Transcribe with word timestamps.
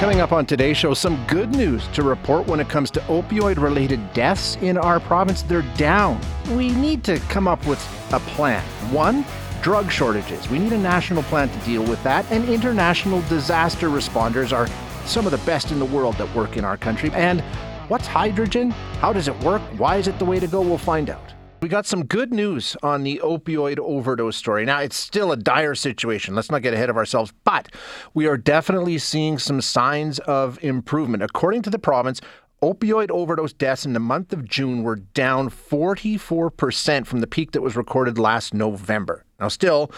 Coming 0.00 0.22
up 0.22 0.32
on 0.32 0.46
today's 0.46 0.78
show, 0.78 0.94
some 0.94 1.22
good 1.26 1.50
news 1.54 1.86
to 1.88 2.02
report 2.02 2.46
when 2.46 2.58
it 2.58 2.70
comes 2.70 2.90
to 2.92 3.00
opioid 3.00 3.58
related 3.58 4.00
deaths 4.14 4.56
in 4.62 4.78
our 4.78 4.98
province. 4.98 5.42
They're 5.42 5.60
down. 5.76 6.18
We 6.56 6.70
need 6.70 7.04
to 7.04 7.18
come 7.28 7.46
up 7.46 7.66
with 7.66 7.78
a 8.14 8.18
plan. 8.20 8.62
One, 8.94 9.26
drug 9.60 9.90
shortages. 9.90 10.48
We 10.48 10.58
need 10.58 10.72
a 10.72 10.78
national 10.78 11.22
plan 11.24 11.50
to 11.50 11.58
deal 11.66 11.84
with 11.84 12.02
that. 12.02 12.24
And 12.32 12.48
international 12.48 13.20
disaster 13.28 13.90
responders 13.90 14.56
are 14.56 14.68
some 15.04 15.26
of 15.26 15.32
the 15.32 15.44
best 15.44 15.70
in 15.70 15.78
the 15.78 15.84
world 15.84 16.14
that 16.14 16.34
work 16.34 16.56
in 16.56 16.64
our 16.64 16.78
country. 16.78 17.10
And 17.12 17.42
what's 17.88 18.06
hydrogen? 18.06 18.70
How 18.70 19.12
does 19.12 19.28
it 19.28 19.38
work? 19.40 19.60
Why 19.76 19.98
is 19.98 20.08
it 20.08 20.18
the 20.18 20.24
way 20.24 20.40
to 20.40 20.46
go? 20.46 20.62
We'll 20.62 20.78
find 20.78 21.10
out. 21.10 21.34
We 21.60 21.68
got 21.68 21.84
some 21.84 22.06
good 22.06 22.32
news 22.32 22.74
on 22.82 23.02
the 23.02 23.20
opioid 23.22 23.78
overdose 23.78 24.34
story. 24.34 24.64
Now, 24.64 24.80
it's 24.80 24.96
still 24.96 25.30
a 25.30 25.36
dire 25.36 25.74
situation. 25.74 26.34
Let's 26.34 26.50
not 26.50 26.62
get 26.62 26.72
ahead 26.72 26.88
of 26.88 26.96
ourselves, 26.96 27.34
but 27.44 27.68
we 28.14 28.26
are 28.26 28.38
definitely 28.38 28.96
seeing 28.96 29.38
some 29.38 29.60
signs 29.60 30.20
of 30.20 30.58
improvement. 30.64 31.22
According 31.22 31.60
to 31.62 31.70
the 31.70 31.78
province, 31.78 32.22
opioid 32.62 33.10
overdose 33.10 33.52
deaths 33.52 33.84
in 33.84 33.92
the 33.92 34.00
month 34.00 34.32
of 34.32 34.46
June 34.46 34.82
were 34.82 34.96
down 34.96 35.50
44% 35.50 37.06
from 37.06 37.20
the 37.20 37.26
peak 37.26 37.52
that 37.52 37.60
was 37.60 37.76
recorded 37.76 38.18
last 38.18 38.54
November. 38.54 39.26
Now, 39.38 39.48
still, 39.48 39.92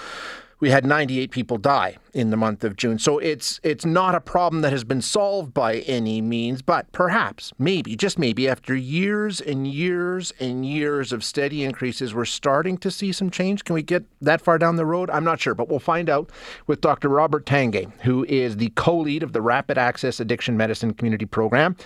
we 0.63 0.71
had 0.71 0.87
98 0.87 1.33
people 1.33 1.59
die 1.59 1.97
in 2.15 2.31
the 2.31 2.37
month 2.37 2.63
of 2.63 2.77
June. 2.77 2.97
So 2.97 3.19
it's 3.19 3.59
it's 3.65 3.85
not 3.85 4.15
a 4.15 4.21
problem 4.21 4.63
that 4.63 4.71
has 4.71 4.85
been 4.85 5.03
solved 5.03 5.53
by 5.53 5.79
any 5.79 6.21
means, 6.21 6.63
but 6.63 6.91
perhaps, 6.93 7.53
maybe, 7.59 7.97
just 7.97 8.17
maybe, 8.17 8.49
after 8.49 8.73
years 8.77 9.41
and 9.41 9.67
years 9.67 10.33
and 10.39 10.65
years 10.65 11.13
of 11.13 11.25
steady 11.25 11.65
increases, 11.65 12.15
we're 12.15 12.25
starting 12.27 12.79
to 12.79 12.93
see 12.93 13.11
some 13.11 13.29
change. 13.29 13.65
Can 13.65 13.75
we 13.75 13.83
get 13.83 14.05
that 14.21 14.41
far 14.41 14.57
down 14.57 14.77
the 14.77 14.87
road? 14.87 15.11
I'm 15.11 15.25
not 15.25 15.41
sure, 15.41 15.57
but 15.57 15.69
we'll 15.69 15.81
find 15.81 16.09
out 16.09 16.31
with 16.69 16.81
Dr. 16.81 17.09
Robert 17.09 17.45
Tanguay, 17.45 17.93
who 18.03 18.25
is 18.27 18.59
the 18.59 18.71
co-lead 18.77 19.25
of 19.25 19.33
the 19.33 19.43
Rapid 19.43 19.79
Access 19.79 20.21
Addiction 20.21 20.57
Medicine 20.57 20.95
Community 20.95 21.27
Program, 21.27 21.77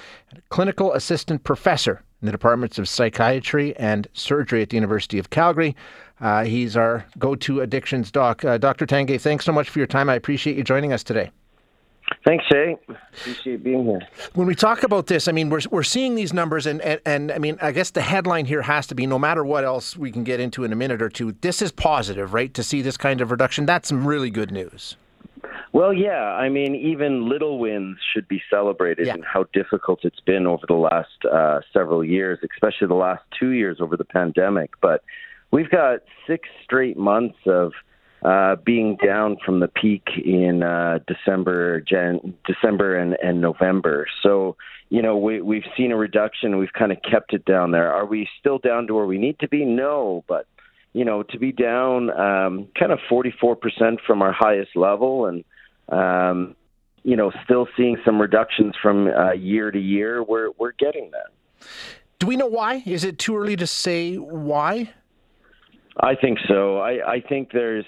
clinical 0.50 0.92
assistant 0.92 1.44
professor 1.44 2.02
in 2.20 2.26
the 2.26 2.32
departments 2.32 2.78
of 2.78 2.88
psychiatry 2.88 3.74
and 3.76 4.06
surgery 4.12 4.60
at 4.60 4.68
the 4.68 4.76
University 4.76 5.18
of 5.18 5.30
Calgary. 5.30 5.74
Uh, 6.20 6.44
he's 6.44 6.76
our 6.76 7.04
go 7.18 7.34
to 7.34 7.60
addictions 7.60 8.10
doc. 8.10 8.44
Uh, 8.44 8.56
Dr. 8.58 8.86
Tanguay, 8.86 9.20
thanks 9.20 9.44
so 9.44 9.52
much 9.52 9.68
for 9.68 9.78
your 9.78 9.86
time. 9.86 10.08
I 10.08 10.14
appreciate 10.14 10.56
you 10.56 10.64
joining 10.64 10.92
us 10.92 11.02
today. 11.02 11.30
Thanks, 12.24 12.44
Shay. 12.50 12.76
Appreciate 13.20 13.64
being 13.64 13.84
here. 13.84 14.00
When 14.34 14.46
we 14.46 14.54
talk 14.54 14.84
about 14.84 15.08
this, 15.08 15.26
I 15.26 15.32
mean, 15.32 15.50
we're, 15.50 15.60
we're 15.70 15.82
seeing 15.82 16.14
these 16.14 16.32
numbers, 16.32 16.64
and, 16.66 16.80
and, 16.82 17.00
and 17.04 17.32
I 17.32 17.38
mean, 17.38 17.58
I 17.60 17.72
guess 17.72 17.90
the 17.90 18.00
headline 18.00 18.46
here 18.46 18.62
has 18.62 18.86
to 18.88 18.94
be 18.94 19.06
no 19.06 19.18
matter 19.18 19.44
what 19.44 19.64
else 19.64 19.96
we 19.96 20.12
can 20.12 20.22
get 20.22 20.38
into 20.38 20.62
in 20.62 20.72
a 20.72 20.76
minute 20.76 21.02
or 21.02 21.08
two, 21.08 21.32
this 21.40 21.60
is 21.60 21.72
positive, 21.72 22.32
right? 22.32 22.54
To 22.54 22.62
see 22.62 22.80
this 22.80 22.96
kind 22.96 23.20
of 23.20 23.32
reduction, 23.32 23.66
that's 23.66 23.88
some 23.88 24.06
really 24.06 24.30
good 24.30 24.52
news. 24.52 24.96
Well, 25.72 25.92
yeah. 25.92 26.22
I 26.22 26.48
mean, 26.48 26.76
even 26.76 27.28
little 27.28 27.58
wins 27.58 27.98
should 28.14 28.28
be 28.28 28.40
celebrated, 28.48 29.08
Yeah. 29.08 29.14
and 29.14 29.24
how 29.24 29.46
difficult 29.52 30.00
it's 30.04 30.20
been 30.20 30.46
over 30.46 30.64
the 30.66 30.74
last 30.74 31.24
uh, 31.30 31.60
several 31.72 32.04
years, 32.04 32.38
especially 32.54 32.86
the 32.86 32.94
last 32.94 33.24
two 33.38 33.50
years 33.50 33.78
over 33.80 33.96
the 33.96 34.04
pandemic. 34.04 34.70
But 34.80 35.02
we've 35.50 35.70
got 35.70 36.00
six 36.26 36.48
straight 36.64 36.96
months 36.96 37.38
of 37.46 37.72
uh, 38.22 38.56
being 38.64 38.96
down 39.04 39.36
from 39.44 39.60
the 39.60 39.68
peak 39.68 40.08
in 40.24 40.62
uh, 40.62 40.98
December, 41.06 41.80
Jan- 41.80 42.34
December 42.46 42.96
and, 42.96 43.16
and 43.22 43.40
November. 43.40 44.06
So, 44.22 44.56
you 44.88 45.02
know, 45.02 45.16
we, 45.16 45.40
we've 45.40 45.66
seen 45.76 45.92
a 45.92 45.96
reduction. 45.96 46.58
We've 46.58 46.72
kind 46.72 46.92
of 46.92 46.98
kept 47.08 47.34
it 47.34 47.44
down 47.44 47.70
there. 47.70 47.92
Are 47.92 48.06
we 48.06 48.28
still 48.40 48.58
down 48.58 48.86
to 48.88 48.94
where 48.94 49.06
we 49.06 49.18
need 49.18 49.38
to 49.40 49.48
be? 49.48 49.64
No, 49.64 50.24
but 50.26 50.46
you 50.96 51.04
know, 51.04 51.22
to 51.22 51.38
be 51.38 51.52
down 51.52 52.08
um, 52.18 52.68
kind 52.74 52.90
of 52.90 52.98
44% 53.10 53.58
from 54.06 54.22
our 54.22 54.32
highest 54.32 54.74
level 54.74 55.26
and, 55.26 55.44
um, 55.90 56.56
you 57.02 57.16
know, 57.16 57.30
still 57.44 57.68
seeing 57.76 57.98
some 58.02 58.18
reductions 58.18 58.74
from 58.82 59.06
uh, 59.08 59.32
year 59.32 59.70
to 59.70 59.78
year, 59.78 60.22
we're, 60.22 60.52
we're 60.56 60.72
getting 60.72 61.10
that. 61.10 61.66
Do 62.18 62.26
we 62.26 62.36
know 62.36 62.46
why? 62.46 62.82
Is 62.86 63.04
it 63.04 63.18
too 63.18 63.36
early 63.36 63.56
to 63.56 63.66
say 63.66 64.16
why? 64.16 64.88
I 66.00 66.14
think 66.14 66.38
so. 66.46 66.78
I, 66.78 67.14
I 67.14 67.20
think 67.20 67.52
there's, 67.52 67.84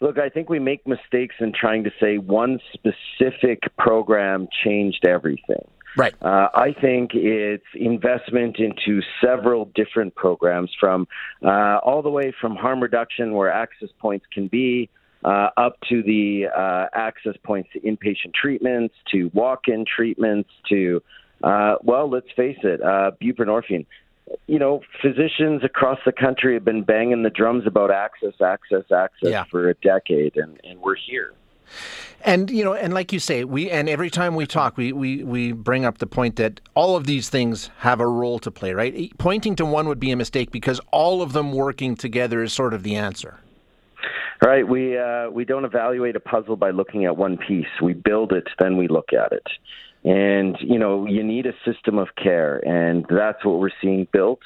look, 0.00 0.18
I 0.18 0.28
think 0.28 0.48
we 0.48 0.58
make 0.58 0.86
mistakes 0.86 1.36
in 1.40 1.52
trying 1.52 1.84
to 1.84 1.90
say 2.00 2.18
one 2.18 2.58
specific 2.72 3.60
program 3.78 4.48
changed 4.64 5.06
everything. 5.06 5.64
Right. 5.96 6.14
Uh, 6.22 6.48
I 6.54 6.74
think 6.80 7.10
it's 7.14 7.64
investment 7.74 8.58
into 8.58 9.02
several 9.22 9.66
different 9.74 10.14
programs 10.14 10.70
from 10.80 11.06
uh, 11.44 11.78
all 11.84 12.00
the 12.02 12.10
way 12.10 12.32
from 12.40 12.56
harm 12.56 12.82
reduction, 12.82 13.34
where 13.34 13.50
access 13.50 13.90
points 13.98 14.24
can 14.32 14.48
be, 14.48 14.88
uh, 15.22 15.48
up 15.56 15.76
to 15.90 16.02
the 16.02 16.46
uh, 16.46 16.86
access 16.94 17.34
points 17.44 17.68
to 17.74 17.80
inpatient 17.80 18.32
treatments, 18.34 18.94
to 19.12 19.30
walk 19.34 19.68
in 19.68 19.84
treatments, 19.84 20.48
to, 20.68 21.02
uh, 21.44 21.76
well, 21.82 22.08
let's 22.08 22.30
face 22.34 22.58
it, 22.62 22.82
uh, 22.82 23.10
buprenorphine. 23.22 23.86
You 24.46 24.58
know, 24.58 24.80
physicians 25.00 25.62
across 25.64 25.98
the 26.06 26.12
country 26.12 26.54
have 26.54 26.64
been 26.64 26.82
banging 26.84 27.22
the 27.22 27.30
drums 27.30 27.66
about 27.66 27.90
access, 27.90 28.34
access, 28.40 28.84
access 28.92 29.30
Yeah. 29.30 29.44
for 29.50 29.68
a 29.68 29.74
decade, 29.74 30.36
and, 30.36 30.60
and 30.64 30.80
we're 30.80 30.96
here. 30.96 31.32
And 32.24 32.50
you 32.50 32.62
know, 32.64 32.74
and 32.74 32.92
like 32.94 33.12
you 33.12 33.18
say, 33.18 33.44
we 33.44 33.70
and 33.70 33.88
every 33.88 34.10
time 34.10 34.34
we 34.36 34.46
talk, 34.46 34.76
we, 34.76 34.92
we 34.92 35.24
we 35.24 35.52
bring 35.52 35.84
up 35.84 35.98
the 35.98 36.06
point 36.06 36.36
that 36.36 36.60
all 36.74 36.96
of 36.96 37.04
these 37.06 37.28
things 37.30 37.70
have 37.78 37.98
a 37.98 38.06
role 38.06 38.38
to 38.40 38.50
play, 38.50 38.72
right? 38.74 39.10
Pointing 39.18 39.56
to 39.56 39.64
one 39.64 39.88
would 39.88 39.98
be 39.98 40.12
a 40.12 40.16
mistake 40.16 40.50
because 40.52 40.80
all 40.92 41.22
of 41.22 41.32
them 41.32 41.52
working 41.52 41.96
together 41.96 42.42
is 42.42 42.52
sort 42.52 42.74
of 42.74 42.82
the 42.84 42.94
answer. 42.94 43.40
Right. 44.44 44.66
We 44.66 44.98
uh, 44.98 45.30
we 45.30 45.44
don't 45.44 45.64
evaluate 45.64 46.14
a 46.14 46.20
puzzle 46.20 46.56
by 46.56 46.70
looking 46.70 47.04
at 47.06 47.16
one 47.16 47.38
piece. 47.38 47.66
We 47.80 47.92
build 47.92 48.32
it, 48.32 48.46
then 48.58 48.76
we 48.76 48.86
look 48.86 49.12
at 49.12 49.32
it. 49.32 49.46
And 50.04 50.56
you 50.60 50.78
know, 50.78 51.06
you 51.06 51.22
need 51.22 51.46
a 51.46 51.52
system 51.64 51.98
of 51.98 52.08
care, 52.16 52.58
and 52.58 53.06
that's 53.08 53.44
what 53.44 53.60
we're 53.60 53.70
seeing 53.80 54.08
built. 54.12 54.40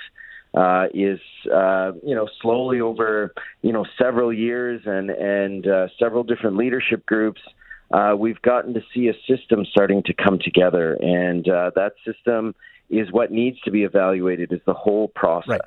Uh, 0.55 0.87
is 0.94 1.21
uh, 1.55 1.93
you 2.03 2.15
know 2.15 2.28
slowly 2.41 2.81
over 2.81 3.34
you 3.62 3.72
know 3.72 3.84
several 3.99 4.33
years 4.33 4.83
and 4.87 5.11
and 5.11 5.67
uh, 5.67 5.89
several 5.99 6.25
different 6.25 6.56
leadership 6.56 7.05
groups, 7.06 7.41
uh, 7.91 8.15
we've 8.19 8.41
gotten 8.43 8.75
to 8.75 8.83
see 8.94 9.09
a 9.09 9.15
system 9.27 9.65
starting 9.65 10.03
to 10.03 10.12
come 10.12 10.39
together, 10.39 10.94
and 10.94 11.49
uh, 11.49 11.71
that 11.75 11.93
system 12.05 12.55
is 12.89 13.11
what 13.13 13.31
needs 13.31 13.61
to 13.63 13.71
be 13.71 13.83
evaluated 13.83 14.53
is 14.53 14.61
the 14.67 14.75
whole 14.75 15.09
process. 15.09 15.49
Right. 15.49 15.61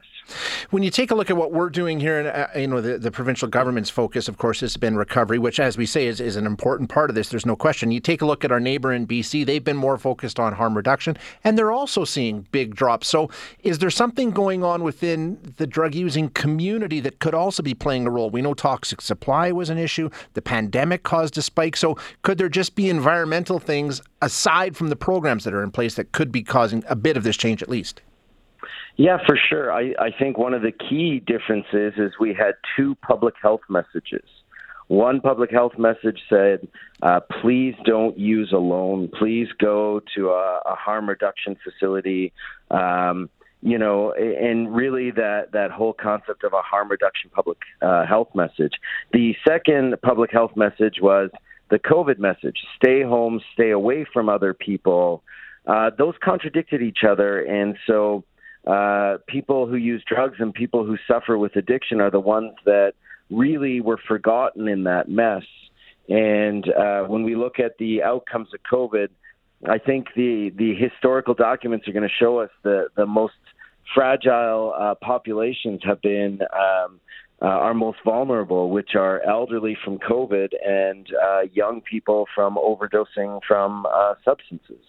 When 0.70 0.84
you 0.84 0.92
take 0.92 1.12
a 1.12 1.16
look 1.16 1.30
at 1.30 1.38
what 1.38 1.52
we're 1.52 1.70
doing 1.70 2.00
here, 2.00 2.20
and 2.20 2.28
uh, 2.28 2.48
you 2.56 2.68
know 2.68 2.82
the, 2.82 2.98
the 2.98 3.12
provincial 3.12 3.48
government's 3.48 3.90
focus, 3.90 4.28
of 4.28 4.38
course, 4.38 4.60
has 4.60 4.78
been 4.78 4.96
recovery, 4.96 5.40
which, 5.40 5.60
as 5.60 5.78
we 5.78 5.86
say, 5.86 6.08
is, 6.08 6.20
is 6.20 6.36
an 6.36 6.46
important 6.46 6.90
part 6.90 7.10
of 7.10 7.16
this. 7.16 7.30
There's 7.30 7.46
no 7.46 7.56
question. 7.56 7.92
You 7.92 8.00
take 8.00 8.22
a 8.22 8.26
look 8.26 8.46
at 8.46 8.52
our 8.52 8.60
neighbor 8.60 8.94
in 8.94 9.08
BC; 9.08 9.46
they've 9.46 9.64
been 9.64 9.78
more 9.78 9.98
focused 9.98 10.40
on 10.40 10.54
harm 10.54 10.76
reduction, 10.76 11.18
and 11.44 11.58
they're 11.58 11.72
also 11.72 12.06
seeing 12.06 12.48
big 12.52 12.76
drops. 12.76 13.08
So, 13.08 13.30
is 13.64 13.80
there 13.80 13.90
something 13.90 14.32
going 14.32 14.64
on 14.64 14.84
within 14.84 15.40
the 15.58 15.68
drug 15.68 15.96
using 15.96 16.30
community 16.30 17.00
that 17.00 17.20
could 17.20 17.34
also 17.34 17.64
be 17.64 17.74
playing 17.74 18.06
a 18.06 18.12
role? 18.12 18.30
We 18.30 18.42
know 18.42 18.54
toxic 18.54 19.02
supply 19.02 19.52
was 19.52 19.70
an 19.70 19.78
issue. 19.78 20.10
The 20.34 20.42
pandemic 20.42 21.04
caused 21.04 21.38
a 21.38 21.42
spike. 21.42 21.76
So, 21.76 21.98
could 22.22 22.38
there 22.38 22.50
just 22.50 22.76
be 22.76 22.90
environmental 22.90 23.60
things 23.60 24.02
aside 24.22 24.76
from 24.76 24.90
the 24.90 24.96
programs 24.96 25.44
that 25.46 25.54
are 25.54 25.64
in 25.64 25.72
place 25.72 25.96
that 25.96 26.12
could 26.12 26.32
be 26.32 26.44
causing 26.44 26.84
a 26.88 26.96
bit 27.10 27.18
of 27.18 27.24
this 27.24 27.38
change, 27.38 27.64
at 27.64 27.70
least? 27.70 28.02
Yeah, 28.96 29.18
for 29.26 29.36
sure. 29.36 29.72
I, 29.72 29.94
I 30.00 30.12
think 30.18 30.38
one 30.38 30.54
of 30.54 30.62
the 30.62 30.72
key 30.72 31.24
differences 31.26 31.94
is 31.98 32.12
we 32.20 32.34
had 32.34 32.54
two 32.76 32.96
public 32.96 33.34
health 33.42 33.62
messages. 33.68 34.28
One 34.90 35.22
public 35.22 35.52
health 35.52 35.74
message 35.78 36.20
said, 36.30 36.68
uh, 37.02 37.20
please 37.42 37.76
don't 37.86 38.18
use 38.18 38.52
alone. 38.52 39.10
Please 39.18 39.48
go 39.60 40.02
to 40.16 40.30
a, 40.30 40.62
a 40.66 40.76
harm 40.76 41.08
reduction 41.10 41.56
facility. 41.64 42.32
Um, 42.70 43.30
you 43.62 43.78
know, 43.78 44.14
and 44.14 44.74
really 44.74 45.12
that, 45.12 45.52
that 45.54 45.72
whole 45.72 45.94
concept 45.94 46.44
of 46.44 46.54
a 46.54 46.62
harm 46.62 46.90
reduction 46.90 47.30
public 47.30 47.58
uh, 47.82 48.06
health 48.06 48.30
message. 48.34 48.74
The 49.12 49.36
second 49.48 49.96
public 50.02 50.32
health 50.32 50.52
message 50.56 50.98
was 51.02 51.30
the 51.70 51.80
COVID 51.80 52.20
message 52.20 52.58
stay 52.76 53.04
home, 53.04 53.42
stay 53.54 53.72
away 53.72 54.06
from 54.14 54.30
other 54.30 54.54
people. 54.54 55.24
Uh, 55.66 55.92
those 55.98 56.16
contradicted 56.24 56.82
each 56.82 57.00
other. 57.08 57.40
And 57.40 57.78
so 57.86 58.24
uh, 58.66 59.18
people 59.28 59.68
who 59.68 59.76
use 59.76 60.04
drugs 60.08 60.38
and 60.40 60.54
people 60.54 60.86
who 60.86 60.98
suffer 61.08 61.38
with 61.38 61.56
addiction 61.56 62.02
are 62.02 62.12
the 62.12 62.20
ones 62.20 62.54
that 62.66 62.94
really 63.30 63.82
were 63.82 64.00
forgotten 64.08 64.68
in 64.68 64.84
that 64.84 65.10
mess. 65.10 65.44
And 66.08 66.68
uh, 66.70 67.04
when 67.04 67.24
we 67.24 67.36
look 67.36 67.60
at 67.60 67.78
the 67.78 68.04
outcomes 68.04 68.50
of 68.54 68.60
COVID, 68.72 69.10
I 69.68 69.78
think 69.78 70.08
the 70.16 70.52
the 70.56 70.74
historical 70.74 71.34
documents 71.34 71.88
are 71.88 71.92
going 71.92 72.08
to 72.08 72.16
show 72.18 72.40
us 72.40 72.50
the 72.64 72.88
the 72.96 73.06
most 73.06 73.34
fragile 73.94 74.74
uh, 74.78 74.96
populations 74.96 75.82
have 75.84 76.02
been 76.02 76.40
um, 76.54 77.00
uh, 77.42 77.46
are 77.46 77.74
most 77.74 78.00
vulnerable, 78.04 78.70
which 78.70 78.96
are 78.96 79.22
elderly 79.22 79.78
from 79.84 79.98
COVID 79.98 80.50
and 80.66 81.08
uh, 81.24 81.42
young 81.54 81.82
people 81.82 82.26
from 82.36 82.58
overdosing 82.58 83.40
from 83.48 83.86
uh, 83.86 84.16
substances. 84.26 84.80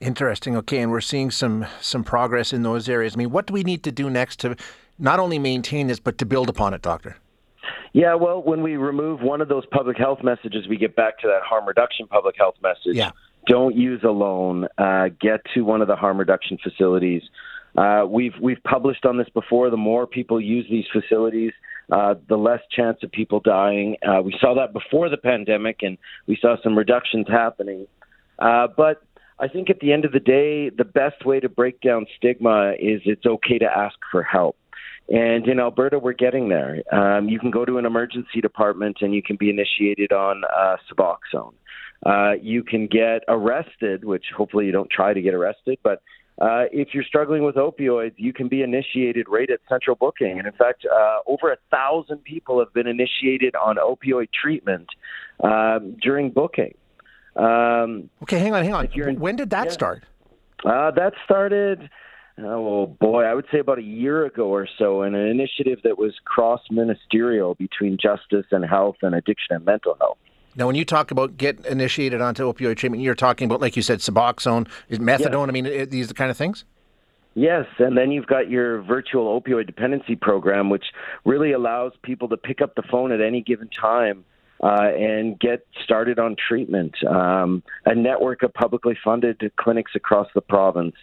Interesting. 0.00 0.54
Okay, 0.56 0.80
and 0.80 0.90
we're 0.90 1.00
seeing 1.00 1.30
some 1.30 1.66
some 1.80 2.04
progress 2.04 2.52
in 2.52 2.62
those 2.62 2.88
areas. 2.88 3.14
I 3.14 3.18
mean, 3.18 3.30
what 3.30 3.46
do 3.46 3.54
we 3.54 3.62
need 3.62 3.82
to 3.84 3.92
do 3.92 4.10
next 4.10 4.38
to 4.40 4.56
not 4.98 5.18
only 5.18 5.38
maintain 5.38 5.86
this 5.86 5.98
but 5.98 6.18
to 6.18 6.26
build 6.26 6.48
upon 6.48 6.74
it, 6.74 6.82
doctor? 6.82 7.16
Yeah, 7.94 8.16
well, 8.16 8.42
when 8.42 8.62
we 8.62 8.76
remove 8.76 9.20
one 9.20 9.40
of 9.40 9.48
those 9.48 9.64
public 9.66 9.96
health 9.96 10.18
messages, 10.22 10.66
we 10.68 10.76
get 10.76 10.96
back 10.96 11.20
to 11.20 11.28
that 11.28 11.42
harm 11.42 11.64
reduction 11.64 12.08
public 12.08 12.34
health 12.36 12.56
message. 12.60 12.96
Yeah. 12.96 13.12
Don't 13.46 13.76
use 13.76 14.02
alone. 14.02 14.66
Uh, 14.76 15.08
get 15.20 15.42
to 15.54 15.62
one 15.62 15.80
of 15.80 15.86
the 15.86 15.96
harm 15.96 16.18
reduction 16.18 16.58
facilities. 16.62 17.22
Uh, 17.76 18.04
we've 18.08 18.34
we've 18.40 18.62
published 18.64 19.04
on 19.04 19.18
this 19.18 19.28
before. 19.34 19.70
The 19.70 19.76
more 19.76 20.06
people 20.06 20.40
use 20.40 20.66
these 20.70 20.84
facilities, 20.92 21.52
uh, 21.90 22.14
the 22.28 22.36
less 22.36 22.60
chance 22.70 22.98
of 23.02 23.10
people 23.10 23.40
dying. 23.40 23.96
Uh, 24.06 24.22
we 24.22 24.36
saw 24.40 24.54
that 24.54 24.72
before 24.72 25.08
the 25.08 25.16
pandemic, 25.16 25.78
and 25.82 25.98
we 26.26 26.38
saw 26.40 26.56
some 26.62 26.78
reductions 26.78 27.26
happening. 27.28 27.86
Uh, 28.38 28.68
but 28.76 29.02
I 29.38 29.48
think 29.48 29.70
at 29.70 29.80
the 29.80 29.92
end 29.92 30.04
of 30.04 30.12
the 30.12 30.20
day, 30.20 30.70
the 30.70 30.84
best 30.84 31.24
way 31.26 31.40
to 31.40 31.48
break 31.48 31.80
down 31.80 32.06
stigma 32.16 32.72
is 32.78 33.02
it's 33.04 33.26
okay 33.26 33.58
to 33.58 33.66
ask 33.66 33.96
for 34.10 34.22
help. 34.22 34.56
And 35.08 35.46
in 35.46 35.60
Alberta, 35.60 35.98
we're 35.98 36.14
getting 36.14 36.48
there. 36.48 36.82
Um, 36.92 37.28
you 37.28 37.38
can 37.38 37.50
go 37.50 37.64
to 37.64 37.78
an 37.78 37.84
emergency 37.84 38.40
department 38.40 38.98
and 39.02 39.14
you 39.14 39.22
can 39.22 39.36
be 39.36 39.50
initiated 39.50 40.12
on 40.12 40.42
uh, 40.44 40.76
Suboxone. 40.90 41.52
Uh, 42.06 42.32
you 42.40 42.62
can 42.62 42.86
get 42.86 43.22
arrested, 43.28 44.04
which 44.04 44.24
hopefully 44.36 44.66
you 44.66 44.72
don't 44.72 44.90
try 44.90 45.12
to 45.12 45.20
get 45.20 45.34
arrested, 45.34 45.78
but 45.82 46.02
uh, 46.40 46.64
if 46.72 46.88
you're 46.92 47.04
struggling 47.04 47.44
with 47.44 47.54
opioids, 47.54 48.14
you 48.16 48.32
can 48.32 48.48
be 48.48 48.62
initiated 48.62 49.26
right 49.28 49.48
at 49.50 49.60
central 49.68 49.96
booking. 49.96 50.38
And 50.38 50.46
in 50.46 50.52
fact, 50.54 50.84
uh, 50.84 51.18
over 51.26 51.52
a 51.52 51.56
thousand 51.70 52.24
people 52.24 52.58
have 52.58 52.72
been 52.72 52.86
initiated 52.86 53.54
on 53.54 53.76
opioid 53.76 54.28
treatment 54.32 54.88
um, 55.42 55.96
during 56.02 56.30
booking. 56.30 56.74
Um, 57.36 58.10
okay, 58.22 58.38
hang 58.38 58.54
on, 58.54 58.64
hang 58.64 58.74
on. 58.74 58.86
When 59.18 59.36
did 59.36 59.50
that 59.50 59.66
yeah. 59.66 59.72
start? 59.72 60.04
Uh, 60.64 60.90
that 60.92 61.12
started 61.24 61.90
oh 62.38 62.86
boy, 62.86 63.24
I 63.24 63.34
would 63.34 63.46
say 63.52 63.58
about 63.58 63.78
a 63.78 63.82
year 63.82 64.24
ago 64.26 64.48
or 64.48 64.68
so, 64.78 65.02
in 65.02 65.14
an 65.14 65.26
initiative 65.26 65.80
that 65.84 65.98
was 65.98 66.14
cross 66.24 66.60
ministerial 66.70 67.54
between 67.54 67.96
justice 68.00 68.46
and 68.50 68.64
health 68.64 68.96
and 69.02 69.14
addiction 69.14 69.56
and 69.56 69.64
mental 69.64 69.96
health. 70.00 70.18
Now, 70.56 70.66
when 70.66 70.76
you 70.76 70.84
talk 70.84 71.10
about 71.10 71.36
get 71.36 71.64
initiated 71.66 72.20
onto 72.20 72.52
opioid 72.52 72.76
treatment, 72.76 73.02
you're 73.02 73.14
talking 73.14 73.46
about, 73.46 73.60
like 73.60 73.76
you 73.76 73.82
said, 73.82 73.98
Suboxone, 73.98 74.68
methadone. 74.90 75.48
I 75.48 75.52
mean, 75.52 75.88
these 75.90 76.06
are 76.06 76.08
the 76.08 76.14
kind 76.14 76.30
of 76.30 76.36
things. 76.36 76.64
Yes, 77.34 77.66
and 77.78 77.98
then 77.98 78.12
you've 78.12 78.28
got 78.28 78.48
your 78.48 78.82
virtual 78.82 79.40
opioid 79.40 79.66
dependency 79.66 80.14
program, 80.14 80.70
which 80.70 80.84
really 81.24 81.50
allows 81.52 81.92
people 82.02 82.28
to 82.28 82.36
pick 82.36 82.62
up 82.62 82.76
the 82.76 82.82
phone 82.82 83.10
at 83.10 83.20
any 83.20 83.40
given 83.40 83.68
time 83.68 84.24
uh, 84.62 84.90
and 84.96 85.38
get 85.40 85.66
started 85.82 86.20
on 86.20 86.36
treatment. 86.36 86.94
Um, 87.04 87.64
a 87.84 87.94
network 87.94 88.44
of 88.44 88.54
publicly 88.54 88.96
funded 89.02 89.50
clinics 89.56 89.92
across 89.96 90.28
the 90.34 90.40
province. 90.40 90.94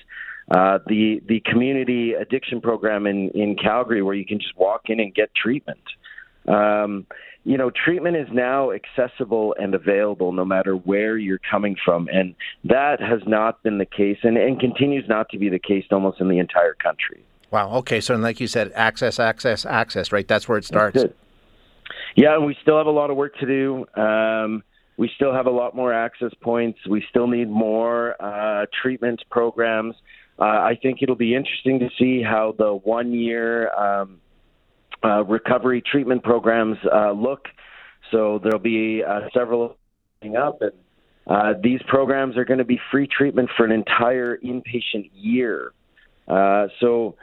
Uh, 0.49 0.79
the 0.87 1.21
the 1.27 1.41
community 1.41 2.13
addiction 2.13 2.61
program 2.61 3.05
in 3.05 3.29
in 3.29 3.55
Calgary, 3.55 4.01
where 4.01 4.15
you 4.15 4.25
can 4.25 4.39
just 4.39 4.57
walk 4.57 4.83
in 4.89 4.99
and 4.99 5.13
get 5.13 5.35
treatment. 5.35 5.79
Um, 6.47 7.05
you 7.43 7.57
know, 7.57 7.71
treatment 7.71 8.17
is 8.17 8.27
now 8.31 8.71
accessible 8.71 9.55
and 9.59 9.73
available 9.73 10.31
no 10.31 10.45
matter 10.45 10.75
where 10.75 11.17
you're 11.17 11.39
coming 11.49 11.75
from, 11.83 12.07
and 12.11 12.35
that 12.63 13.01
has 13.01 13.21
not 13.25 13.63
been 13.63 13.79
the 13.79 13.85
case, 13.85 14.17
and, 14.23 14.37
and 14.37 14.59
continues 14.59 15.05
not 15.07 15.29
to 15.29 15.39
be 15.39 15.49
the 15.49 15.59
case 15.59 15.85
almost 15.91 16.21
in 16.21 16.29
the 16.29 16.37
entire 16.37 16.75
country. 16.75 17.23
Wow. 17.49 17.73
Okay. 17.77 17.99
So, 17.99 18.15
like 18.15 18.39
you 18.39 18.47
said, 18.47 18.71
access, 18.75 19.19
access, 19.19 19.65
access. 19.65 20.11
Right. 20.11 20.27
That's 20.27 20.47
where 20.47 20.57
it 20.57 20.65
starts. 20.65 21.03
Yeah, 22.15 22.35
and 22.35 22.45
we 22.45 22.55
still 22.61 22.77
have 22.77 22.87
a 22.87 22.91
lot 22.91 23.09
of 23.09 23.17
work 23.17 23.35
to 23.39 23.45
do. 23.45 23.85
Um, 24.01 24.63
we 24.97 25.09
still 25.15 25.33
have 25.33 25.47
a 25.47 25.51
lot 25.51 25.75
more 25.75 25.93
access 25.93 26.31
points. 26.41 26.79
We 26.87 27.03
still 27.09 27.27
need 27.27 27.49
more 27.49 28.21
uh, 28.21 28.65
treatment 28.81 29.21
programs. 29.29 29.95
Uh, 30.39 30.43
I 30.43 30.77
think 30.81 30.99
it'll 31.01 31.15
be 31.15 31.35
interesting 31.35 31.79
to 31.79 31.89
see 31.97 32.21
how 32.21 32.55
the 32.57 32.73
one 32.73 33.13
year 33.13 33.73
um, 33.73 34.19
uh, 35.03 35.23
recovery 35.23 35.81
treatment 35.81 36.23
programs 36.23 36.77
uh, 36.91 37.11
look. 37.11 37.45
So 38.11 38.39
there'll 38.43 38.59
be 38.59 39.03
uh, 39.03 39.21
several 39.33 39.77
coming 40.21 40.35
up, 40.35 40.61
and 40.61 40.71
uh, 41.27 41.53
these 41.61 41.81
programs 41.87 42.37
are 42.37 42.45
going 42.45 42.59
to 42.59 42.65
be 42.65 42.79
free 42.91 43.07
treatment 43.07 43.49
for 43.55 43.65
an 43.65 43.71
entire 43.71 44.37
inpatient 44.37 45.09
year. 45.13 45.73
Uh, 46.27 46.67
so, 46.79 47.15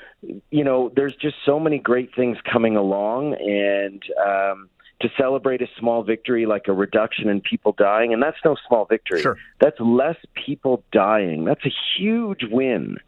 you 0.50 0.64
know, 0.64 0.90
there's 0.94 1.14
just 1.16 1.36
so 1.46 1.58
many 1.58 1.78
great 1.78 2.14
things 2.14 2.36
coming 2.50 2.76
along, 2.76 3.34
and 3.34 4.02
um, 4.26 4.68
to 5.00 5.08
celebrate 5.16 5.62
a 5.62 5.66
small 5.78 6.02
victory 6.02 6.46
like 6.46 6.68
a 6.68 6.72
reduction 6.72 7.28
in 7.28 7.40
people 7.40 7.72
dying, 7.72 8.12
and 8.12 8.22
that's 8.22 8.36
no 8.44 8.56
small 8.66 8.84
victory. 8.84 9.22
Sure. 9.22 9.36
That's 9.60 9.78
less 9.80 10.16
people 10.34 10.82
dying. 10.92 11.44
That's 11.44 11.64
a 11.64 11.72
huge 11.96 12.40
win. 12.50 12.98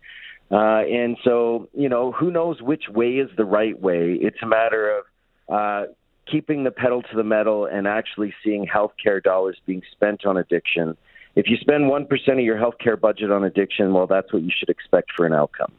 Uh, 0.50 0.82
and 0.82 1.16
so, 1.22 1.68
you 1.74 1.88
know, 1.88 2.10
who 2.12 2.30
knows 2.30 2.60
which 2.60 2.84
way 2.88 3.12
is 3.12 3.30
the 3.36 3.44
right 3.44 3.80
way? 3.80 4.18
It's 4.20 4.38
a 4.42 4.46
matter 4.46 4.98
of 4.98 5.04
uh, 5.48 5.92
keeping 6.30 6.64
the 6.64 6.72
pedal 6.72 7.02
to 7.02 7.16
the 7.16 7.22
metal 7.22 7.66
and 7.66 7.86
actually 7.86 8.34
seeing 8.42 8.66
healthcare 8.66 9.22
dollars 9.22 9.56
being 9.64 9.82
spent 9.92 10.26
on 10.26 10.36
addiction. 10.36 10.96
If 11.36 11.48
you 11.48 11.56
spend 11.56 11.84
1% 11.84 12.32
of 12.32 12.40
your 12.40 12.56
healthcare 12.56 13.00
budget 13.00 13.30
on 13.30 13.44
addiction, 13.44 13.92
well, 13.92 14.08
that's 14.08 14.32
what 14.32 14.42
you 14.42 14.50
should 14.56 14.68
expect 14.68 15.12
for 15.16 15.24
an 15.24 15.32
outcome. 15.32 15.72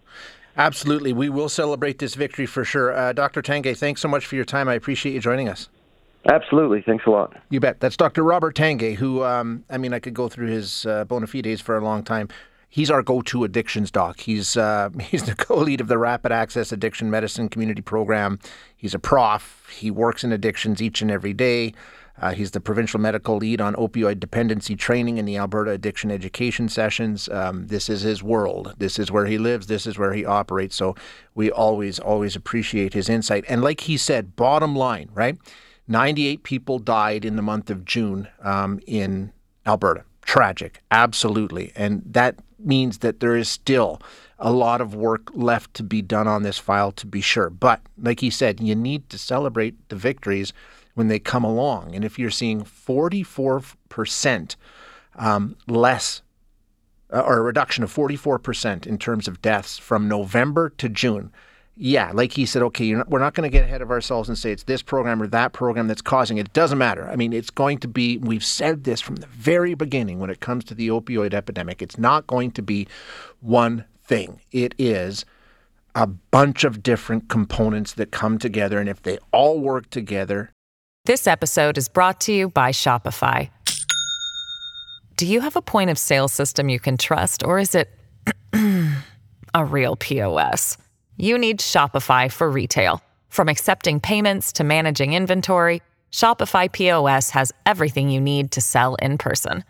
Absolutely. 0.55 1.11
We 1.11 1.29
will 1.29 1.49
celebrate 1.49 1.99
this 1.99 2.15
victory 2.15 2.45
for 2.45 2.63
sure. 2.63 2.93
Uh, 2.95 3.11
Dr. 3.11 3.41
Tanguay, 3.41 3.75
thanks 3.75 4.01
so 4.01 4.07
much 4.07 4.25
for 4.25 4.35
your 4.35 4.45
time. 4.45 4.69
I 4.69 4.75
appreciate 4.75 5.13
you 5.13 5.19
joining 5.19 5.49
us. 5.49 5.69
Absolutely. 6.29 6.81
Thanks 6.85 7.05
a 7.07 7.09
lot. 7.09 7.35
You 7.49 7.59
bet. 7.59 7.79
That's 7.79 7.97
Dr. 7.97 8.23
Robert 8.23 8.55
Tanguay, 8.55 8.95
who, 8.95 9.23
um, 9.23 9.65
I 9.69 9.77
mean, 9.77 9.93
I 9.93 9.99
could 9.99 10.13
go 10.13 10.29
through 10.29 10.47
his 10.47 10.85
uh, 10.85 11.03
bona 11.05 11.27
fides 11.27 11.59
for 11.59 11.75
a 11.75 11.83
long 11.83 12.03
time 12.03 12.29
he's 12.71 12.89
our 12.89 13.03
go-to 13.03 13.43
addictions 13.43 13.91
doc. 13.91 14.21
He's 14.21 14.57
uh, 14.57 14.89
he's 14.99 15.23
the 15.23 15.35
co-lead 15.35 15.79
of 15.79 15.87
the 15.87 15.99
Rapid 15.99 16.31
Access 16.31 16.71
Addiction 16.71 17.11
Medicine 17.11 17.49
Community 17.49 17.83
Program. 17.83 18.39
He's 18.75 18.95
a 18.95 18.99
prof. 18.99 19.67
He 19.71 19.91
works 19.91 20.23
in 20.23 20.31
addictions 20.31 20.81
each 20.81 21.03
and 21.03 21.11
every 21.11 21.33
day. 21.33 21.73
Uh, 22.19 22.31
he's 22.33 22.51
the 22.51 22.59
provincial 22.59 22.99
medical 22.99 23.37
lead 23.37 23.59
on 23.59 23.73
opioid 23.75 24.19
dependency 24.19 24.75
training 24.75 25.17
in 25.17 25.25
the 25.25 25.37
Alberta 25.37 25.71
Addiction 25.71 26.11
Education 26.11 26.69
Sessions. 26.69 27.27
Um, 27.29 27.67
this 27.67 27.89
is 27.89 28.01
his 28.01 28.21
world. 28.21 28.75
This 28.77 28.99
is 28.99 29.11
where 29.11 29.25
he 29.25 29.37
lives. 29.37 29.67
This 29.67 29.87
is 29.87 29.97
where 29.97 30.13
he 30.13 30.23
operates. 30.23 30.75
So 30.75 30.95
we 31.33 31.49
always, 31.49 31.99
always 31.99 32.35
appreciate 32.35 32.93
his 32.93 33.09
insight. 33.09 33.43
And 33.49 33.63
like 33.63 33.81
he 33.81 33.97
said, 33.97 34.35
bottom 34.35 34.75
line, 34.75 35.09
right? 35.13 35.37
98 35.87 36.43
people 36.43 36.77
died 36.77 37.25
in 37.25 37.37
the 37.37 37.41
month 37.41 37.71
of 37.71 37.85
June 37.85 38.27
um, 38.41 38.79
in 38.85 39.33
Alberta. 39.65 40.03
Tragic, 40.21 40.83
absolutely. 40.91 41.71
And 41.75 42.03
that 42.05 42.35
means 42.65 42.99
that 42.99 43.19
there 43.19 43.35
is 43.35 43.49
still 43.49 44.01
a 44.39 44.51
lot 44.51 44.81
of 44.81 44.95
work 44.95 45.29
left 45.33 45.73
to 45.75 45.83
be 45.83 46.01
done 46.01 46.27
on 46.27 46.43
this 46.43 46.57
file 46.57 46.91
to 46.93 47.05
be 47.05 47.21
sure. 47.21 47.49
But 47.49 47.81
like 48.01 48.19
he 48.19 48.29
said, 48.29 48.59
you 48.59 48.75
need 48.75 49.09
to 49.09 49.17
celebrate 49.17 49.89
the 49.89 49.95
victories 49.95 50.51
when 50.95 51.07
they 51.07 51.19
come 51.19 51.43
along. 51.43 51.95
And 51.95 52.03
if 52.03 52.17
you're 52.17 52.29
seeing 52.31 52.63
44% 52.63 54.55
um, 55.15 55.55
less 55.67 56.21
uh, 57.13 57.21
or 57.21 57.37
a 57.37 57.41
reduction 57.41 57.83
of 57.83 57.93
44% 57.93 58.87
in 58.87 58.97
terms 58.97 59.27
of 59.27 59.41
deaths 59.41 59.77
from 59.77 60.07
November 60.07 60.69
to 60.69 60.89
June, 60.89 61.31
yeah, 61.75 62.11
like 62.13 62.33
he 62.33 62.45
said, 62.45 62.61
okay, 62.63 62.91
not, 62.91 63.09
we're 63.09 63.19
not 63.19 63.33
going 63.33 63.49
to 63.49 63.51
get 63.51 63.63
ahead 63.63 63.81
of 63.81 63.91
ourselves 63.91 64.27
and 64.27 64.37
say 64.37 64.51
it's 64.51 64.63
this 64.63 64.81
program 64.81 65.21
or 65.21 65.27
that 65.27 65.53
program 65.53 65.87
that's 65.87 66.01
causing 66.01 66.37
it. 66.37 66.47
It 66.47 66.53
doesn't 66.53 66.77
matter. 66.77 67.07
I 67.07 67.15
mean, 67.15 67.33
it's 67.33 67.49
going 67.49 67.79
to 67.79 67.87
be, 67.87 68.17
we've 68.17 68.43
said 68.43 68.83
this 68.83 69.01
from 69.01 69.17
the 69.17 69.27
very 69.27 69.73
beginning 69.73 70.19
when 70.19 70.29
it 70.29 70.41
comes 70.41 70.63
to 70.65 70.75
the 70.75 70.89
opioid 70.89 71.33
epidemic. 71.33 71.81
It's 71.81 71.97
not 71.97 72.27
going 72.27 72.51
to 72.51 72.61
be 72.61 72.87
one 73.39 73.85
thing, 74.03 74.41
it 74.51 74.75
is 74.77 75.25
a 75.95 76.07
bunch 76.07 76.63
of 76.63 76.83
different 76.83 77.29
components 77.29 77.93
that 77.93 78.11
come 78.11 78.37
together. 78.37 78.79
And 78.79 78.89
if 78.89 79.01
they 79.01 79.17
all 79.31 79.59
work 79.59 79.89
together. 79.89 80.51
This 81.05 81.27
episode 81.27 81.77
is 81.77 81.89
brought 81.89 82.21
to 82.21 82.33
you 82.33 82.49
by 82.49 82.71
Shopify. 82.71 83.49
Do 85.17 85.25
you 85.25 85.41
have 85.41 85.55
a 85.55 85.61
point 85.61 85.89
of 85.89 85.97
sale 85.97 86.27
system 86.27 86.69
you 86.69 86.79
can 86.79 86.97
trust, 86.97 87.43
or 87.43 87.59
is 87.59 87.75
it 87.75 87.89
a 89.53 89.65
real 89.65 89.95
POS? 89.95 90.77
You 91.17 91.37
need 91.37 91.59
Shopify 91.59 92.31
for 92.31 92.49
retail. 92.49 93.03
From 93.29 93.49
accepting 93.49 93.99
payments 93.99 94.53
to 94.53 94.63
managing 94.63 95.13
inventory, 95.13 95.81
Shopify 96.11 96.71
POS 96.71 97.31
has 97.31 97.51
everything 97.65 98.09
you 98.09 98.21
need 98.21 98.51
to 98.51 98.61
sell 98.61 98.95
in 98.95 99.17
person. 99.17 99.65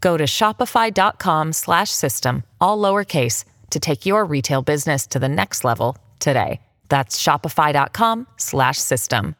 Go 0.00 0.16
to 0.16 0.24
shopify.com/system 0.24 2.42
all 2.60 2.78
lowercase 2.78 3.44
to 3.70 3.80
take 3.80 4.06
your 4.06 4.24
retail 4.24 4.62
business 4.62 5.06
to 5.08 5.18
the 5.18 5.28
next 5.28 5.64
level 5.64 5.98
today. 6.18 6.60
That's 6.88 7.22
shopify.com/system. 7.22 9.36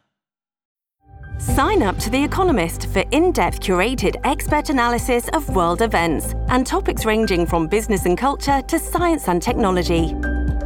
Sign 1.39 1.83
up 1.83 1.99
to 1.99 2.11
The 2.11 2.23
Economist 2.23 2.87
for 2.93 3.01
in-depth 3.11 3.61
curated 3.61 4.21
expert 4.25 4.69
analysis 4.71 5.29
of 5.33 5.49
world 5.57 5.83
events 5.83 6.35
and 6.49 6.67
topics 6.67 7.05
ranging 7.05 7.47
from 7.47 7.67
business 7.67 8.07
and 8.07 8.17
culture 8.17 8.63
to 8.63 8.79
science 8.79 9.29
and 9.29 9.43
technology. 9.43 10.15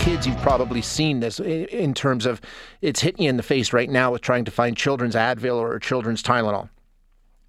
Kids, 0.00 0.26
you've 0.26 0.38
probably 0.38 0.80
seen 0.80 1.20
this 1.20 1.38
in 1.40 1.92
terms 1.92 2.24
of 2.24 2.40
it's 2.80 3.00
hitting 3.00 3.24
you 3.24 3.28
in 3.28 3.36
the 3.36 3.42
face 3.42 3.74
right 3.74 3.90
now 3.90 4.10
with 4.10 4.22
trying 4.22 4.46
to 4.46 4.50
find 4.50 4.74
children's 4.74 5.14
Advil 5.14 5.56
or 5.56 5.78
children's 5.78 6.22
Tylenol 6.22 6.70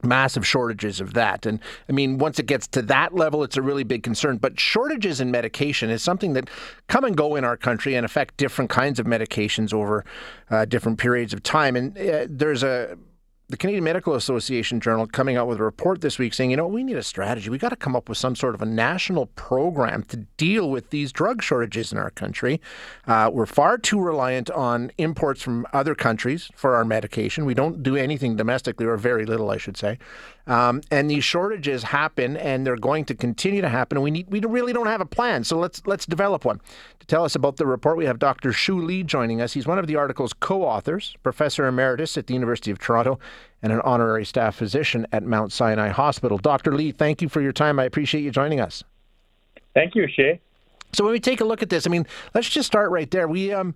massive 0.04 0.46
shortages 0.46 1.00
of 1.00 1.14
that. 1.14 1.46
And 1.46 1.60
I 1.88 1.92
mean, 1.92 2.18
once 2.18 2.40
it 2.40 2.48
gets 2.48 2.66
to 2.70 2.82
that 2.84 3.14
level, 3.14 3.44
it's 3.44 3.56
a 3.56 3.62
really 3.62 3.84
big 3.84 4.02
concern. 4.02 4.38
But 4.38 4.60
shortages 4.60 5.22
in 5.22 5.30
medication 5.30 5.92
is 5.92 6.02
something 6.02 6.34
that 6.34 6.50
come 6.88 7.04
and 7.04 7.16
go 7.16 7.36
in 7.36 7.46
our 7.46 7.56
country 7.56 7.94
and 7.94 8.04
affect 8.04 8.36
different 8.38 8.72
kinds 8.72 9.00
of 9.00 9.06
medications 9.06 9.74
over 9.74 10.04
uh, 10.50 10.66
different 10.66 10.98
periods 10.98 11.34
of 11.34 11.44
time. 11.44 11.76
And 11.76 11.96
uh, 11.98 12.26
there's 12.28 12.64
a 12.64 12.98
the 13.52 13.58
Canadian 13.58 13.84
Medical 13.84 14.16
Association 14.16 14.80
Journal 14.80 15.06
coming 15.06 15.36
out 15.36 15.46
with 15.46 15.60
a 15.60 15.64
report 15.64 16.00
this 16.00 16.18
week 16.18 16.34
saying, 16.34 16.52
you 16.52 16.58
know, 16.58 16.68
we 16.68 16.84
need 16.84 16.96
a 16.96 17.04
strategy. 17.04 17.50
We 17.50 17.58
got 17.58 17.70
to 17.70 17.76
come 17.76 17.98
up 17.98 18.08
with 18.08 18.18
some 18.18 18.34
sort 18.34 18.56
of 18.56 18.62
a 18.62 18.66
national 18.66 19.26
program 19.26 20.04
to 20.04 20.18
deal 20.38 20.70
with 20.70 20.90
these 20.90 21.12
drug 21.12 21.44
shortages 21.44 21.92
in 21.92 21.98
our 21.98 22.12
country. 22.12 22.62
Uh, 23.08 23.30
we're 23.32 23.46
far 23.46 23.78
too 23.78 24.00
reliant 24.00 24.50
on 24.52 24.90
imports 24.98 25.42
from 25.42 25.68
other 25.74 25.96
countries 25.96 26.50
for 26.56 26.76
our 26.76 26.86
medication. 26.86 27.44
We 27.44 27.54
don't 27.54 27.84
do 27.84 27.98
anything 27.98 28.38
domestically, 28.38 28.86
or 28.86 28.96
very 28.96 29.26
little, 29.26 29.52
I 29.52 29.58
should 29.58 29.76
say. 29.76 30.00
Um, 30.48 30.82
and 30.90 31.10
these 31.10 31.24
shortages 31.24 31.84
happen, 31.84 32.36
and 32.36 32.66
they're 32.66 32.76
going 32.76 33.06
to 33.06 33.16
continue 33.16 33.62
to 33.62 33.70
happen. 33.70 33.98
And 33.98 34.04
we 34.04 34.12
need, 34.12 34.28
we 34.30 34.40
really 34.40 34.74
don't 34.74 34.88
have 34.88 35.02
a 35.02 35.06
plan. 35.06 35.44
So 35.44 35.58
let's 35.58 35.82
let's 35.86 36.06
develop 36.06 36.46
one. 36.46 36.60
To 37.00 37.08
tell 37.08 37.24
us 37.24 37.36
about 37.36 37.58
the 37.58 37.66
report, 37.66 37.98
we 37.98 38.06
have 38.06 38.20
Dr. 38.20 38.52
Shu 38.52 38.82
Li 38.82 39.04
joining 39.04 39.42
us. 39.42 39.54
He's 39.54 39.68
one 39.68 39.80
of 39.80 39.88
the 39.88 39.96
article's 39.96 40.34
co-authors, 40.34 41.16
professor 41.24 41.68
emeritus 41.68 42.18
at 42.18 42.28
the 42.28 42.34
University 42.34 42.72
of 42.72 42.80
Toronto, 42.80 43.20
and 43.62 43.72
an 43.72 43.82
honorary 43.82 44.26
staff 44.26 44.56
physician 44.56 45.08
at 45.12 45.24
Mount 45.24 45.52
Sinai 45.52 45.90
Hospital. 45.90 46.38
Dr. 46.38 46.74
Li, 46.76 46.92
thank 46.92 47.22
you 47.22 47.30
for 47.30 47.42
your 47.42 47.54
time. 47.54 47.80
I 47.80 47.86
appreciate 47.86 48.22
you 48.22 48.32
joining 48.32 48.60
us. 48.60 48.84
Thank 49.74 49.96
you, 49.96 50.08
Shay. 50.08 50.40
So 50.94 51.04
when 51.06 51.14
we 51.14 51.20
take 51.20 51.42
a 51.42 51.46
look 51.46 51.62
at 51.62 51.70
this, 51.70 51.88
I 51.88 51.90
mean, 51.90 52.06
let's 52.34 52.50
just 52.50 52.68
start 52.68 52.92
right 52.92 53.10
there. 53.10 53.28
We 53.28 53.54
um 53.54 53.76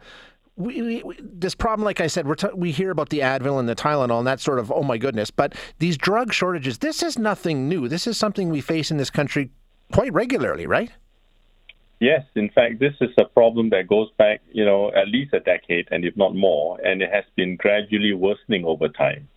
we, 0.57 1.03
we, 1.03 1.15
this 1.21 1.53
problem, 1.55 1.85
like 1.85 1.99
I 1.99 2.07
said, 2.07 2.25
t- 2.37 2.47
we 2.55 2.71
hear 2.71 2.91
about 2.91 3.09
the 3.09 3.19
Advil 3.19 3.59
and 3.59 3.67
the 3.67 3.75
Tylenol, 3.75 4.19
and 4.19 4.27
that 4.27 4.39
sort 4.39 4.59
of, 4.59 4.71
oh 4.71 4.83
my 4.83 4.97
goodness. 4.97 5.29
But 5.29 5.53
these 5.79 5.97
drug 5.97 6.33
shortages, 6.33 6.77
this 6.77 7.03
is 7.03 7.19
nothing 7.19 7.67
new. 7.67 7.87
This 7.89 8.07
is 8.07 8.17
something 8.17 8.49
we 8.49 8.61
face 8.61 8.89
in 8.89 8.97
this 8.97 9.09
country 9.09 9.51
quite 9.91 10.13
regularly, 10.13 10.65
right? 10.65 10.91
Yes, 11.99 12.23
in 12.35 12.49
fact, 12.49 12.79
this 12.79 12.93
is 13.01 13.09
a 13.17 13.25
problem 13.25 13.69
that 13.69 13.87
goes 13.87 14.09
back, 14.17 14.41
you 14.51 14.65
know, 14.65 14.91
at 14.93 15.07
least 15.07 15.33
a 15.33 15.39
decade, 15.39 15.87
and 15.91 16.03
if 16.03 16.15
not 16.17 16.35
more, 16.35 16.79
and 16.81 17.01
it 17.01 17.09
has 17.11 17.23
been 17.35 17.55
gradually 17.55 18.13
worsening 18.13 18.65
over 18.65 18.89
time. 18.89 19.27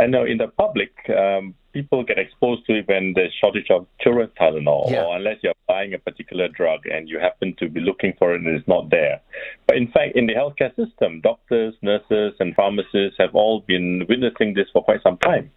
And 0.00 0.12
now, 0.12 0.24
in 0.24 0.38
the 0.38 0.48
public, 0.48 0.92
um, 1.10 1.54
people 1.74 2.02
get 2.02 2.18
exposed 2.18 2.64
to 2.66 2.78
it 2.78 2.88
when 2.88 3.12
there's 3.14 3.34
shortage 3.38 3.70
of 3.70 3.86
children's 4.00 4.32
Tylenol, 4.40 4.90
yeah. 4.90 5.04
or 5.04 5.14
unless 5.14 5.36
you're 5.42 5.52
buying 5.68 5.92
a 5.92 5.98
particular 5.98 6.48
drug 6.48 6.86
and 6.86 7.06
you 7.06 7.18
happen 7.18 7.54
to 7.58 7.68
be 7.68 7.80
looking 7.80 8.14
for 8.18 8.34
it 8.34 8.40
and 8.40 8.48
it's 8.48 8.66
not 8.66 8.88
there. 8.90 9.20
But 9.66 9.76
in 9.76 9.88
fact, 9.88 10.16
in 10.16 10.26
the 10.26 10.32
healthcare 10.32 10.74
system, 10.74 11.20
doctors, 11.20 11.74
nurses, 11.82 12.32
and 12.40 12.54
pharmacists 12.54 13.18
have 13.18 13.34
all 13.34 13.60
been 13.60 14.06
witnessing 14.08 14.54
this 14.54 14.68
for 14.72 14.82
quite 14.82 15.02
some 15.02 15.18
time. 15.18 15.50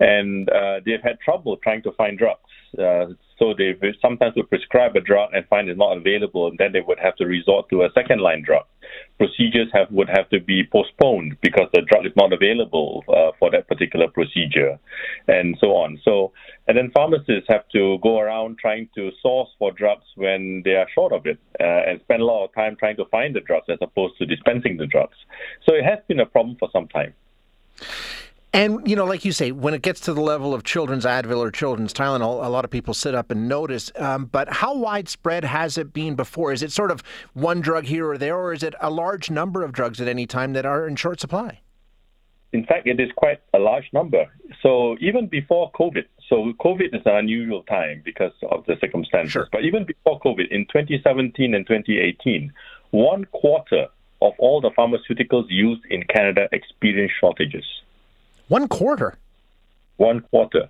And 0.00 0.50
uh, 0.50 0.80
they've 0.84 1.02
had 1.02 1.18
trouble 1.20 1.56
trying 1.56 1.82
to 1.84 1.92
find 1.92 2.18
drugs. 2.18 2.50
Uh, 2.78 3.14
so 3.38 3.54
they 3.56 3.74
sometimes 4.02 4.34
would 4.36 4.48
prescribe 4.48 4.96
a 4.96 5.00
drug 5.00 5.30
and 5.32 5.46
find 5.48 5.68
it's 5.68 5.78
not 5.78 5.96
available, 5.96 6.48
and 6.48 6.58
then 6.58 6.72
they 6.72 6.80
would 6.80 6.98
have 6.98 7.16
to 7.16 7.26
resort 7.26 7.68
to 7.70 7.82
a 7.82 7.90
second 7.94 8.20
line 8.20 8.42
drug. 8.42 8.64
Procedures 9.18 9.68
have 9.72 9.90
would 9.90 10.08
have 10.08 10.28
to 10.30 10.40
be 10.40 10.64
postponed 10.64 11.36
because 11.40 11.68
the 11.72 11.82
drug 11.82 12.06
is 12.06 12.12
not 12.16 12.32
available 12.32 13.04
uh, 13.08 13.32
for 13.38 13.50
that 13.50 13.68
particular 13.68 14.08
procedure, 14.08 14.78
and 15.28 15.56
so 15.60 15.68
on. 15.68 16.00
So, 16.04 16.32
and 16.66 16.76
then 16.76 16.90
pharmacists 16.90 17.46
have 17.48 17.68
to 17.70 17.98
go 18.02 18.18
around 18.18 18.58
trying 18.58 18.88
to 18.96 19.10
source 19.22 19.50
for 19.58 19.72
drugs 19.72 20.06
when 20.16 20.62
they 20.64 20.74
are 20.74 20.88
short 20.94 21.12
of 21.12 21.26
it, 21.26 21.38
uh, 21.60 21.64
and 21.64 22.00
spend 22.00 22.22
a 22.22 22.24
lot 22.24 22.44
of 22.44 22.54
time 22.54 22.76
trying 22.76 22.96
to 22.96 23.04
find 23.06 23.34
the 23.34 23.40
drugs 23.40 23.66
as 23.68 23.78
opposed 23.80 24.18
to 24.18 24.26
dispensing 24.26 24.76
the 24.76 24.86
drugs. 24.86 25.16
So 25.66 25.74
it 25.74 25.84
has 25.84 25.98
been 26.08 26.20
a 26.20 26.26
problem 26.26 26.56
for 26.58 26.68
some 26.72 26.88
time. 26.88 27.14
And, 28.52 28.88
you 28.88 28.96
know, 28.96 29.04
like 29.04 29.24
you 29.24 29.32
say, 29.32 29.52
when 29.52 29.74
it 29.74 29.82
gets 29.82 30.00
to 30.00 30.14
the 30.14 30.22
level 30.22 30.54
of 30.54 30.64
children's 30.64 31.04
Advil 31.04 31.38
or 31.38 31.50
children's 31.50 31.92
Tylenol, 31.92 32.44
a 32.44 32.48
lot 32.48 32.64
of 32.64 32.70
people 32.70 32.94
sit 32.94 33.14
up 33.14 33.30
and 33.30 33.46
notice. 33.46 33.92
Um, 33.96 34.24
but 34.24 34.48
how 34.48 34.74
widespread 34.74 35.44
has 35.44 35.76
it 35.76 35.92
been 35.92 36.14
before? 36.14 36.52
Is 36.52 36.62
it 36.62 36.72
sort 36.72 36.90
of 36.90 37.02
one 37.34 37.60
drug 37.60 37.84
here 37.84 38.08
or 38.08 38.16
there, 38.16 38.36
or 38.36 38.54
is 38.54 38.62
it 38.62 38.74
a 38.80 38.90
large 38.90 39.30
number 39.30 39.62
of 39.62 39.72
drugs 39.72 40.00
at 40.00 40.08
any 40.08 40.26
time 40.26 40.54
that 40.54 40.64
are 40.64 40.86
in 40.86 40.96
short 40.96 41.20
supply? 41.20 41.60
In 42.54 42.64
fact, 42.64 42.86
it 42.86 42.98
is 42.98 43.10
quite 43.16 43.40
a 43.52 43.58
large 43.58 43.90
number. 43.92 44.26
So 44.62 44.96
even 45.00 45.26
before 45.26 45.70
COVID, 45.72 46.04
so 46.28 46.52
COVID 46.58 46.94
is 46.94 47.02
an 47.04 47.16
unusual 47.16 47.62
time 47.64 48.00
because 48.02 48.32
of 48.50 48.64
the 48.66 48.76
circumstances. 48.80 49.32
Sure. 49.32 49.48
But 49.52 49.64
even 49.64 49.84
before 49.84 50.18
COVID, 50.20 50.50
in 50.50 50.64
2017 50.66 51.54
and 51.54 51.66
2018, 51.66 52.50
one 52.92 53.26
quarter 53.26 53.88
of 54.22 54.32
all 54.38 54.62
the 54.62 54.70
pharmaceuticals 54.70 55.44
used 55.48 55.82
in 55.90 56.02
Canada 56.04 56.48
experienced 56.52 57.14
shortages. 57.20 57.64
One 58.48 58.68
quarter. 58.68 59.18
One 59.96 60.20
quarter. 60.20 60.68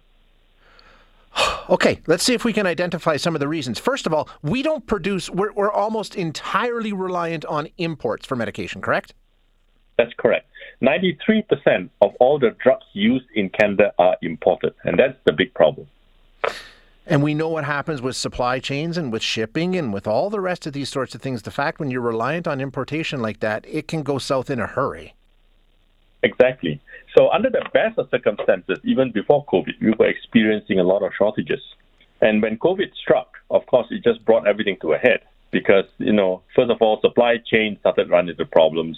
Okay, 1.71 2.01
let's 2.07 2.25
see 2.25 2.33
if 2.33 2.47
we 2.47 2.55
can 2.55 2.67
identify 2.67 3.19
some 3.19 3.37
of 3.37 3.41
the 3.41 3.47
reasons. 3.47 3.79
First 3.79 4.07
of 4.07 4.15
all, 4.15 4.27
we 4.41 4.63
don't 4.63 4.87
produce, 4.87 5.29
we're, 5.29 5.53
we're 5.53 5.71
almost 5.71 6.17
entirely 6.17 6.95
reliant 6.95 7.45
on 7.45 7.69
imports 7.77 8.25
for 8.25 8.37
medication, 8.37 8.81
correct? 8.81 9.13
That's 9.99 10.15
correct. 10.17 10.49
93% 10.83 11.91
of 12.01 12.15
all 12.21 12.39
the 12.39 12.57
drugs 12.59 12.87
used 12.95 13.27
in 13.35 13.51
Canada 13.51 13.93
are 13.99 14.17
imported, 14.23 14.73
and 14.85 14.99
that's 14.99 15.19
the 15.27 15.33
big 15.33 15.53
problem. 15.53 15.87
And 17.07 17.23
we 17.23 17.35
know 17.35 17.51
what 17.51 17.65
happens 17.65 18.01
with 18.01 18.17
supply 18.17 18.61
chains 18.61 18.97
and 18.97 19.13
with 19.13 19.23
shipping 19.23 19.77
and 19.77 19.93
with 19.93 20.07
all 20.07 20.31
the 20.31 20.41
rest 20.41 20.67
of 20.67 20.73
these 20.73 20.89
sorts 20.89 21.15
of 21.15 21.21
things. 21.21 21.43
The 21.43 21.51
fact 21.51 21.81
when 21.81 21.91
you're 21.91 22.01
reliant 22.01 22.49
on 22.49 22.63
importation 22.63 23.21
like 23.21 23.41
that, 23.41 23.67
it 23.69 23.89
can 23.89 24.03
go 24.03 24.19
south 24.19 24.49
in 24.49 24.59
a 24.59 24.67
hurry. 24.67 25.15
Exactly. 26.23 26.81
So, 27.19 27.31
under 27.31 27.51
the 27.51 27.65
best 27.75 27.99
of 27.99 28.09
circumstances, 28.13 28.79
even 28.85 29.11
before 29.11 29.45
COVID, 29.47 29.81
we 29.83 29.93
were 29.99 30.07
experiencing 30.07 30.79
a 30.79 30.85
lot 30.85 31.03
of 31.03 31.11
shortages. 31.19 31.61
And 32.21 32.41
when 32.41 32.59
COVID 32.59 32.95
struck, 32.95 33.33
of 33.51 33.67
course, 33.67 33.89
it 33.91 34.05
just 34.05 34.25
brought 34.25 34.47
everything 34.47 34.77
to 34.83 34.93
a 34.93 34.99
head 34.99 35.23
because, 35.51 35.87
you 35.99 36.13
know, 36.13 36.43
first 36.55 36.71
of 36.71 36.77
all, 36.81 37.01
supply 37.01 37.39
chain 37.45 37.77
started 37.81 38.09
running 38.09 38.31
into 38.31 38.45
problems. 38.45 38.97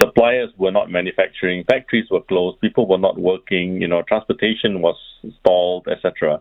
Suppliers 0.00 0.48
were 0.56 0.70
not 0.70 0.90
manufacturing, 0.90 1.62
factories 1.64 2.06
were 2.10 2.22
closed, 2.22 2.58
people 2.62 2.88
were 2.88 2.96
not 2.96 3.18
working, 3.18 3.82
you 3.82 3.88
know, 3.88 4.00
transportation 4.08 4.80
was 4.80 4.96
stalled, 5.40 5.88
etc. 5.88 6.40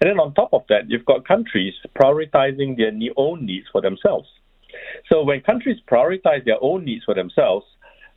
And 0.00 0.08
then 0.08 0.20
on 0.20 0.32
top 0.34 0.50
of 0.52 0.62
that, 0.68 0.88
you've 0.88 1.06
got 1.06 1.26
countries 1.26 1.74
prioritizing 2.00 2.76
their 2.76 3.10
own 3.16 3.44
needs 3.44 3.66
for 3.72 3.80
themselves. 3.80 4.28
So 5.10 5.24
when 5.24 5.40
countries 5.40 5.78
prioritize 5.90 6.44
their 6.44 6.62
own 6.62 6.84
needs 6.84 7.02
for 7.02 7.14
themselves, 7.14 7.66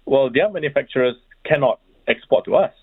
well, 0.05 0.29
their 0.31 0.51
manufacturers 0.51 1.15
cannot 1.43 1.79
export 2.13 2.45
to 2.45 2.53
us. 2.55 2.73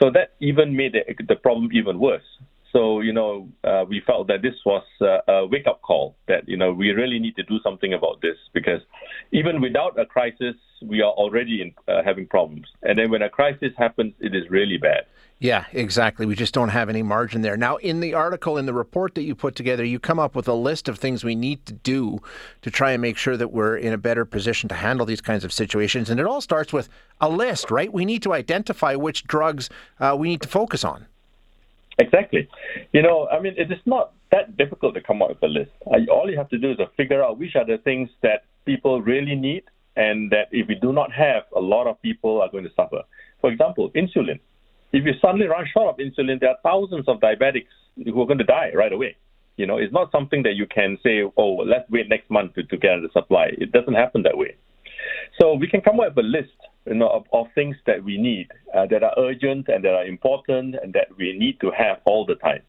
So 0.00 0.10
that 0.16 0.28
even 0.40 0.76
made 0.76 0.92
the, 0.96 1.02
the 1.32 1.36
problem 1.36 1.70
even 1.72 1.98
worse. 1.98 2.28
So, 2.72 3.00
you 3.00 3.12
know, 3.12 3.48
uh, 3.64 3.84
we 3.88 4.00
felt 4.06 4.28
that 4.28 4.42
this 4.42 4.54
was 4.64 4.84
a, 5.00 5.32
a 5.32 5.46
wake 5.46 5.66
up 5.66 5.82
call 5.82 6.14
that, 6.28 6.48
you 6.48 6.56
know, 6.56 6.72
we 6.72 6.90
really 6.90 7.18
need 7.18 7.34
to 7.36 7.42
do 7.42 7.58
something 7.64 7.92
about 7.92 8.20
this 8.22 8.36
because 8.52 8.80
even 9.32 9.60
without 9.60 9.98
a 9.98 10.06
crisis, 10.06 10.54
we 10.80 11.02
are 11.02 11.10
already 11.10 11.62
in, 11.62 11.74
uh, 11.92 12.02
having 12.04 12.26
problems. 12.26 12.66
And 12.82 12.98
then 12.98 13.10
when 13.10 13.22
a 13.22 13.28
crisis 13.28 13.72
happens, 13.76 14.14
it 14.20 14.34
is 14.34 14.44
really 14.50 14.78
bad. 14.78 15.02
Yeah, 15.42 15.64
exactly. 15.72 16.26
We 16.26 16.34
just 16.34 16.52
don't 16.52 16.68
have 16.68 16.90
any 16.90 17.02
margin 17.02 17.40
there. 17.40 17.56
Now, 17.56 17.76
in 17.76 18.00
the 18.00 18.12
article, 18.12 18.58
in 18.58 18.66
the 18.66 18.74
report 18.74 19.14
that 19.14 19.22
you 19.22 19.34
put 19.34 19.56
together, 19.56 19.82
you 19.82 19.98
come 19.98 20.18
up 20.18 20.34
with 20.34 20.46
a 20.46 20.52
list 20.52 20.86
of 20.86 20.98
things 20.98 21.24
we 21.24 21.34
need 21.34 21.64
to 21.64 21.72
do 21.72 22.20
to 22.60 22.70
try 22.70 22.92
and 22.92 23.00
make 23.00 23.16
sure 23.16 23.38
that 23.38 23.50
we're 23.50 23.78
in 23.78 23.94
a 23.94 23.98
better 23.98 24.26
position 24.26 24.68
to 24.68 24.74
handle 24.74 25.06
these 25.06 25.22
kinds 25.22 25.42
of 25.42 25.50
situations. 25.50 26.10
And 26.10 26.20
it 26.20 26.26
all 26.26 26.42
starts 26.42 26.74
with 26.74 26.90
a 27.22 27.30
list, 27.30 27.70
right? 27.70 27.90
We 27.90 28.04
need 28.04 28.22
to 28.24 28.34
identify 28.34 28.94
which 28.96 29.24
drugs 29.24 29.70
uh, 29.98 30.14
we 30.18 30.28
need 30.28 30.42
to 30.42 30.48
focus 30.48 30.84
on. 30.84 31.06
Exactly. 31.98 32.46
You 32.92 33.00
know, 33.00 33.26
I 33.28 33.40
mean, 33.40 33.54
it 33.56 33.72
is 33.72 33.80
not 33.86 34.12
that 34.32 34.58
difficult 34.58 34.92
to 34.94 35.00
come 35.00 35.22
up 35.22 35.30
with 35.30 35.42
a 35.42 35.48
list. 35.48 35.70
All 35.86 36.30
you 36.30 36.36
have 36.36 36.50
to 36.50 36.58
do 36.58 36.72
is 36.72 36.76
to 36.76 36.88
figure 36.98 37.24
out 37.24 37.38
which 37.38 37.56
are 37.56 37.64
the 37.64 37.78
things 37.78 38.10
that 38.20 38.44
people 38.66 39.00
really 39.00 39.36
need 39.36 39.62
and 39.96 40.30
that 40.32 40.48
if 40.52 40.68
we 40.68 40.74
do 40.74 40.92
not 40.92 41.10
have, 41.12 41.44
a 41.56 41.60
lot 41.60 41.86
of 41.86 42.00
people 42.02 42.42
are 42.42 42.50
going 42.50 42.64
to 42.64 42.72
suffer. 42.74 43.02
For 43.40 43.50
example, 43.50 43.90
insulin. 43.92 44.38
If 44.92 45.04
you 45.04 45.12
suddenly 45.20 45.46
run 45.46 45.66
short 45.72 45.94
of 45.94 46.04
insulin, 46.04 46.40
there 46.40 46.50
are 46.50 46.58
thousands 46.62 47.06
of 47.06 47.20
diabetics 47.20 47.70
who 47.96 48.20
are 48.20 48.26
going 48.26 48.38
to 48.38 48.44
die 48.44 48.72
right 48.74 48.92
away. 48.92 49.16
You 49.56 49.66
know, 49.66 49.76
it's 49.76 49.92
not 49.92 50.10
something 50.10 50.42
that 50.42 50.54
you 50.54 50.66
can 50.66 50.98
say, 51.02 51.22
oh, 51.36 51.56
let's 51.56 51.88
wait 51.90 52.08
next 52.08 52.30
month 52.30 52.54
to, 52.54 52.64
to 52.64 52.76
get 52.76 53.00
the 53.02 53.08
supply. 53.12 53.50
It 53.58 53.72
doesn't 53.72 53.94
happen 53.94 54.22
that 54.22 54.36
way. 54.36 54.56
So 55.40 55.54
we 55.54 55.68
can 55.68 55.80
come 55.80 56.00
up 56.00 56.16
with 56.16 56.24
a 56.24 56.28
list 56.28 56.56
you 56.86 56.94
know, 56.94 57.08
of, 57.08 57.24
of 57.32 57.46
things 57.54 57.76
that 57.86 58.02
we 58.02 58.18
need 58.18 58.48
uh, 58.74 58.86
that 58.90 59.02
are 59.02 59.14
urgent 59.18 59.68
and 59.68 59.84
that 59.84 59.94
are 59.94 60.04
important 60.04 60.76
and 60.82 60.92
that 60.94 61.08
we 61.16 61.36
need 61.38 61.60
to 61.60 61.70
have 61.76 61.98
all 62.04 62.26
the 62.26 62.34
time. 62.36 62.62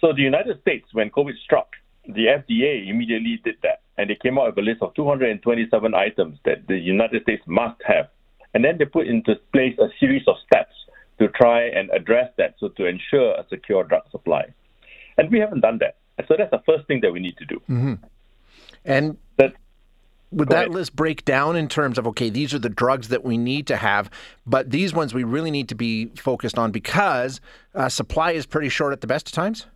So 0.00 0.12
the 0.12 0.22
United 0.22 0.60
States, 0.62 0.88
when 0.92 1.10
COVID 1.10 1.34
struck, 1.44 1.68
the 2.06 2.26
FDA 2.26 2.88
immediately 2.88 3.40
did 3.44 3.56
that, 3.62 3.82
and 3.96 4.10
they 4.10 4.18
came 4.20 4.36
out 4.36 4.46
with 4.46 4.58
a 4.58 4.68
list 4.68 4.82
of 4.82 4.92
227 4.94 5.94
items 5.94 6.38
that 6.44 6.66
the 6.66 6.76
United 6.76 7.22
States 7.22 7.42
must 7.46 7.80
have, 7.86 8.08
and 8.54 8.64
then 8.64 8.78
they 8.78 8.84
put 8.84 9.06
into 9.06 9.36
place 9.52 9.78
a 9.78 9.86
series 10.00 10.22
of 10.26 10.34
steps 10.44 10.74
to 11.22 11.28
try 11.28 11.62
and 11.68 11.88
address 11.90 12.30
that, 12.36 12.54
so 12.58 12.68
to 12.68 12.86
ensure 12.86 13.34
a 13.34 13.46
secure 13.48 13.84
drug 13.84 14.02
supply. 14.10 14.44
And 15.16 15.30
we 15.30 15.38
haven't 15.38 15.60
done 15.60 15.78
that. 15.78 15.96
So 16.26 16.34
that's 16.36 16.50
the 16.50 16.62
first 16.66 16.86
thing 16.86 17.00
that 17.02 17.12
we 17.12 17.20
need 17.20 17.36
to 17.38 17.44
do. 17.44 17.56
Mm-hmm. 17.70 17.94
And 18.84 19.16
but, 19.36 19.54
would 20.32 20.48
that 20.48 20.66
ahead. 20.66 20.70
list 20.70 20.96
break 20.96 21.24
down 21.24 21.56
in 21.56 21.68
terms 21.68 21.98
of 21.98 22.06
okay, 22.08 22.28
these 22.28 22.52
are 22.54 22.58
the 22.58 22.68
drugs 22.68 23.08
that 23.08 23.22
we 23.22 23.38
need 23.38 23.66
to 23.68 23.76
have, 23.76 24.10
but 24.46 24.70
these 24.70 24.92
ones 24.92 25.14
we 25.14 25.24
really 25.24 25.50
need 25.50 25.68
to 25.68 25.74
be 25.74 26.06
focused 26.16 26.58
on 26.58 26.72
because 26.72 27.40
uh, 27.74 27.88
supply 27.88 28.32
is 28.32 28.46
pretty 28.46 28.68
short 28.68 28.92
at 28.92 29.00
the 29.00 29.06
best 29.06 29.28
of 29.28 29.32
times? 29.32 29.66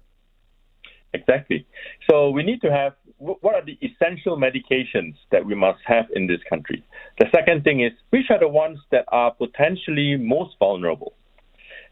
Exactly. 1.12 1.66
So 2.10 2.30
we 2.30 2.42
need 2.42 2.60
to 2.62 2.70
have 2.70 2.94
what 3.18 3.54
are 3.54 3.64
the 3.64 3.78
essential 3.80 4.36
medications 4.36 5.14
that 5.30 5.44
we 5.44 5.54
must 5.54 5.80
have 5.86 6.04
in 6.14 6.26
this 6.26 6.40
country. 6.48 6.84
The 7.18 7.26
second 7.34 7.64
thing 7.64 7.80
is 7.80 7.92
which 8.10 8.26
are 8.30 8.38
the 8.38 8.48
ones 8.48 8.78
that 8.90 9.04
are 9.08 9.30
potentially 9.30 10.16
most 10.16 10.56
vulnerable, 10.58 11.14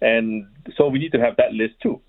and 0.05 0.47
so 0.77 0.89
we 0.89 0.99
need 0.99 1.13
to 1.13 1.21
have 1.21 1.37
that 1.37 1.53
list 1.53 1.75
too. 1.83 2.01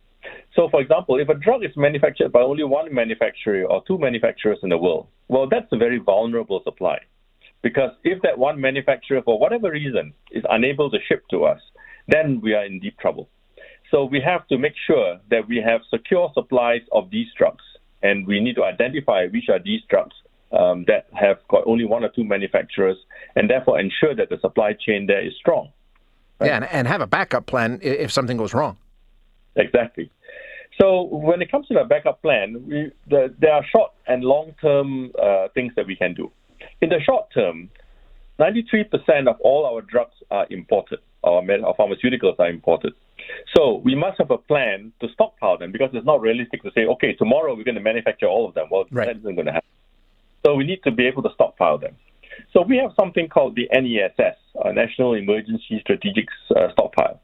So, 0.55 0.69
for 0.69 0.81
example, 0.81 1.19
if 1.19 1.29
a 1.29 1.33
drug 1.33 1.63
is 1.63 1.71
manufactured 1.75 2.31
by 2.31 2.41
only 2.41 2.63
one 2.63 2.93
manufacturer 2.93 3.63
or 3.65 3.83
two 3.87 3.97
manufacturers 3.97 4.59
in 4.63 4.69
the 4.69 4.77
world, 4.77 5.07
well, 5.27 5.47
that's 5.49 5.71
a 5.71 5.77
very 5.77 5.99
vulnerable 5.99 6.61
supply. 6.63 6.97
Because 7.61 7.91
if 8.03 8.21
that 8.21 8.37
one 8.37 8.59
manufacturer, 8.59 9.21
for 9.23 9.39
whatever 9.39 9.71
reason, 9.71 10.13
is 10.31 10.43
unable 10.49 10.89
to 10.91 10.97
ship 11.07 11.23
to 11.31 11.45
us, 11.45 11.59
then 12.07 12.39
we 12.41 12.53
are 12.53 12.65
in 12.65 12.79
deep 12.79 12.97
trouble. 12.99 13.29
So 13.91 14.05
we 14.05 14.21
have 14.21 14.47
to 14.47 14.57
make 14.57 14.73
sure 14.87 15.19
that 15.29 15.47
we 15.47 15.57
have 15.65 15.81
secure 15.89 16.29
supplies 16.33 16.81
of 16.91 17.09
these 17.11 17.27
drugs, 17.37 17.63
and 18.03 18.27
we 18.27 18.39
need 18.39 18.55
to 18.55 18.63
identify 18.63 19.25
which 19.27 19.49
are 19.49 19.59
these 19.59 19.81
drugs 19.89 20.15
um, 20.51 20.85
that 20.87 21.07
have 21.13 21.37
got 21.49 21.63
only 21.65 21.85
one 21.85 22.03
or 22.03 22.09
two 22.09 22.23
manufacturers, 22.23 22.97
and 23.35 23.49
therefore 23.49 23.79
ensure 23.79 24.15
that 24.15 24.29
the 24.29 24.39
supply 24.41 24.73
chain 24.73 25.05
there 25.07 25.25
is 25.25 25.33
strong. 25.39 25.71
Right? 26.39 26.47
Yeah, 26.47 26.55
and, 26.57 26.65
and 26.65 26.87
have 26.87 27.01
a 27.01 27.07
backup 27.07 27.45
plan 27.45 27.79
if 27.81 28.11
something 28.11 28.37
goes 28.37 28.53
wrong. 28.53 28.77
Exactly. 29.55 30.11
So 30.79 31.03
when 31.03 31.41
it 31.41 31.49
comes 31.49 31.67
to 31.67 31.73
the 31.73 31.85
backup 31.85 32.21
plan, 32.21 32.65
we, 32.67 32.91
the, 33.09 33.33
there 33.39 33.53
are 33.53 33.65
short 33.65 33.91
and 34.07 34.23
long-term 34.23 35.11
uh, 35.21 35.47
things 35.53 35.73
that 35.75 35.87
we 35.87 35.95
can 35.95 36.13
do. 36.13 36.31
In 36.81 36.89
the 36.89 36.99
short 36.99 37.27
term, 37.33 37.69
93% 38.39 39.27
of 39.29 39.39
all 39.39 39.65
our 39.65 39.81
drugs 39.81 40.15
are 40.29 40.45
imported, 40.49 40.99
our, 41.23 41.41
med- 41.41 41.63
our 41.63 41.73
pharmaceuticals 41.75 42.37
are 42.39 42.49
imported. 42.49 42.93
So 43.55 43.75
we 43.85 43.95
must 43.95 44.17
have 44.17 44.31
a 44.31 44.37
plan 44.37 44.91
to 44.99 45.07
stockpile 45.13 45.57
them 45.57 45.71
because 45.71 45.91
it's 45.93 46.05
not 46.05 46.21
realistic 46.21 46.61
to 46.63 46.71
say, 46.75 46.85
okay, 46.85 47.13
tomorrow 47.13 47.55
we're 47.55 47.63
going 47.63 47.75
to 47.75 47.81
manufacture 47.81 48.27
all 48.27 48.47
of 48.47 48.53
them. 48.53 48.67
Well, 48.69 48.85
right. 48.91 49.07
that 49.07 49.17
isn't 49.17 49.35
going 49.35 49.47
to 49.47 49.53
happen. 49.53 49.69
So 50.45 50.55
we 50.55 50.65
need 50.65 50.83
to 50.83 50.91
be 50.91 51.07
able 51.07 51.23
to 51.23 51.29
stockpile 51.33 51.77
them. 51.77 51.95
So 52.51 52.61
we 52.61 52.77
have 52.77 52.91
something 52.99 53.27
called 53.29 53.55
the 53.55 53.67
NESS, 53.71 54.35
a 54.63 54.73
National 54.73 55.13
Emergency 55.13 55.79
Strategic 55.81 56.25
uh, 56.55 56.71
Stockpile 56.73 57.21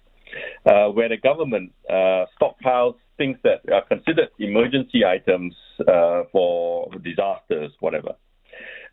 uh, 0.65 0.87
where 0.87 1.09
the 1.09 1.17
government 1.17 1.71
uh, 1.89 2.25
stockpiles 2.39 2.95
things 3.17 3.37
that 3.43 3.61
are 3.71 3.83
considered 3.85 4.29
emergency 4.39 5.05
items 5.05 5.53
uh, 5.87 6.23
for 6.31 6.89
disasters, 7.03 7.71
whatever. 7.79 8.13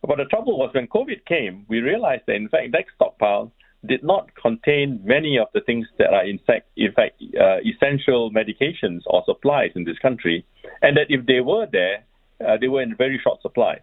But 0.02 0.18
the 0.18 0.26
trouble 0.26 0.58
was 0.58 0.70
when 0.74 0.86
COVID 0.86 1.24
came, 1.26 1.64
we 1.68 1.80
realized 1.80 2.22
that 2.26 2.36
in 2.36 2.48
fact 2.48 2.72
that 2.72 2.84
stockpile 2.94 3.52
did 3.86 4.02
not 4.02 4.28
contain 4.34 5.00
many 5.04 5.38
of 5.38 5.48
the 5.54 5.60
things 5.60 5.86
that 5.98 6.12
are 6.12 6.26
in 6.26 6.38
fact, 6.46 6.66
in 6.76 6.92
fact 6.92 7.22
uh, 7.40 7.58
essential 7.64 8.30
medications 8.30 9.00
or 9.06 9.22
supplies 9.24 9.70
in 9.74 9.84
this 9.84 9.98
country, 9.98 10.44
and 10.82 10.96
that 10.96 11.06
if 11.08 11.24
they 11.26 11.40
were 11.40 11.66
there, 11.70 12.04
uh, 12.46 12.56
they 12.60 12.68
were 12.68 12.82
in 12.82 12.94
very 12.96 13.20
short 13.22 13.40
supply. 13.40 13.78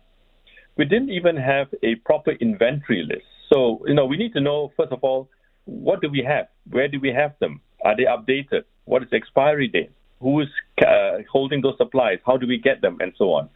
We 0.77 0.85
didn't 0.85 1.09
even 1.09 1.37
have 1.37 1.67
a 1.83 1.95
proper 1.95 2.31
inventory 2.31 3.03
list. 3.07 3.25
So, 3.51 3.83
you 3.87 3.93
know, 3.93 4.05
we 4.05 4.17
need 4.17 4.33
to 4.33 4.41
know, 4.41 4.71
first 4.75 4.91
of 4.91 4.99
all, 5.03 5.29
what 5.65 6.01
do 6.01 6.09
we 6.09 6.23
have? 6.27 6.47
Where 6.69 6.87
do 6.87 6.99
we 6.99 7.09
have 7.09 7.33
them? 7.39 7.61
Are 7.83 7.95
they 7.95 8.03
updated? 8.03 8.63
What 8.85 9.03
is 9.03 9.09
the 9.09 9.17
expiry 9.17 9.67
date? 9.67 9.91
Who 10.19 10.41
is 10.41 10.47
uh, 10.81 11.19
holding 11.31 11.61
those 11.61 11.77
supplies? 11.77 12.19
How 12.25 12.37
do 12.37 12.47
we 12.47 12.57
get 12.57 12.81
them? 12.81 12.97
And 12.99 13.13
so 13.17 13.31
on. 13.33 13.49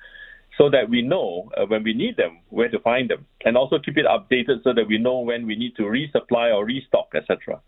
So 0.57 0.69
that 0.69 0.89
we 0.89 1.01
know 1.01 1.49
uh, 1.57 1.65
when 1.65 1.83
we 1.83 1.93
need 1.93 2.17
them, 2.17 2.39
where 2.49 2.69
to 2.69 2.79
find 2.79 3.09
them. 3.09 3.25
And 3.45 3.57
also 3.57 3.79
keep 3.79 3.97
it 3.97 4.05
updated 4.05 4.63
so 4.63 4.73
that 4.73 4.87
we 4.87 4.97
know 4.97 5.19
when 5.19 5.45
we 5.45 5.55
need 5.55 5.75
to 5.77 5.83
resupply 5.83 6.53
or 6.53 6.65
restock, 6.65 7.09
etc. 7.15 7.61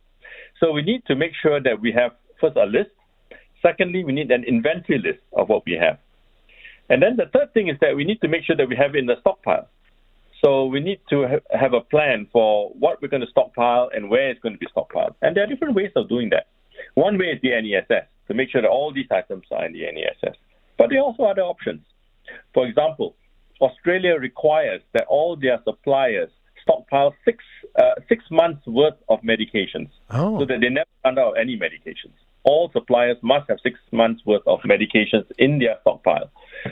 So 0.59 0.71
we 0.71 0.81
need 0.81 1.05
to 1.07 1.15
make 1.15 1.31
sure 1.41 1.61
that 1.61 1.79
we 1.79 1.91
have 1.93 2.11
first 2.39 2.57
a 2.57 2.65
list. 2.65 2.91
Secondly, 3.61 4.03
we 4.03 4.13
need 4.13 4.31
an 4.31 4.43
inventory 4.43 4.99
list 4.99 5.19
of 5.33 5.49
what 5.49 5.63
we 5.65 5.73
have. 5.73 5.99
And 6.91 7.01
then 7.01 7.15
the 7.15 7.27
third 7.33 7.53
thing 7.53 7.69
is 7.69 7.77
that 7.79 7.95
we 7.95 8.03
need 8.03 8.19
to 8.19 8.27
make 8.27 8.43
sure 8.43 8.57
that 8.57 8.67
we 8.67 8.75
have 8.75 8.95
it 8.95 8.99
in 8.99 9.05
the 9.05 9.15
stockpile. 9.21 9.69
So 10.43 10.65
we 10.65 10.81
need 10.81 10.99
to 11.09 11.25
ha- 11.25 11.57
have 11.57 11.73
a 11.73 11.79
plan 11.79 12.27
for 12.33 12.69
what 12.71 13.01
we're 13.01 13.07
going 13.07 13.21
to 13.21 13.29
stockpile 13.29 13.89
and 13.93 14.09
where 14.09 14.29
it's 14.29 14.41
going 14.41 14.55
to 14.55 14.59
be 14.59 14.67
stockpiled. 14.75 15.15
And 15.21 15.33
there 15.33 15.45
are 15.45 15.47
different 15.47 15.73
ways 15.73 15.91
of 15.95 16.09
doing 16.09 16.31
that. 16.31 16.47
One 16.95 17.17
way 17.17 17.27
is 17.27 17.39
the 17.41 17.51
NESS, 17.61 18.07
to 18.27 18.33
make 18.33 18.49
sure 18.49 18.61
that 18.61 18.67
all 18.67 18.91
these 18.93 19.07
items 19.09 19.45
are 19.51 19.65
in 19.65 19.71
the 19.71 19.83
NESS. 19.83 20.35
But 20.77 20.89
there 20.89 20.99
are 20.99 21.03
also 21.03 21.23
other 21.23 21.43
options. 21.43 21.79
For 22.53 22.67
example, 22.67 23.15
Australia 23.61 24.15
requires 24.19 24.81
that 24.91 25.05
all 25.07 25.37
their 25.37 25.61
suppliers 25.63 26.29
stockpile 26.61 27.15
six 27.23 27.37
uh, 27.79 27.95
six 28.09 28.25
months 28.29 28.67
worth 28.67 28.99
of 29.07 29.19
medications, 29.21 29.89
oh. 30.09 30.39
so 30.39 30.45
that 30.45 30.59
they 30.59 30.69
never 30.69 30.89
run 31.05 31.17
out 31.17 31.29
of 31.29 31.37
any 31.39 31.57
medications. 31.57 32.17
All 32.43 32.69
suppliers 32.73 33.17
must 33.21 33.49
have 33.49 33.59
six 33.63 33.79
months 33.91 34.25
worth 34.25 34.45
of 34.45 34.59
medications 34.61 35.25
in 35.37 35.59
their 35.59 35.77
stockpile. 35.81 36.29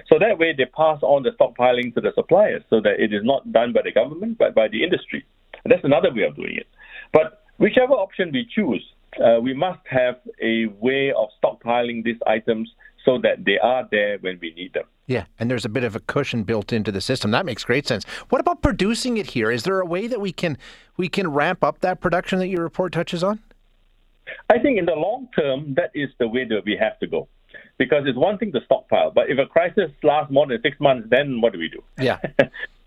So 0.08 0.20
that 0.20 0.38
way, 0.38 0.54
they 0.56 0.66
pass 0.66 1.00
on 1.02 1.24
the 1.24 1.32
stockpiling 1.32 1.94
to 1.96 2.02
the 2.02 2.12
suppliers, 2.16 2.64
so 2.70 2.82
that 2.82 3.00
it 3.00 3.14
is 3.14 3.22
not 3.24 3.52
done 3.52 3.74
by 3.74 3.82
the 3.84 3.92
government 3.92 4.38
but 4.38 4.56
by 4.56 4.68
the 4.68 4.84
industry. 4.84 5.26
And 5.64 5.72
that's 5.72 5.84
another 5.84 6.14
way 6.14 6.24
of 6.24 6.36
doing 6.36 6.56
it. 6.56 6.68
But 7.12 7.44
whichever 7.58 7.94
option 7.94 8.32
we 8.32 8.48
choose, 8.54 8.84
uh, 9.24 9.40
we 9.42 9.54
must 9.54 9.82
have 9.90 10.16
a 10.42 10.68
way 10.80 11.12
of 11.12 11.30
stockpiling 11.42 12.04
these 12.04 12.20
items 12.28 12.70
so 13.06 13.18
that 13.20 13.46
they 13.46 13.58
are 13.58 13.88
there 13.90 14.18
when 14.20 14.38
we 14.42 14.54
need 14.54 14.74
them. 14.74 14.84
Yeah, 15.08 15.26
and 15.40 15.50
there's 15.50 15.66
a 15.66 15.70
bit 15.70 15.84
of 15.84 15.96
a 15.96 16.00
cushion 16.00 16.44
built 16.44 16.72
into 16.72 16.92
the 16.92 17.02
system. 17.02 17.32
That 17.32 17.46
makes 17.46 17.64
great 17.64 17.88
sense. 17.88 18.04
What 18.30 18.42
about 18.42 18.62
producing 18.62 19.18
it 19.18 19.28
here? 19.28 19.50
Is 19.50 19.64
there 19.64 19.80
a 19.80 19.86
way 19.86 20.08
that 20.08 20.22
we 20.22 20.32
can 20.32 20.58
we 20.98 21.10
can 21.10 21.32
ramp 21.32 21.64
up 21.64 21.80
that 21.80 22.00
production 22.00 22.40
that 22.40 22.48
your 22.48 22.62
report 22.62 22.94
touches 22.94 23.24
on? 23.24 23.40
I 24.50 24.60
think 24.60 24.78
in 24.78 24.86
the 24.86 24.94
long 24.94 25.28
term, 25.36 25.74
that 25.76 25.90
is 25.96 26.10
the 26.20 26.28
way 26.28 26.46
that 26.46 26.64
we 26.66 26.78
have 26.80 27.00
to 27.00 27.08
go 27.08 27.28
because 27.78 28.04
it's 28.06 28.18
one 28.18 28.38
thing 28.38 28.52
to 28.52 28.60
stockpile, 28.66 29.12
but 29.12 29.30
if 29.30 29.38
a 29.40 29.46
crisis 29.46 29.92
lasts 30.04 30.32
more 30.32 30.48
than 30.48 30.62
six 30.62 30.80
months, 30.80 31.08
then 31.10 31.42
what 31.42 31.54
do 31.54 31.60
we 31.60 31.70
do? 31.70 31.82
Yeah. 31.98 32.20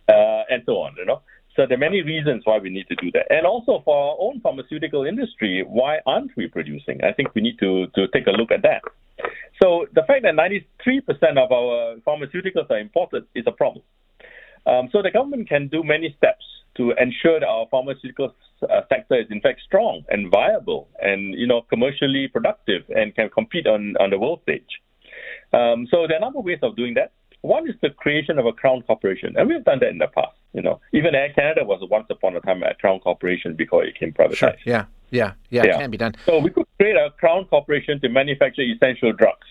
uh, 0.09 0.43
and 0.51 0.63
so 0.67 0.79
on, 0.79 0.95
you 0.99 1.05
know. 1.05 1.23
So 1.57 1.67
there 1.67 1.77
are 1.77 1.81
many 1.81 2.01
reasons 2.01 2.43
why 2.45 2.59
we 2.59 2.71
need 2.71 2.89
to 2.89 2.97
do 2.97 3.11
that. 3.13 3.27
And 3.29 3.47
also 3.47 3.83
for 3.85 3.95
our 3.95 4.17
own 4.19 4.41
pharmaceutical 4.41 5.05
industry, 5.05 5.65
why 5.67 5.99
aren't 6.07 6.35
we 6.37 6.49
producing? 6.49 7.05
I 7.05 7.13
think 7.13 7.35
we 7.35 7.43
need 7.43 7.59
to, 7.61 7.89
to 7.95 8.09
take 8.09 8.27
a 8.27 8.31
look 8.31 8.51
at 8.51 8.63
that. 8.63 8.83
So 9.63 9.87
the 9.93 10.03
fact 10.07 10.23
that 10.23 10.35
93% 10.35 10.65
of 11.37 11.53
our 11.53 11.97
pharmaceuticals 12.07 12.71
are 12.71 12.79
imported 12.79 13.25
is 13.35 13.45
a 13.47 13.53
problem. 13.53 13.85
Um, 14.67 14.89
so 14.93 15.03
the 15.03 15.11
government 15.11 15.49
can 15.49 15.69
do 15.69 15.85
many 15.85 16.15
steps 16.17 16.45
to 16.77 16.93
ensure 16.93 17.41
that 17.41 17.47
our 17.47 17.67
pharmaceutical 17.71 18.35
uh, 18.63 18.83
sector 18.89 19.21
is 19.21 19.27
in 19.31 19.41
fact 19.41 19.61
strong 19.65 20.03
and 20.09 20.31
viable 20.31 20.89
and 21.01 21.35
you 21.35 21.47
know 21.47 21.63
commercially 21.63 22.29
productive 22.29 22.83
and 22.91 23.15
can 23.15 23.29
compete 23.31 23.67
on, 23.67 23.95
on 24.01 24.11
the 24.11 24.19
world 24.19 24.41
stage. 24.43 24.81
Um, 25.53 25.87
so 25.91 26.07
there 26.07 26.17
are 26.17 26.19
a 26.19 26.21
number 26.21 26.39
of 26.39 26.45
ways 26.45 26.59
of 26.63 26.77
doing 26.77 26.95
that. 26.95 27.13
One 27.43 27.69
is 27.69 27.75
the 27.83 27.91
creation 27.91 28.39
of 28.39 28.47
a 28.47 28.53
crown 28.53 28.83
corporation, 28.83 29.35
and 29.37 29.49
we've 29.49 29.65
done 29.65 29.81
that 29.81 29.89
in 29.89 29.99
the 29.99 30.07
past. 30.07 30.37
You 30.53 30.63
know, 30.63 30.81
even 30.93 31.15
Air 31.15 31.33
Canada 31.33 31.65
was 31.65 31.83
once 31.91 32.07
upon 32.09 32.37
a 32.37 32.41
time 32.41 32.63
a 32.63 32.75
crown 32.75 33.01
corporation 33.01 33.57
before 33.57 33.85
it 33.85 33.95
became 33.95 34.13
privatized. 34.13 34.37
Sure. 34.37 34.53
Yeah, 34.65 34.85
yeah, 35.11 35.33
yeah, 35.51 35.65
yeah. 35.65 35.75
It 35.75 35.79
can 35.81 35.91
be 35.91 35.97
done. 35.97 36.15
So 36.25 36.39
we 36.39 36.51
could 36.51 36.67
create 36.79 36.97
a 36.97 37.11
crown 37.19 37.47
corporation 37.47 38.01
to 38.01 38.09
manufacture 38.09 38.63
essential 38.63 39.13
drugs, 39.13 39.47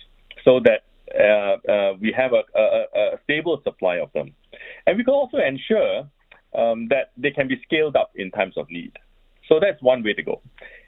so 0.45 0.61
that 0.61 0.83
uh, 1.19 1.71
uh, 1.71 1.93
we 1.99 2.13
have 2.15 2.31
a, 2.31 2.43
a, 2.57 2.85
a, 2.95 3.19
stable 3.25 3.61
supply 3.63 3.97
of 3.97 4.11
them, 4.13 4.33
and 4.87 4.97
we 4.97 5.03
could 5.03 5.13
also 5.13 5.37
ensure 5.37 6.09
um, 6.57 6.87
that 6.89 7.11
they 7.17 7.31
can 7.31 7.47
be 7.47 7.59
scaled 7.63 7.95
up 7.95 8.11
in 8.15 8.31
times 8.31 8.55
of 8.57 8.69
need. 8.69 8.93
So 9.47 9.59
that's 9.59 9.81
one 9.81 10.03
way 10.03 10.13
to 10.13 10.23
go. 10.23 10.41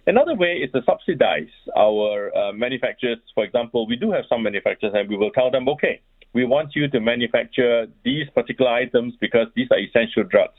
Another 0.05 0.35
way 0.35 0.57
is 0.57 0.71
to 0.71 0.81
subsidize 0.85 1.51
our 1.77 2.35
uh, 2.35 2.53
manufacturers. 2.53 3.19
For 3.33 3.43
example, 3.43 3.87
we 3.87 3.95
do 3.95 4.11
have 4.11 4.25
some 4.27 4.43
manufacturers, 4.43 4.93
and 4.95 5.09
we 5.09 5.17
will 5.17 5.31
tell 5.31 5.49
them, 5.49 5.67
okay, 5.69 6.01
we 6.33 6.45
want 6.45 6.75
you 6.75 6.87
to 6.89 6.99
manufacture 6.99 7.87
these 8.03 8.29
particular 8.33 8.71
items 8.71 9.13
because 9.21 9.47
these 9.55 9.67
are 9.71 9.79
essential 9.79 10.23
drugs. 10.23 10.57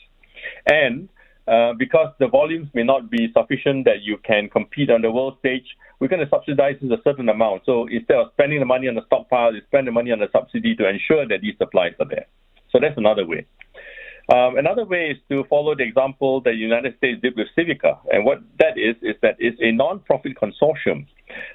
And 0.67 1.09
uh, 1.47 1.75
because 1.79 2.09
the 2.19 2.29
volumes 2.29 2.69
may 2.73 2.83
not 2.83 3.11
be 3.11 3.31
sufficient 3.37 3.85
that 3.85 4.01
you 4.03 4.17
can 4.25 4.49
compete 4.49 4.91
on 4.91 5.03
the 5.03 5.11
world 5.11 5.37
stage, 5.41 5.65
we're 6.01 6.09
going 6.09 6.25
to 6.25 6.29
subsidize 6.31 6.77
a 6.83 6.97
certain 7.05 7.29
amount. 7.29 7.63
So 7.67 7.87
instead 7.87 8.17
of 8.17 8.29
spending 8.33 8.61
the 8.61 8.67
money 8.67 8.89
on 8.89 8.95
the 8.95 9.05
stockpile, 9.07 9.55
you 9.55 9.61
spend 9.67 9.87
the 9.87 9.93
money 9.93 10.11
on 10.11 10.21
the 10.21 10.29
subsidy 10.33 10.75
to 10.77 10.89
ensure 10.89 11.29
that 11.29 11.41
these 11.43 11.55
supplies 11.59 11.93
are 12.01 12.09
there. 12.09 12.27
So 12.71 12.79
that's 12.81 12.97
another 12.97 13.27
way. 13.27 13.47
Um, 14.33 14.57
another 14.57 14.85
way 14.85 15.11
is 15.11 15.19
to 15.29 15.45
follow 15.51 15.75
the 15.75 15.83
example 15.83 16.41
that 16.43 16.51
the 16.51 16.57
United 16.57 16.97
States 16.97 17.21
did 17.21 17.37
with 17.37 17.49
Civica. 17.57 17.99
And 18.11 18.25
what 18.25 18.39
that 18.59 18.79
is, 18.79 18.97
is 19.03 19.17
that 19.23 19.37
it's 19.39 19.59
a 19.61 19.71
non-profit 19.73 20.33
consortium 20.37 21.07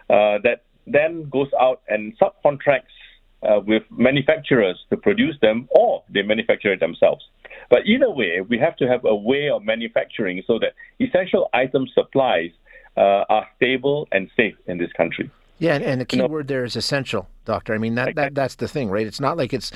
uh, 0.09 0.37
that 0.43 0.63
then 0.85 1.29
goes 1.29 1.49
out 1.59 1.81
and 1.87 2.13
subcontracts 2.19 2.95
uh, 3.41 3.59
with 3.65 3.83
manufacturers 3.89 4.77
to 4.89 4.97
produce 4.97 5.35
them, 5.41 5.67
or 5.71 6.03
they 6.13 6.21
manufacture 6.21 6.73
it 6.73 6.79
themselves. 6.79 7.23
But 7.69 7.85
either 7.85 8.09
way, 8.09 8.41
we 8.47 8.57
have 8.59 8.75
to 8.77 8.87
have 8.87 9.05
a 9.05 9.15
way 9.15 9.49
of 9.49 9.63
manufacturing 9.63 10.43
so 10.45 10.59
that 10.59 10.73
essential 10.99 11.49
item 11.53 11.87
supplies 11.93 12.51
uh, 12.97 13.23
are 13.29 13.47
stable 13.55 14.07
and 14.11 14.29
safe 14.35 14.55
in 14.67 14.77
this 14.77 14.91
country. 14.93 15.31
Yeah, 15.59 15.75
and, 15.75 15.83
and 15.83 16.01
the 16.01 16.05
key 16.05 16.17
you 16.17 16.23
know, 16.23 16.29
word 16.29 16.47
there 16.47 16.63
is 16.63 16.75
essential, 16.75 17.27
doctor. 17.45 17.73
I 17.73 17.77
mean 17.77 17.95
that, 17.95 18.15
that 18.15 18.33
that's 18.33 18.55
the 18.55 18.67
thing, 18.67 18.89
right? 18.89 19.05
It's 19.05 19.19
not 19.19 19.37
like 19.37 19.53
it's 19.53 19.71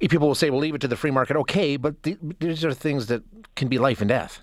people 0.00 0.28
will 0.28 0.34
say, 0.34 0.50
"Well, 0.50 0.60
leave 0.60 0.74
it 0.74 0.80
to 0.82 0.88
the 0.88 0.96
free 0.96 1.10
market." 1.10 1.36
Okay, 1.36 1.76
but 1.76 2.02
the, 2.04 2.16
these 2.38 2.64
are 2.64 2.72
things 2.72 3.06
that 3.06 3.22
can 3.56 3.68
be 3.68 3.78
life 3.78 4.00
and 4.00 4.08
death. 4.08 4.42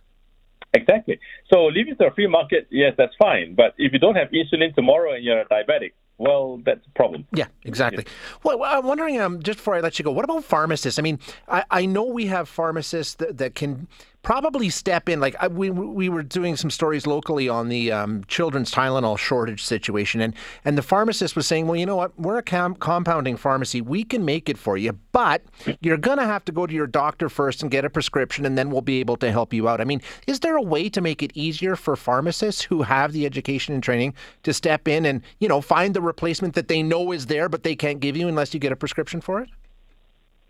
Exactly. 0.74 1.20
So 1.52 1.66
leave 1.66 1.88
it 1.88 1.98
to 1.98 2.06
the 2.10 2.12
free 2.14 2.28
market. 2.28 2.68
Yes, 2.70 2.94
that's 2.98 3.16
fine. 3.18 3.56
But 3.56 3.74
if 3.78 3.92
you 3.92 4.00
don't 4.00 4.16
have 4.16 4.30
insulin 4.30 4.76
tomorrow 4.76 5.14
and 5.14 5.24
you're 5.24 5.42
a 5.42 5.46
diabetic, 5.46 5.94
well, 6.20 6.62
that's 6.64 6.86
a 6.86 6.92
problem. 6.92 7.26
Yeah, 7.34 7.48
exactly. 7.64 8.06
Well, 8.44 8.62
I'm 8.64 8.86
wondering, 8.86 9.20
um, 9.20 9.42
just 9.42 9.58
before 9.58 9.76
I 9.76 9.80
let 9.80 9.98
you 9.98 10.04
go, 10.04 10.12
what 10.12 10.26
about 10.26 10.44
pharmacists? 10.44 11.00
I 11.00 11.02
mean, 11.02 11.18
I, 11.48 11.64
I 11.72 11.86
know 11.86 12.04
we 12.04 12.28
have 12.28 12.48
pharmacists 12.48 13.16
that, 13.16 13.38
that 13.38 13.56
can 13.56 13.88
probably 14.30 14.70
step 14.70 15.10
in. 15.10 15.20
Like 15.20 15.36
I, 15.40 15.48
we 15.48 15.72
we 15.72 16.08
were 16.08 16.22
doing 16.22 16.56
some 16.56 16.70
stories 16.70 17.08
locally 17.08 17.50
on 17.50 17.68
the 17.68 17.92
um, 17.92 18.24
children's 18.26 18.70
Tylenol 18.70 19.18
shortage 19.18 19.64
situation, 19.64 20.22
and 20.22 20.36
and 20.64 20.78
the 20.78 20.84
pharmacist 20.84 21.36
was 21.36 21.48
saying, 21.48 21.66
well, 21.66 21.78
you 21.78 21.88
know 21.88 21.96
what, 21.96 22.12
we're 22.20 22.38
a 22.38 22.44
com- 22.44 22.76
compounding 22.76 23.38
pharmacy, 23.38 23.82
we 23.82 24.04
can 24.04 24.24
make 24.24 24.48
it 24.48 24.56
for 24.56 24.78
you, 24.78 24.94
but 25.14 25.42
you're 25.82 25.98
gonna 25.98 26.28
have 26.28 26.46
to 26.46 26.52
go 26.52 26.68
to 26.68 26.74
your 26.76 26.86
doctor 26.86 27.28
first 27.28 27.64
and 27.64 27.72
get 27.72 27.86
a 27.86 27.90
prescription, 27.90 28.46
and 28.46 28.56
then 28.56 28.70
we'll 28.70 28.82
be 28.82 29.00
able 29.00 29.18
to 29.18 29.32
help 29.32 29.52
you 29.52 29.68
out. 29.68 29.82
I 29.82 29.84
mean, 29.84 30.00
is 30.28 30.42
there 30.42 30.58
a 30.58 30.62
way 30.62 30.90
to 30.90 31.02
make 31.02 31.24
it 31.24 31.32
easier 31.34 31.76
for 31.76 31.96
pharmacists 31.96 32.62
who 32.62 32.84
have 32.84 33.14
the 33.14 33.26
education 33.26 33.74
and 33.74 33.82
training 33.82 34.14
to 34.44 34.54
step 34.54 34.88
in 34.88 35.08
and 35.08 35.24
you 35.40 35.48
know 35.48 35.60
find 35.60 35.96
the 35.96 36.02
replacement 36.02 36.54
that 36.54 36.68
they 36.68 36.84
know 36.84 37.12
is 37.12 37.26
there, 37.26 37.50
but 37.50 37.64
they 37.64 37.76
can't 37.76 38.00
give 38.00 38.16
you 38.16 38.28
unless 38.28 38.54
you 38.54 38.60
get 38.60 38.72
a 38.72 38.76
prescription 38.76 39.22
for 39.22 39.42
it? 39.42 39.50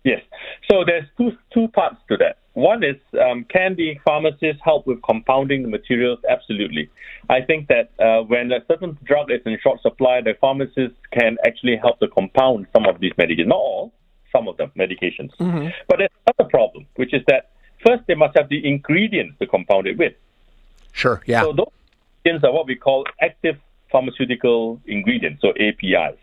Yes. 0.04 0.20
So 0.70 0.84
there's 0.84 1.06
two 1.16 1.30
two 1.54 1.68
parts 1.68 1.96
to 2.10 2.18
that. 2.18 2.36
One 2.54 2.82
is 2.82 2.96
um, 3.20 3.44
can 3.44 3.76
the 3.76 3.98
pharmacist 4.04 4.60
help 4.62 4.86
with 4.86 5.00
compounding 5.02 5.62
the 5.62 5.68
materials? 5.68 6.18
Absolutely. 6.28 6.90
I 7.28 7.42
think 7.42 7.68
that 7.68 7.90
uh, 8.04 8.22
when 8.22 8.50
a 8.50 8.60
certain 8.66 8.98
drug 9.04 9.30
is 9.30 9.40
in 9.46 9.56
short 9.62 9.80
supply, 9.82 10.20
the 10.20 10.34
pharmacist 10.40 10.94
can 11.12 11.36
actually 11.46 11.76
help 11.76 12.00
to 12.00 12.08
compound 12.08 12.66
some 12.72 12.86
of 12.86 13.00
these 13.00 13.12
medications. 13.12 13.46
Not 13.46 13.56
all, 13.56 13.92
some 14.32 14.48
of 14.48 14.56
them 14.56 14.72
medications. 14.76 15.30
Mm-hmm. 15.38 15.68
But 15.88 15.98
there's 15.98 16.10
another 16.26 16.50
problem, 16.50 16.86
which 16.96 17.14
is 17.14 17.22
that 17.28 17.50
first 17.86 18.02
they 18.08 18.14
must 18.14 18.36
have 18.36 18.48
the 18.48 18.66
ingredients 18.66 19.36
to 19.38 19.46
compound 19.46 19.86
it 19.86 19.96
with. 19.96 20.14
Sure. 20.92 21.22
Yeah. 21.26 21.42
So 21.42 21.52
those 21.52 21.72
ingredients 22.24 22.44
are 22.44 22.52
what 22.52 22.66
we 22.66 22.74
call 22.74 23.04
active 23.20 23.56
pharmaceutical 23.92 24.80
ingredients, 24.86 25.40
so 25.42 25.50
APIs. 25.50 26.18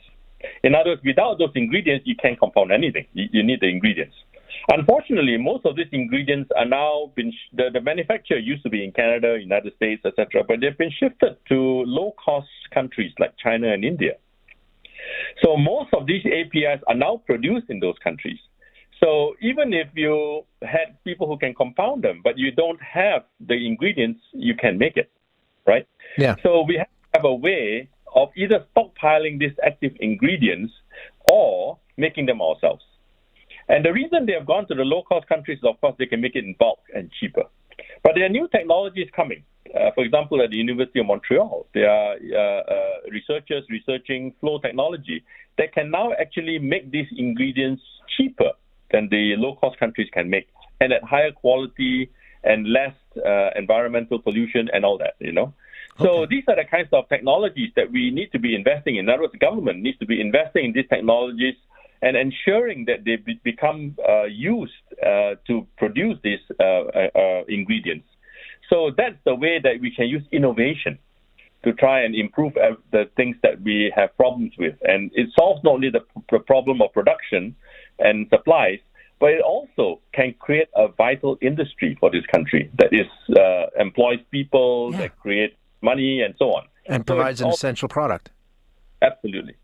In 0.63 0.75
other 0.75 0.91
words, 0.91 1.01
without 1.03 1.39
those 1.39 1.51
ingredients, 1.55 2.05
you 2.05 2.15
can't 2.15 2.39
compound 2.39 2.71
anything. 2.71 3.05
You, 3.13 3.27
you 3.31 3.43
need 3.43 3.61
the 3.61 3.67
ingredients. 3.67 4.15
Unfortunately, 4.69 5.37
most 5.37 5.65
of 5.65 5.75
these 5.75 5.87
ingredients 5.91 6.49
are 6.57 6.65
now 6.65 7.11
been 7.15 7.31
sh- 7.31 7.53
the, 7.53 7.69
the 7.71 7.81
manufacturer 7.81 8.37
used 8.37 8.63
to 8.63 8.69
be 8.69 8.83
in 8.83 8.91
Canada, 8.91 9.37
United 9.39 9.73
States, 9.75 10.03
etc., 10.05 10.43
but 10.47 10.59
they've 10.61 10.77
been 10.77 10.91
shifted 10.91 11.37
to 11.49 11.55
low-cost 11.85 12.47
countries 12.73 13.13
like 13.19 13.33
China 13.37 13.71
and 13.71 13.83
India. 13.83 14.13
So 15.43 15.55
most 15.55 15.93
of 15.93 16.05
these 16.05 16.25
APIs 16.25 16.81
are 16.87 16.95
now 16.95 17.21
produced 17.25 17.69
in 17.69 17.79
those 17.79 17.95
countries. 18.03 18.39
So 19.03 19.35
even 19.41 19.73
if 19.73 19.87
you 19.93 20.43
had 20.63 20.97
people 21.03 21.27
who 21.27 21.37
can 21.37 21.53
compound 21.53 22.03
them, 22.03 22.21
but 22.23 22.37
you 22.37 22.51
don't 22.51 22.81
have 22.81 23.23
the 23.39 23.53
ingredients, 23.53 24.21
you 24.33 24.55
can 24.55 24.77
make 24.77 24.97
it, 24.97 25.11
right? 25.65 25.87
Yeah. 26.17 26.35
So 26.41 26.63
we 26.63 26.77
have 26.77 26.87
to 26.87 27.19
have 27.19 27.25
a 27.25 27.35
way 27.35 27.89
of 28.15 28.29
either 28.35 28.65
stockpiling 28.75 29.39
these 29.39 29.55
active 29.63 29.93
ingredients 29.99 30.73
or 31.29 31.77
making 31.97 32.25
them 32.25 32.41
ourselves. 32.41 32.83
And 33.69 33.83
the 33.83 33.91
reason 33.91 34.25
they 34.25 34.33
have 34.33 34.45
gone 34.45 34.67
to 34.67 34.75
the 34.75 34.83
low 34.83 35.03
cost 35.03 35.27
countries 35.27 35.59
is, 35.59 35.63
of 35.65 35.79
course, 35.81 35.95
they 35.99 36.05
can 36.05 36.21
make 36.21 36.35
it 36.35 36.45
in 36.45 36.55
bulk 36.57 36.79
and 36.93 37.11
cheaper. 37.19 37.43
But 38.03 38.13
there 38.15 38.25
are 38.25 38.29
new 38.29 38.47
technologies 38.47 39.09
coming. 39.15 39.43
Uh, 39.75 39.91
for 39.93 40.03
example, 40.03 40.41
at 40.41 40.49
the 40.49 40.55
University 40.55 40.99
of 40.99 41.07
Montreal, 41.07 41.67
there 41.73 41.89
are 41.89 42.15
uh, 42.15 42.61
uh, 42.61 43.11
researchers 43.11 43.63
researching 43.69 44.33
flow 44.39 44.59
technology 44.59 45.23
that 45.57 45.73
can 45.73 45.91
now 45.91 46.13
actually 46.19 46.57
make 46.59 46.89
these 46.91 47.07
ingredients 47.17 47.81
cheaper 48.15 48.51
than 48.91 49.09
the 49.09 49.35
low 49.37 49.55
cost 49.55 49.77
countries 49.77 50.07
can 50.13 50.29
make 50.29 50.47
and 50.79 50.93
at 50.93 51.03
higher 51.03 51.31
quality 51.31 52.09
and 52.43 52.71
less 52.71 52.93
uh, 53.25 53.49
environmental 53.57 54.19
pollution 54.19 54.69
and 54.73 54.85
all 54.85 54.97
that, 54.97 55.15
you 55.19 55.33
know. 55.33 55.53
So 55.99 56.21
okay. 56.21 56.35
these 56.35 56.43
are 56.47 56.55
the 56.55 56.63
kinds 56.63 56.89
of 56.93 57.09
technologies 57.09 57.71
that 57.75 57.91
we 57.91 58.11
need 58.11 58.31
to 58.31 58.39
be 58.39 58.55
investing 58.55 58.95
in. 58.95 59.05
In 59.05 59.09
other 59.09 59.23
words, 59.23 59.33
the 59.33 59.39
government 59.39 59.81
needs 59.81 59.97
to 59.99 60.05
be 60.05 60.21
investing 60.21 60.65
in 60.65 60.71
these 60.71 60.87
technologies 60.87 61.55
and 62.01 62.15
ensuring 62.15 62.85
that 62.85 63.05
they 63.05 63.15
be, 63.15 63.39
become 63.43 63.95
uh, 64.07 64.23
used 64.23 64.73
uh, 65.05 65.35
to 65.47 65.67
produce 65.77 66.17
these 66.23 66.39
uh, 66.59 66.63
uh, 66.63 67.07
uh, 67.15 67.43
ingredients. 67.47 68.07
So 68.69 68.91
that's 68.95 69.15
the 69.25 69.35
way 69.35 69.59
that 69.63 69.79
we 69.81 69.91
can 69.91 70.07
use 70.07 70.23
innovation 70.31 70.99
to 71.63 71.73
try 71.73 72.01
and 72.01 72.15
improve 72.15 72.53
the 72.91 73.09
things 73.15 73.35
that 73.41 73.61
we 73.61 73.91
have 73.95 74.15
problems 74.15 74.53
with. 74.57 74.75
And 74.83 75.11
it 75.15 75.29
solves 75.37 75.63
not 75.63 75.73
only 75.75 75.89
the, 75.89 76.01
the 76.31 76.39
problem 76.39 76.81
of 76.81 76.93
production 76.93 77.55
and 77.97 78.27
supplies, 78.29 78.79
but 79.19 79.31
it 79.31 79.41
also 79.41 79.99
can 80.13 80.35
create 80.37 80.67
a 80.75 80.87
vital 80.89 81.37
industry 81.41 81.97
for 81.99 82.11
this 82.11 82.25
country 82.27 82.69
that 82.77 82.93
is 82.93 83.07
uh, 83.35 83.65
employs 83.79 84.19
people, 84.31 84.91
yeah. 84.91 84.99
that 84.99 85.19
create 85.19 85.57
money, 85.81 86.21
and 86.21 86.35
so 86.37 86.53
on. 86.53 86.67
And 86.85 87.01
so 87.01 87.15
provides 87.15 87.41
an 87.41 87.49
essential 87.49 87.89
product. 87.89 88.29
Absolutely. 89.01 89.55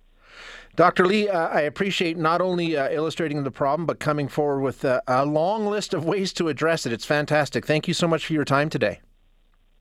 Dr. 0.75 1.05
Lee, 1.05 1.29
uh, 1.29 1.49
I 1.49 1.61
appreciate 1.61 2.17
not 2.17 2.41
only 2.41 2.75
uh, 2.75 2.89
illustrating 2.89 3.43
the 3.43 3.51
problem, 3.51 3.85
but 3.85 3.99
coming 3.99 4.27
forward 4.27 4.61
with 4.61 4.83
uh, 4.83 5.01
a 5.07 5.23
long 5.23 5.67
list 5.67 5.93
of 5.93 6.03
ways 6.03 6.33
to 6.33 6.47
address 6.47 6.87
it. 6.87 6.91
It's 6.91 7.05
fantastic. 7.05 7.63
Thank 7.63 7.87
you 7.87 7.93
so 7.93 8.07
much 8.07 8.25
for 8.25 8.33
your 8.33 8.43
time 8.43 8.69
today. 8.69 8.99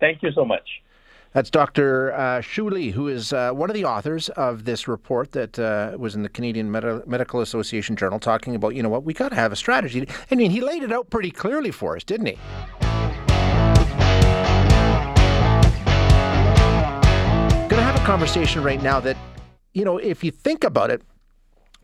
Thank 0.00 0.22
you 0.22 0.30
so 0.32 0.44
much. 0.44 0.68
That's 1.32 1.48
Dr. 1.48 2.12
Uh, 2.12 2.42
Shu 2.42 2.68
Lee, 2.68 2.90
who 2.90 3.08
is 3.08 3.32
uh, 3.32 3.52
one 3.52 3.70
of 3.70 3.74
the 3.74 3.86
authors 3.86 4.28
of 4.30 4.66
this 4.66 4.86
report 4.86 5.32
that 5.32 5.58
uh, 5.58 5.96
was 5.96 6.14
in 6.14 6.22
the 6.22 6.28
Canadian 6.28 6.70
Medi- 6.70 7.00
Medical 7.06 7.40
Association 7.40 7.96
Journal, 7.96 8.20
talking 8.20 8.54
about, 8.54 8.74
you 8.74 8.82
know 8.82 8.90
what, 8.90 9.02
we 9.02 9.14
got 9.14 9.30
to 9.30 9.36
have 9.36 9.50
a 9.50 9.56
strategy. 9.56 10.06
I 10.30 10.34
mean, 10.34 10.50
he 10.50 10.60
laid 10.60 10.82
it 10.82 10.92
out 10.92 11.08
pretty 11.08 11.30
clearly 11.30 11.70
for 11.70 11.96
us, 11.96 12.04
didn't 12.04 12.26
he? 12.26 12.38
Going 17.62 17.80
to 17.80 17.86
have 17.86 17.96
a 17.96 18.04
conversation 18.04 18.62
right 18.62 18.82
now 18.82 19.00
that 19.00 19.16
you 19.72 19.84
know, 19.84 19.98
if 19.98 20.22
you 20.22 20.30
think 20.30 20.64
about 20.64 20.90
it, 20.90 21.02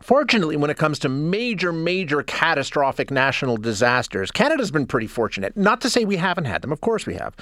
Fortunately, 0.01 0.57
when 0.57 0.71
it 0.71 0.77
comes 0.77 0.99
to 1.01 1.09
major, 1.09 1.73
major 1.73 2.23
catastrophic 2.23 3.11
national 3.11 3.57
disasters, 3.57 4.31
Canada's 4.31 4.71
been 4.71 4.87
pretty 4.87 5.09
fortunate. 5.09 5.57
Not 5.57 5.81
to 5.81 5.91
say 5.91 6.05
we 6.05 6.17
haven't 6.17 6.45
had 6.45 6.63
them. 6.63 6.71
Of 6.71 6.81
course 6.81 7.05
we 7.05 7.15
have. 7.15 7.35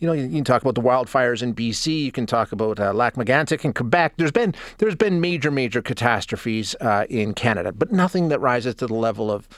You 0.00 0.08
know, 0.08 0.12
you, 0.12 0.24
you 0.24 0.34
can 0.36 0.44
talk 0.44 0.62
about 0.62 0.74
the 0.74 0.80
wildfires 0.80 1.42
in 1.42 1.54
BC. 1.54 2.02
You 2.02 2.12
can 2.12 2.26
talk 2.26 2.50
about 2.50 2.80
uh, 2.80 2.92
Lac 2.92 3.14
Megantic 3.14 3.64
in 3.64 3.72
Quebec. 3.72 4.14
There's 4.16 4.32
been 4.32 4.54
there's 4.78 4.96
been 4.96 5.20
major, 5.20 5.50
major 5.50 5.80
catastrophes 5.82 6.74
uh, 6.80 7.06
in 7.08 7.32
Canada, 7.32 7.72
but 7.72 7.92
nothing 7.92 8.28
that 8.28 8.40
rises 8.40 8.74
to 8.76 8.86
the 8.88 8.94
level 8.94 9.30
of, 9.30 9.48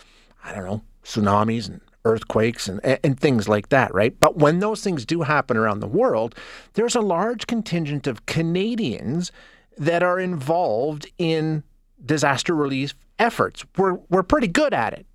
I 0.44 0.52
don't 0.52 0.64
know, 0.64 0.82
tsunamis 1.04 1.68
and 1.68 1.80
earthquakes 2.04 2.68
and, 2.68 2.80
and 2.84 3.18
things 3.18 3.48
like 3.48 3.70
that, 3.70 3.94
right? 3.94 4.18
But 4.20 4.36
when 4.36 4.58
those 4.58 4.82
things 4.82 5.06
do 5.06 5.22
happen 5.22 5.56
around 5.56 5.80
the 5.80 5.88
world, 5.88 6.34
there's 6.74 6.96
a 6.96 7.00
large 7.00 7.46
contingent 7.46 8.06
of 8.06 8.26
Canadians 8.26 9.32
that 9.78 10.02
are 10.02 10.18
involved 10.18 11.10
in 11.18 11.62
disaster 12.04 12.54
relief 12.54 12.94
efforts. 13.18 13.64
We're, 13.76 13.94
we're 14.08 14.22
pretty 14.22 14.48
good 14.48 14.74
at 14.74 14.92
it 14.92 15.06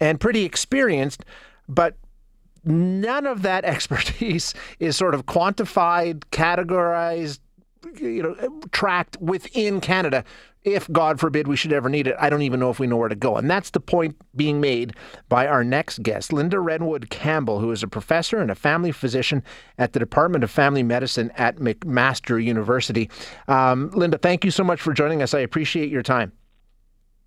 and 0.00 0.20
pretty 0.20 0.44
experienced, 0.44 1.24
but 1.68 1.96
none 2.64 3.26
of 3.26 3.42
that 3.42 3.64
expertise 3.64 4.54
is 4.78 4.96
sort 4.96 5.14
of 5.14 5.26
quantified, 5.26 6.20
categorized, 6.30 7.40
you 8.00 8.22
know, 8.22 8.60
tracked 8.72 9.16
within 9.20 9.80
Canada 9.80 10.24
if, 10.64 10.90
God 10.90 11.20
forbid, 11.20 11.46
we 11.46 11.56
should 11.56 11.72
ever 11.72 11.88
need 11.88 12.06
it, 12.06 12.16
I 12.18 12.30
don't 12.30 12.42
even 12.42 12.58
know 12.58 12.70
if 12.70 12.80
we 12.80 12.86
know 12.86 12.96
where 12.96 13.08
to 13.08 13.14
go. 13.14 13.36
And 13.36 13.50
that's 13.50 13.70
the 13.70 13.80
point 13.80 14.16
being 14.34 14.60
made 14.60 14.94
by 15.28 15.46
our 15.46 15.62
next 15.62 16.02
guest, 16.02 16.30
Lynda 16.30 16.62
Redwood 16.62 17.10
Campbell, 17.10 17.60
who 17.60 17.70
is 17.70 17.82
a 17.82 17.88
professor 17.88 18.38
and 18.38 18.50
a 18.50 18.54
family 18.54 18.90
physician 18.90 19.42
at 19.78 19.92
the 19.92 19.98
Department 19.98 20.42
of 20.42 20.50
Family 20.50 20.82
Medicine 20.82 21.30
at 21.36 21.56
McMaster 21.56 22.42
University. 22.42 23.10
Um, 23.46 23.90
Lynda, 23.90 24.20
thank 24.20 24.44
you 24.44 24.50
so 24.50 24.64
much 24.64 24.80
for 24.80 24.94
joining 24.94 25.22
us. 25.22 25.34
I 25.34 25.40
appreciate 25.40 25.90
your 25.90 26.02
time. 26.02 26.32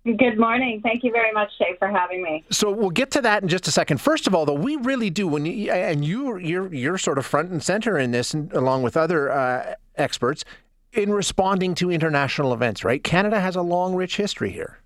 Good 0.04 0.38
morning. 0.38 0.80
Thank 0.82 1.04
you 1.04 1.12
very 1.12 1.32
much, 1.32 1.50
Shay, 1.58 1.76
for 1.78 1.88
having 1.88 2.22
me. 2.22 2.44
So 2.50 2.70
we'll 2.70 2.90
get 2.90 3.10
to 3.10 3.20
that 3.20 3.42
in 3.42 3.48
just 3.48 3.68
a 3.68 3.70
second. 3.70 4.00
First 4.00 4.26
of 4.26 4.34
all, 4.34 4.46
though, 4.46 4.54
we 4.54 4.76
really 4.76 5.10
do 5.10 5.28
when 5.28 5.44
you 5.44 5.70
and 5.70 6.02
you 6.04 6.38
you're 6.38 6.72
you're 6.72 6.98
sort 6.98 7.18
of 7.18 7.26
front 7.26 7.50
and 7.50 7.62
center 7.62 7.98
in 7.98 8.12
this, 8.12 8.32
and 8.32 8.50
along 8.54 8.84
with 8.84 8.96
other 8.96 9.30
uh, 9.30 9.74
experts, 9.96 10.44
in 10.92 11.12
responding 11.12 11.74
to 11.76 11.90
international 11.90 12.52
events. 12.52 12.84
Right? 12.84 13.02
Canada 13.02 13.40
has 13.40 13.56
a 13.56 13.62
long, 13.62 13.94
rich 13.94 14.16
history 14.16 14.50
here. 14.50 14.78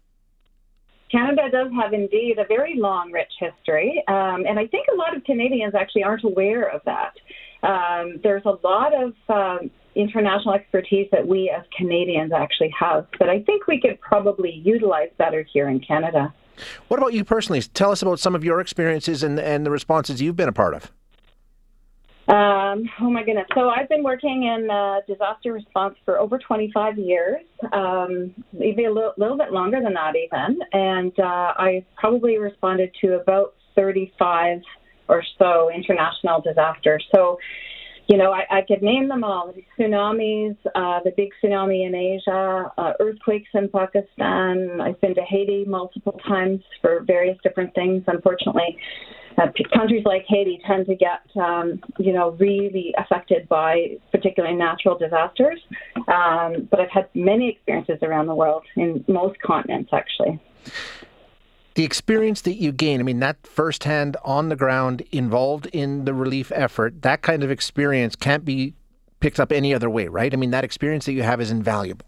Canada 1.10 1.42
does 1.50 1.70
have 1.78 1.92
indeed 1.92 2.38
a 2.38 2.46
very 2.46 2.74
long, 2.76 3.12
rich 3.12 3.32
history, 3.38 4.02
um, 4.08 4.46
and 4.48 4.58
I 4.58 4.66
think 4.66 4.86
a 4.90 4.96
lot 4.96 5.14
of 5.14 5.22
Canadians 5.24 5.74
actually 5.74 6.04
aren't 6.04 6.24
aware 6.24 6.68
of 6.70 6.80
that. 6.86 7.12
Um, 7.62 8.18
there's 8.22 8.44
a 8.46 8.56
lot 8.66 8.92
of 8.94 9.12
um, 9.28 9.70
international 9.94 10.54
expertise 10.54 11.08
that 11.12 11.26
we 11.26 11.52
as 11.54 11.64
Canadians 11.76 12.32
actually 12.32 12.72
have 12.78 13.06
that 13.18 13.28
I 13.28 13.40
think 13.42 13.66
we 13.66 13.80
could 13.80 14.00
probably 14.00 14.62
utilize 14.64 15.10
better 15.18 15.46
here 15.52 15.68
in 15.68 15.80
Canada. 15.80 16.32
What 16.88 16.98
about 16.98 17.12
you 17.12 17.24
personally? 17.24 17.60
Tell 17.62 17.90
us 17.90 18.02
about 18.02 18.18
some 18.18 18.34
of 18.34 18.44
your 18.44 18.60
experiences 18.60 19.22
and, 19.22 19.38
and 19.38 19.66
the 19.66 19.70
responses 19.70 20.20
you've 20.20 20.36
been 20.36 20.48
a 20.48 20.52
part 20.52 20.74
of. 20.74 20.90
Um, 22.28 22.88
oh 23.00 23.10
my 23.10 23.24
goodness. 23.24 23.46
So 23.54 23.68
I've 23.68 23.88
been 23.88 24.04
working 24.04 24.44
in 24.44 24.70
uh, 24.70 25.00
disaster 25.08 25.52
response 25.52 25.96
for 26.04 26.20
over 26.20 26.38
25 26.38 26.96
years, 26.96 27.42
um, 27.72 28.32
maybe 28.52 28.84
a 28.84 28.92
little, 28.92 29.12
little, 29.16 29.36
bit 29.36 29.52
longer 29.52 29.80
than 29.82 29.94
that 29.94 30.14
even. 30.14 30.60
And 30.72 31.12
uh, 31.18 31.52
I 31.56 31.84
probably 31.96 32.38
responded 32.38 32.90
to 33.00 33.14
about 33.14 33.54
35 33.74 34.60
or 35.08 35.24
so 35.38 35.70
international 35.74 36.40
disasters. 36.40 37.04
So 37.12 37.38
you 38.08 38.18
know, 38.18 38.32
I, 38.32 38.58
I 38.58 38.62
could 38.66 38.82
name 38.82 39.08
them 39.08 39.24
all: 39.24 39.52
the 39.52 39.64
tsunamis, 39.78 40.56
uh, 40.74 41.00
the 41.04 41.12
big 41.16 41.30
tsunami 41.42 41.86
in 41.86 41.94
Asia, 41.94 42.70
uh, 42.76 42.92
earthquakes 43.00 43.48
in 43.54 43.68
Pakistan. 43.68 44.80
I've 44.80 45.00
been 45.00 45.14
to 45.14 45.22
Haiti 45.22 45.64
multiple 45.66 46.18
times 46.26 46.60
for 46.80 47.04
various 47.06 47.38
different 47.42 47.74
things. 47.74 48.02
Unfortunately, 48.08 48.76
uh, 49.38 49.46
countries 49.74 50.04
like 50.04 50.24
Haiti 50.28 50.60
tend 50.66 50.86
to 50.86 50.94
get, 50.94 51.20
um, 51.36 51.80
you 51.98 52.12
know, 52.12 52.30
really 52.32 52.94
affected 52.98 53.48
by 53.48 53.98
particularly 54.10 54.56
natural 54.56 54.96
disasters. 54.98 55.60
Um, 56.08 56.68
but 56.70 56.80
I've 56.80 56.90
had 56.90 57.08
many 57.14 57.50
experiences 57.50 57.98
around 58.02 58.26
the 58.26 58.34
world 58.34 58.64
in 58.76 59.04
most 59.08 59.40
continents, 59.40 59.90
actually 59.92 60.40
the 61.74 61.84
experience 61.84 62.42
that 62.42 62.54
you 62.54 62.72
gain, 62.72 63.00
I 63.00 63.02
mean, 63.02 63.20
that 63.20 63.46
firsthand 63.46 64.16
on 64.24 64.48
the 64.48 64.56
ground, 64.56 65.02
involved 65.10 65.66
in 65.66 66.04
the 66.04 66.12
relief 66.12 66.52
effort, 66.54 67.02
that 67.02 67.22
kind 67.22 67.42
of 67.42 67.50
experience 67.50 68.14
can't 68.14 68.44
be 68.44 68.74
picked 69.20 69.40
up 69.40 69.52
any 69.52 69.72
other 69.72 69.88
way, 69.88 70.08
right? 70.08 70.32
I 70.32 70.36
mean, 70.36 70.50
that 70.50 70.64
experience 70.64 71.06
that 71.06 71.12
you 71.12 71.22
have 71.22 71.40
is 71.40 71.50
invaluable. 71.50 72.06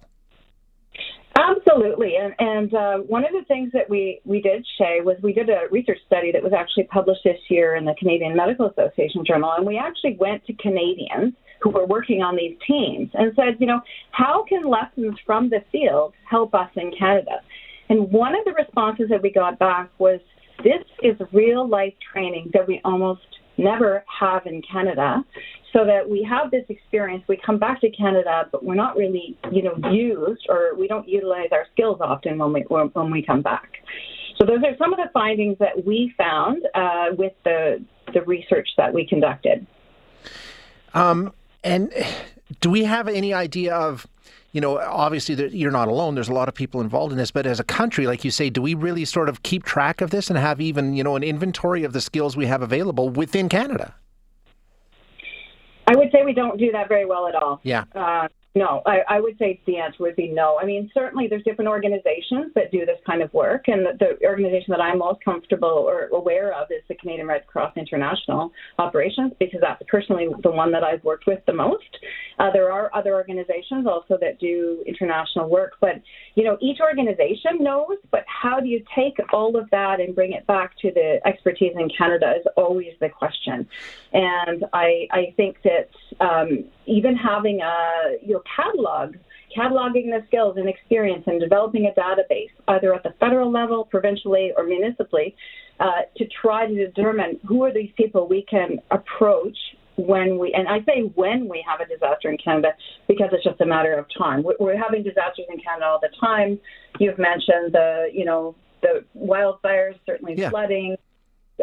Absolutely, 1.74 2.14
and, 2.16 2.34
and 2.38 2.74
uh, 2.74 2.98
one 2.98 3.24
of 3.24 3.32
the 3.32 3.44
things 3.46 3.70
that 3.72 3.88
we 3.88 4.20
we 4.24 4.40
did, 4.40 4.66
Shay, 4.78 5.00
was 5.02 5.16
we 5.22 5.32
did 5.32 5.48
a 5.48 5.62
research 5.70 5.98
study 6.06 6.30
that 6.32 6.42
was 6.42 6.52
actually 6.52 6.84
published 6.84 7.22
this 7.24 7.38
year 7.48 7.76
in 7.76 7.84
the 7.84 7.94
Canadian 7.98 8.36
Medical 8.36 8.66
Association 8.66 9.24
Journal, 9.26 9.52
and 9.56 9.66
we 9.66 9.78
actually 9.78 10.16
went 10.18 10.44
to 10.46 10.52
Canadians 10.54 11.34
who 11.60 11.70
were 11.70 11.86
working 11.86 12.22
on 12.22 12.36
these 12.36 12.56
teams 12.66 13.10
and 13.14 13.32
said, 13.34 13.56
you 13.58 13.66
know, 13.66 13.80
how 14.10 14.44
can 14.48 14.62
lessons 14.64 15.16
from 15.24 15.48
the 15.50 15.64
field 15.72 16.12
help 16.28 16.54
us 16.54 16.70
in 16.76 16.92
Canada? 16.98 17.40
And 17.88 18.10
one 18.12 18.34
of 18.34 18.44
the 18.44 18.52
responses 18.52 19.06
that 19.10 19.22
we 19.22 19.30
got 19.30 19.58
back 19.58 19.90
was 19.98 20.20
this 20.62 20.84
is 21.02 21.16
real 21.32 21.68
life 21.68 21.94
training 22.12 22.50
that 22.52 22.68
we 22.68 22.80
almost 22.84 23.22
never 23.56 24.04
have 24.20 24.46
in 24.46 24.62
Canada. 24.70 25.24
So 25.74 25.84
that 25.84 26.08
we 26.08 26.22
have 26.22 26.52
this 26.52 26.64
experience, 26.68 27.24
we 27.28 27.36
come 27.44 27.58
back 27.58 27.80
to 27.80 27.90
Canada, 27.90 28.48
but 28.52 28.64
we're 28.64 28.76
not 28.76 28.96
really, 28.96 29.36
you 29.50 29.62
know, 29.62 29.74
used 29.90 30.46
or 30.48 30.74
we 30.78 30.86
don't 30.86 31.08
utilize 31.08 31.48
our 31.50 31.66
skills 31.72 31.98
often 32.00 32.38
when 32.38 32.52
we 32.52 32.60
when 32.68 33.10
we 33.10 33.22
come 33.22 33.42
back. 33.42 33.72
So 34.38 34.46
those 34.46 34.62
are 34.64 34.76
some 34.78 34.92
of 34.92 34.98
the 34.98 35.10
findings 35.12 35.58
that 35.58 35.84
we 35.84 36.14
found 36.16 36.62
uh, 36.74 37.06
with 37.18 37.32
the 37.44 37.84
the 38.12 38.22
research 38.22 38.68
that 38.76 38.94
we 38.94 39.04
conducted. 39.04 39.66
Um, 40.94 41.32
and 41.64 41.92
do 42.60 42.70
we 42.70 42.84
have 42.84 43.08
any 43.08 43.34
idea 43.34 43.74
of 43.74 44.06
you 44.52 44.60
know, 44.60 44.78
obviously 44.78 45.34
you're 45.48 45.72
not 45.72 45.88
alone. 45.88 46.14
There's 46.14 46.28
a 46.28 46.32
lot 46.32 46.48
of 46.48 46.54
people 46.54 46.80
involved 46.80 47.10
in 47.10 47.18
this, 47.18 47.32
but 47.32 47.44
as 47.44 47.58
a 47.58 47.64
country, 47.64 48.06
like 48.06 48.24
you 48.24 48.30
say, 48.30 48.50
do 48.50 48.62
we 48.62 48.74
really 48.74 49.04
sort 49.04 49.28
of 49.28 49.42
keep 49.42 49.64
track 49.64 50.00
of 50.00 50.10
this 50.10 50.30
and 50.30 50.38
have 50.38 50.60
even, 50.60 50.94
you 50.94 51.02
know, 51.02 51.16
an 51.16 51.24
inventory 51.24 51.82
of 51.82 51.92
the 51.92 52.00
skills 52.00 52.36
we 52.36 52.46
have 52.46 52.62
available 52.62 53.10
within 53.10 53.48
Canada? 53.48 53.96
I 55.86 55.96
would 55.96 56.10
say 56.12 56.22
we 56.24 56.32
don't 56.32 56.58
do 56.58 56.72
that 56.72 56.88
very 56.88 57.04
well 57.04 57.26
at 57.26 57.34
all. 57.34 57.60
Yeah. 57.62 57.84
Uh, 57.94 58.28
no, 58.56 58.82
I, 58.86 59.00
I, 59.08 59.20
would 59.20 59.36
say 59.38 59.60
the 59.66 59.78
answer 59.78 60.04
would 60.04 60.14
be 60.14 60.28
no. 60.28 60.58
I 60.60 60.64
mean, 60.64 60.88
certainly 60.94 61.26
there's 61.26 61.42
different 61.42 61.68
organizations 61.68 62.52
that 62.54 62.70
do 62.70 62.86
this 62.86 62.98
kind 63.04 63.20
of 63.20 63.34
work, 63.34 63.64
and 63.66 63.84
the, 63.84 63.98
the, 63.98 64.26
organization 64.26 64.66
that 64.68 64.80
I'm 64.80 64.98
most 64.98 65.24
comfortable 65.24 65.68
or 65.68 66.08
aware 66.12 66.54
of 66.54 66.70
is 66.70 66.82
the 66.88 66.94
Canadian 66.94 67.26
Red 67.26 67.46
Cross 67.48 67.76
International 67.76 68.52
Operations, 68.78 69.32
because 69.40 69.60
that's 69.60 69.82
personally 69.88 70.28
the 70.44 70.52
one 70.52 70.70
that 70.70 70.84
I've 70.84 71.02
worked 71.02 71.26
with 71.26 71.40
the 71.46 71.52
most. 71.52 71.98
Uh, 72.38 72.52
there 72.52 72.70
are 72.70 72.90
other 72.94 73.14
organizations 73.14 73.88
also 73.88 74.16
that 74.20 74.38
do 74.38 74.84
international 74.86 75.48
work, 75.48 75.72
but 75.80 76.00
you 76.36 76.44
know, 76.44 76.56
each 76.60 76.78
organization 76.80 77.58
knows. 77.58 77.96
But 78.12 78.24
how 78.26 78.60
do 78.60 78.68
you 78.68 78.84
take 78.94 79.16
all 79.32 79.56
of 79.56 79.68
that 79.70 80.00
and 80.00 80.14
bring 80.14 80.32
it 80.32 80.46
back 80.46 80.78
to 80.82 80.92
the 80.92 81.20
expertise 81.26 81.72
in 81.76 81.88
Canada 81.96 82.34
is 82.38 82.46
always 82.56 82.92
the 83.00 83.08
question. 83.08 83.66
And 84.12 84.64
I, 84.72 85.08
I 85.10 85.34
think 85.36 85.58
that 85.64 85.90
um, 86.20 86.64
even 86.86 87.16
having 87.16 87.60
a 87.60 88.16
you 88.22 88.34
know, 88.34 88.42
catalog, 88.56 89.14
cataloging 89.56 90.06
the 90.06 90.22
skills 90.26 90.56
and 90.56 90.68
experience 90.68 91.24
and 91.26 91.40
developing 91.40 91.86
a 91.86 91.98
database, 91.98 92.50
either 92.68 92.94
at 92.94 93.02
the 93.02 93.14
federal 93.20 93.50
level, 93.50 93.84
provincially, 93.84 94.52
or 94.56 94.64
municipally, 94.64 95.34
uh, 95.80 96.02
to 96.16 96.26
try 96.40 96.66
to 96.66 96.74
determine 96.74 97.38
who 97.46 97.64
are 97.64 97.72
these 97.72 97.90
people 97.96 98.28
we 98.28 98.44
can 98.48 98.78
approach 98.90 99.56
when 99.96 100.38
we, 100.38 100.52
and 100.52 100.66
I 100.68 100.80
say 100.84 101.02
when 101.14 101.48
we 101.48 101.64
have 101.68 101.80
a 101.80 101.86
disaster 101.86 102.28
in 102.28 102.36
Canada 102.38 102.70
because 103.06 103.28
it's 103.32 103.44
just 103.44 103.60
a 103.60 103.66
matter 103.66 103.94
of 103.94 104.06
time. 104.16 104.44
We're 104.58 104.76
having 104.76 105.02
disasters 105.02 105.46
in 105.48 105.60
Canada 105.60 105.86
all 105.86 106.00
the 106.00 106.10
time. 106.20 106.58
You've 106.98 107.18
mentioned 107.18 107.72
the, 107.72 108.08
you 108.12 108.24
know, 108.24 108.56
the 108.82 109.04
wildfires, 109.16 109.94
certainly 110.04 110.34
yeah. 110.36 110.50
flooding, 110.50 110.96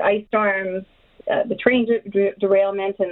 ice 0.02 0.26
storms, 0.30 0.86
uh, 1.30 1.44
the 1.48 1.56
train 1.56 1.86
de- 1.86 2.34
derailment 2.40 2.96
and 3.00 3.12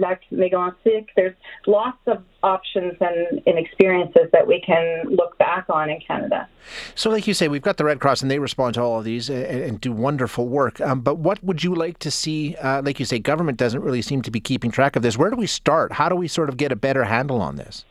Lac 0.00 0.22
Mégantic. 0.32 1.06
There's 1.16 1.34
lots 1.66 1.98
of 2.06 2.22
options 2.42 2.94
and, 3.00 3.42
and, 3.46 3.58
experiences 3.58 4.28
that 4.32 4.46
we 4.46 4.60
can 4.60 5.04
look 5.08 5.36
back 5.38 5.66
on 5.68 5.90
in 5.90 6.00
Canada. 6.00 6.48
So, 6.94 7.10
like 7.10 7.26
you 7.26 7.34
say, 7.34 7.48
we've 7.48 7.62
got 7.62 7.76
the 7.76 7.84
Red 7.84 8.00
Cross 8.00 8.22
and 8.22 8.30
they 8.30 8.38
respond 8.38 8.74
to 8.74 8.82
all 8.82 8.98
of 8.98 9.04
these 9.04 9.28
and, 9.28 9.44
and 9.44 9.80
do 9.80 9.92
wonderful 9.92 10.48
work. 10.48 10.80
Um, 10.80 11.00
but 11.00 11.16
what 11.16 11.42
would 11.44 11.62
you 11.62 11.74
like 11.74 11.98
to 12.00 12.10
see? 12.10 12.56
Uh, 12.56 12.82
like 12.82 12.98
you 12.98 13.06
say, 13.06 13.18
government 13.18 13.58
doesn't 13.58 13.82
really 13.82 14.02
seem 14.02 14.22
to 14.22 14.30
be 14.30 14.40
keeping 14.40 14.70
track 14.70 14.96
of 14.96 15.02
this. 15.02 15.18
Where 15.18 15.30
do 15.30 15.36
we 15.36 15.46
start? 15.46 15.92
How 15.92 16.08
do 16.08 16.14
we 16.14 16.28
sort 16.28 16.48
of 16.48 16.56
get 16.56 16.72
a 16.72 16.76
better 16.76 17.04
handle 17.04 17.40
on 17.40 17.56
this? 17.56 17.84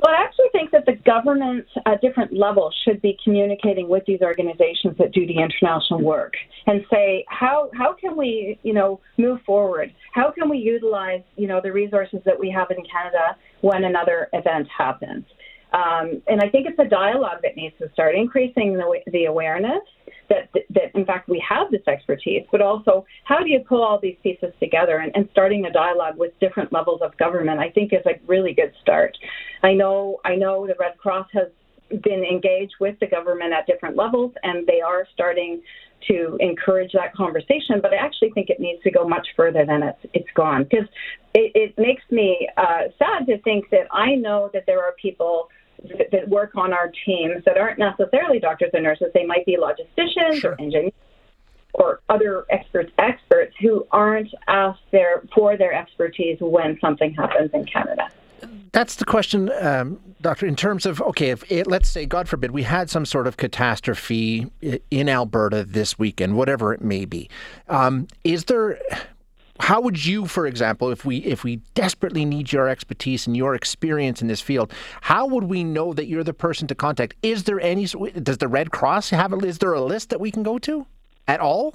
Well, 0.00 0.14
I 0.14 0.22
actually 0.22 0.48
think 0.52 0.70
that 0.70 0.77
the 0.88 0.96
government 1.04 1.66
at 1.84 2.00
different 2.00 2.32
levels 2.32 2.74
should 2.82 3.02
be 3.02 3.18
communicating 3.22 3.90
with 3.90 4.02
these 4.06 4.22
organizations 4.22 4.96
that 4.98 5.12
do 5.12 5.26
the 5.26 5.36
international 5.36 6.00
work 6.00 6.32
and 6.66 6.82
say 6.90 7.26
how 7.28 7.70
how 7.74 7.92
can 7.92 8.16
we 8.16 8.58
you 8.62 8.72
know 8.72 8.98
move 9.18 9.38
forward? 9.44 9.92
How 10.14 10.30
can 10.30 10.48
we 10.48 10.56
utilize 10.56 11.20
you 11.36 11.46
know 11.46 11.60
the 11.62 11.72
resources 11.72 12.20
that 12.24 12.40
we 12.40 12.50
have 12.50 12.70
in 12.70 12.82
Canada 12.90 13.36
when 13.60 13.84
another 13.84 14.28
event 14.32 14.66
happens? 14.76 15.26
Um, 15.72 16.22
and 16.26 16.40
I 16.40 16.48
think 16.48 16.66
it's 16.66 16.78
a 16.78 16.88
dialogue 16.88 17.40
that 17.42 17.56
needs 17.56 17.74
to 17.78 17.90
start 17.92 18.14
increasing 18.14 18.74
the, 18.74 19.00
the 19.12 19.26
awareness 19.26 19.82
that, 20.28 20.50
that, 20.70 20.94
in 20.94 21.04
fact, 21.04 21.28
we 21.28 21.42
have 21.46 21.70
this 21.70 21.86
expertise, 21.86 22.44
but 22.50 22.60
also 22.60 23.04
how 23.24 23.38
do 23.38 23.48
you 23.48 23.60
pull 23.60 23.82
all 23.82 23.98
these 24.00 24.16
pieces 24.22 24.52
together 24.60 24.98
and, 24.98 25.12
and 25.14 25.28
starting 25.32 25.66
a 25.66 25.72
dialogue 25.72 26.16
with 26.16 26.38
different 26.40 26.72
levels 26.72 27.00
of 27.02 27.16
government, 27.18 27.60
I 27.60 27.70
think 27.70 27.92
is 27.92 28.04
a 28.06 28.18
really 28.26 28.54
good 28.54 28.72
start. 28.80 29.16
I 29.62 29.74
know, 29.74 30.20
I 30.24 30.36
know 30.36 30.66
the 30.66 30.74
Red 30.78 30.96
Cross 30.98 31.28
has 31.32 31.48
been 32.02 32.24
engaged 32.24 32.74
with 32.80 32.98
the 33.00 33.06
government 33.06 33.52
at 33.52 33.66
different 33.66 33.96
levels, 33.96 34.32
and 34.42 34.66
they 34.66 34.80
are 34.80 35.06
starting 35.14 35.62
to 36.06 36.36
encourage 36.40 36.92
that 36.92 37.14
conversation. 37.14 37.80
But 37.82 37.92
I 37.92 37.96
actually 37.96 38.30
think 38.30 38.50
it 38.50 38.60
needs 38.60 38.82
to 38.82 38.90
go 38.90 39.08
much 39.08 39.26
further 39.36 39.64
than 39.66 39.82
it's 39.82 39.98
it's 40.12 40.28
gone 40.34 40.64
because 40.64 40.86
it, 41.34 41.52
it 41.54 41.78
makes 41.78 42.02
me 42.10 42.48
uh, 42.56 42.82
sad 42.98 43.26
to 43.26 43.38
think 43.42 43.70
that 43.70 43.86
I 43.90 44.14
know 44.14 44.50
that 44.52 44.64
there 44.66 44.80
are 44.80 44.94
people 45.00 45.48
that 46.12 46.28
work 46.28 46.52
on 46.56 46.72
our 46.72 46.92
teams 47.06 47.44
that 47.44 47.56
aren't 47.56 47.78
necessarily 47.78 48.38
doctors 48.38 48.70
and 48.74 48.82
nurses. 48.82 49.08
They 49.14 49.24
might 49.24 49.46
be 49.46 49.56
logisticians 49.56 50.40
sure. 50.40 50.52
or 50.52 50.60
engineers 50.60 50.92
or 51.74 52.00
other 52.08 52.44
experts 52.50 52.90
experts 52.98 53.54
who 53.60 53.86
aren't 53.92 54.28
asked 54.48 54.80
their 54.90 55.22
for 55.34 55.56
their 55.56 55.72
expertise 55.72 56.38
when 56.40 56.78
something 56.80 57.14
happens 57.14 57.50
in 57.52 57.64
Canada. 57.66 58.08
That's 58.72 58.96
the 58.96 59.04
question, 59.04 59.50
um, 59.60 59.98
Doctor. 60.20 60.46
In 60.46 60.56
terms 60.56 60.86
of 60.86 61.00
okay, 61.00 61.30
if 61.30 61.50
it, 61.50 61.66
let's 61.66 61.88
say, 61.88 62.06
God 62.06 62.28
forbid, 62.28 62.50
we 62.50 62.62
had 62.62 62.90
some 62.90 63.06
sort 63.06 63.26
of 63.26 63.36
catastrophe 63.36 64.50
in 64.90 65.08
Alberta 65.08 65.64
this 65.64 65.98
weekend, 65.98 66.36
whatever 66.36 66.72
it 66.72 66.80
may 66.80 67.04
be, 67.04 67.28
um, 67.68 68.06
is 68.24 68.44
there 68.44 68.78
how 69.68 69.82
would 69.82 70.02
you, 70.02 70.24
for 70.24 70.46
example, 70.46 70.90
if 70.90 71.04
we 71.04 71.18
if 71.18 71.44
we 71.44 71.56
desperately 71.74 72.24
need 72.24 72.50
your 72.50 72.70
expertise 72.70 73.26
and 73.26 73.36
your 73.36 73.54
experience 73.54 74.22
in 74.22 74.26
this 74.26 74.40
field, 74.40 74.72
how 75.02 75.26
would 75.26 75.44
we 75.44 75.62
know 75.62 75.92
that 75.92 76.06
you're 76.06 76.24
the 76.24 76.32
person 76.32 76.66
to 76.68 76.74
contact? 76.74 77.14
Is 77.22 77.44
there 77.44 77.60
any? 77.60 77.84
Does 77.84 78.38
the 78.38 78.48
Red 78.48 78.70
Cross 78.70 79.10
have? 79.10 79.30
A, 79.34 79.36
is 79.40 79.58
there 79.58 79.74
a 79.74 79.82
list 79.82 80.08
that 80.08 80.20
we 80.20 80.30
can 80.30 80.42
go 80.42 80.58
to 80.60 80.86
at 81.26 81.40
all? 81.40 81.74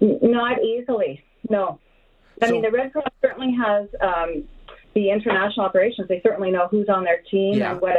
Not 0.00 0.60
easily. 0.64 1.22
No. 1.48 1.78
I 2.42 2.46
so, 2.46 2.52
mean, 2.54 2.62
the 2.62 2.72
Red 2.72 2.92
Cross 2.92 3.12
certainly 3.22 3.56
has 3.64 3.86
um, 4.00 4.42
the 4.94 5.10
international 5.10 5.64
operations. 5.64 6.08
They 6.08 6.20
certainly 6.26 6.50
know 6.50 6.66
who's 6.72 6.88
on 6.88 7.04
their 7.04 7.22
team 7.30 7.58
yeah. 7.58 7.70
and 7.70 7.80
what 7.80 7.94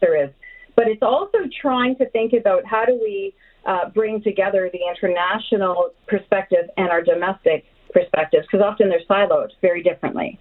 there 0.00 0.24
is. 0.24 0.30
But 0.74 0.88
it's 0.88 1.02
also 1.02 1.36
trying 1.60 1.96
to 1.96 2.08
think 2.12 2.32
about 2.32 2.64
how 2.64 2.86
do 2.86 2.98
we 2.98 3.34
uh, 3.66 3.88
bring 3.90 4.22
together 4.22 4.70
the 4.72 4.80
international 4.88 5.90
perspective 6.06 6.68
and 6.76 6.88
our 6.88 7.02
domestic 7.02 7.64
perspectives, 7.92 8.46
because 8.50 8.64
often 8.64 8.88
they're 8.88 9.04
siloed 9.08 9.50
very 9.60 9.82
differently. 9.82 10.38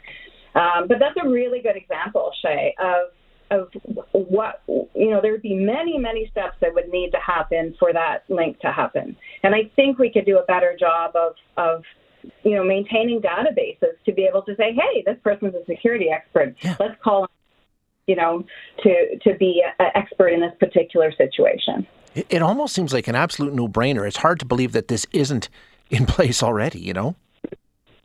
Um, 0.56 0.88
but 0.88 1.00
that's 1.00 1.16
a 1.24 1.30
really 1.30 1.62
good 1.62 1.76
example, 1.76 2.32
Shay, 2.42 2.76
of 2.80 3.12
of 3.52 3.68
what 4.14 4.62
you 4.68 5.10
know 5.10 5.20
there 5.22 5.34
would 5.34 5.42
be 5.42 5.54
many 5.54 5.98
many 5.98 6.28
steps 6.32 6.56
that 6.62 6.74
would 6.74 6.88
need 6.88 7.12
to 7.12 7.18
happen 7.18 7.76
for 7.78 7.92
that 7.94 8.24
link 8.30 8.58
to 8.62 8.72
happen 8.72 9.16
and 9.44 9.54
i 9.54 9.70
think 9.76 10.00
we 10.00 10.10
could 10.10 10.26
do 10.26 10.40
a 10.40 10.44
better 10.46 10.76
job 10.80 11.12
of 11.16 11.34
of 11.58 11.84
you 12.44 12.56
know 12.56 12.64
maintaining 12.64 13.22
databases 13.22 13.94
to 14.06 14.14
be 14.14 14.24
able 14.24 14.42
to 14.42 14.56
say 14.56 14.74
hey 14.74 15.04
this 15.06 15.18
person's 15.24 15.54
a 15.54 15.66
security 15.66 16.10
expert 16.10 16.56
yeah. 16.62 16.76
let's 16.80 16.96
call 17.04 17.28
you 18.08 18.16
know 18.16 18.44
to 18.82 19.18
to 19.22 19.36
be 19.38 19.62
an 19.80 19.92
expert 19.96 20.30
in 20.30 20.40
this 20.40 20.54
particular 20.60 21.12
situation 21.12 21.86
it, 22.16 22.42
almost 22.42 22.74
seems 22.74 22.94
like 22.94 23.08
an 23.08 23.16
absolute 23.16 23.54
no-brainer. 23.54 24.08
It's 24.08 24.18
hard 24.18 24.40
to 24.40 24.46
believe 24.46 24.72
that 24.74 24.88
this 24.88 25.06
isn't 25.12 25.50
in 25.90 26.06
place 26.06 26.42
already 26.42 26.80
you 26.80 26.94
know? 26.94 27.16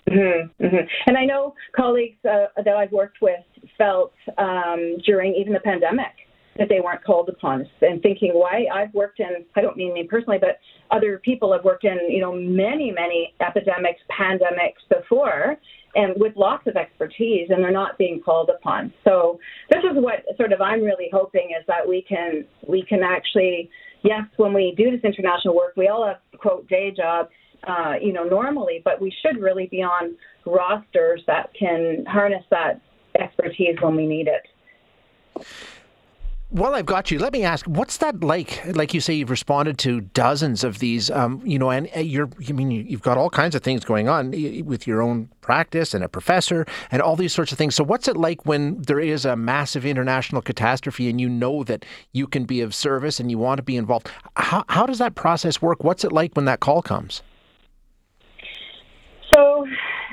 Mm-hmm, 0.08 0.64
mm-hmm. 0.64 0.86
And 1.06 1.16
I 1.16 1.24
know 1.24 1.54
colleagues 1.74 2.16
uh, 2.24 2.46
that 2.56 2.76
I've 2.76 2.92
worked 2.92 3.18
with 3.20 3.40
felt 3.76 4.12
um, 4.38 4.98
during 5.04 5.34
even 5.34 5.52
the 5.52 5.60
pandemic 5.60 6.12
that 6.58 6.68
they 6.68 6.80
weren't 6.80 7.04
called 7.04 7.28
upon 7.28 7.68
and 7.82 8.00
thinking 8.02 8.30
why 8.32 8.66
I've 8.72 8.94
worked 8.94 9.20
in 9.20 9.44
I 9.56 9.60
don't 9.60 9.76
mean 9.76 9.92
me 9.92 10.06
personally 10.08 10.38
but 10.40 10.58
other 10.90 11.20
people 11.22 11.52
have 11.52 11.64
worked 11.64 11.84
in 11.84 11.98
you 12.08 12.20
know 12.20 12.32
many 12.32 12.90
many 12.90 13.34
epidemics 13.40 14.00
pandemics 14.10 14.80
before 14.88 15.58
and 15.96 16.14
with 16.16 16.36
lots 16.36 16.66
of 16.66 16.76
expertise 16.76 17.48
and 17.50 17.62
they're 17.62 17.72
not 17.72 17.98
being 17.98 18.20
called 18.20 18.50
upon. 18.50 18.92
So 19.02 19.40
this 19.70 19.82
is 19.82 19.96
what 19.96 20.24
sort 20.36 20.52
of 20.52 20.60
I'm 20.60 20.82
really 20.82 21.08
hoping 21.12 21.54
is 21.58 21.64
that 21.66 21.88
we 21.88 22.02
can 22.02 22.44
we 22.68 22.82
can 22.82 23.02
actually 23.02 23.70
yes 24.06 24.24
when 24.36 24.52
we 24.52 24.74
do 24.76 24.90
this 24.90 25.00
international 25.02 25.54
work 25.54 25.74
we 25.76 25.88
all 25.88 26.06
have 26.06 26.18
quote 26.40 26.66
day 26.68 26.92
job 26.96 27.28
uh, 27.66 27.94
you 28.00 28.12
know, 28.12 28.24
normally, 28.24 28.80
but 28.84 29.00
we 29.00 29.12
should 29.22 29.40
really 29.40 29.66
be 29.66 29.82
on 29.82 30.16
rosters 30.44 31.22
that 31.26 31.50
can 31.58 32.04
harness 32.06 32.44
that 32.50 32.80
expertise 33.18 33.76
when 33.80 33.96
we 33.96 34.06
need 34.06 34.28
it. 34.28 35.46
Well, 36.48 36.76
I've 36.76 36.87
got 36.87 37.11
you. 37.11 37.18
Let 37.18 37.32
me 37.32 37.42
ask, 37.42 37.66
what's 37.66 37.96
that 37.96 38.22
like? 38.22 38.64
Like 38.76 38.94
you 38.94 39.00
say, 39.00 39.14
you've 39.14 39.30
responded 39.30 39.78
to 39.78 40.00
dozens 40.00 40.62
of 40.62 40.78
these, 40.78 41.11
um, 41.11 41.42
you 41.44 41.59
know, 41.59 41.70
and 41.70 41.88
uh, 41.96 41.98
you're, 41.98 42.30
I 42.48 42.52
mean, 42.52 42.70
you've 42.70 43.02
got 43.02 43.18
all 43.18 43.30
kinds 43.30 43.56
of 43.56 43.62
things 43.64 43.85
going 43.85 44.09
on 44.09 44.30
with 44.64 44.87
your 44.87 45.02
own 45.02 45.28
practice 45.40 45.92
and 45.92 46.04
a 46.04 46.09
professor 46.09 46.64
and 46.92 47.02
all 47.02 47.16
these 47.16 47.32
sorts 47.32 47.50
of 47.50 47.59
things. 47.59 47.74
So, 47.74 47.82
what's 47.82 48.06
it 48.06 48.16
like 48.16 48.46
when 48.46 48.80
there 48.82 49.00
is 49.00 49.24
a 49.24 49.35
massive 49.35 49.85
international 49.85 50.40
catastrophe 50.40 51.11
and 51.11 51.20
you 51.20 51.28
know 51.28 51.64
that 51.64 51.85
you 52.12 52.28
can 52.28 52.44
be 52.44 52.61
of 52.61 52.76
service 52.76 53.18
and 53.18 53.28
you 53.28 53.38
want 53.38 53.59
to 53.59 53.64
be 53.64 53.76
involved? 53.76 54.09
How, 54.37 54.64
how 54.68 54.87
does 54.87 54.98
that 54.98 55.16
process 55.16 55.61
work? 55.61 55.82
What's 55.82 56.04
it 56.04 56.12
like 56.12 56.35
when 56.35 56.44
that 56.44 56.61
call 56.61 56.80
comes? 56.80 57.22
So 59.35 59.66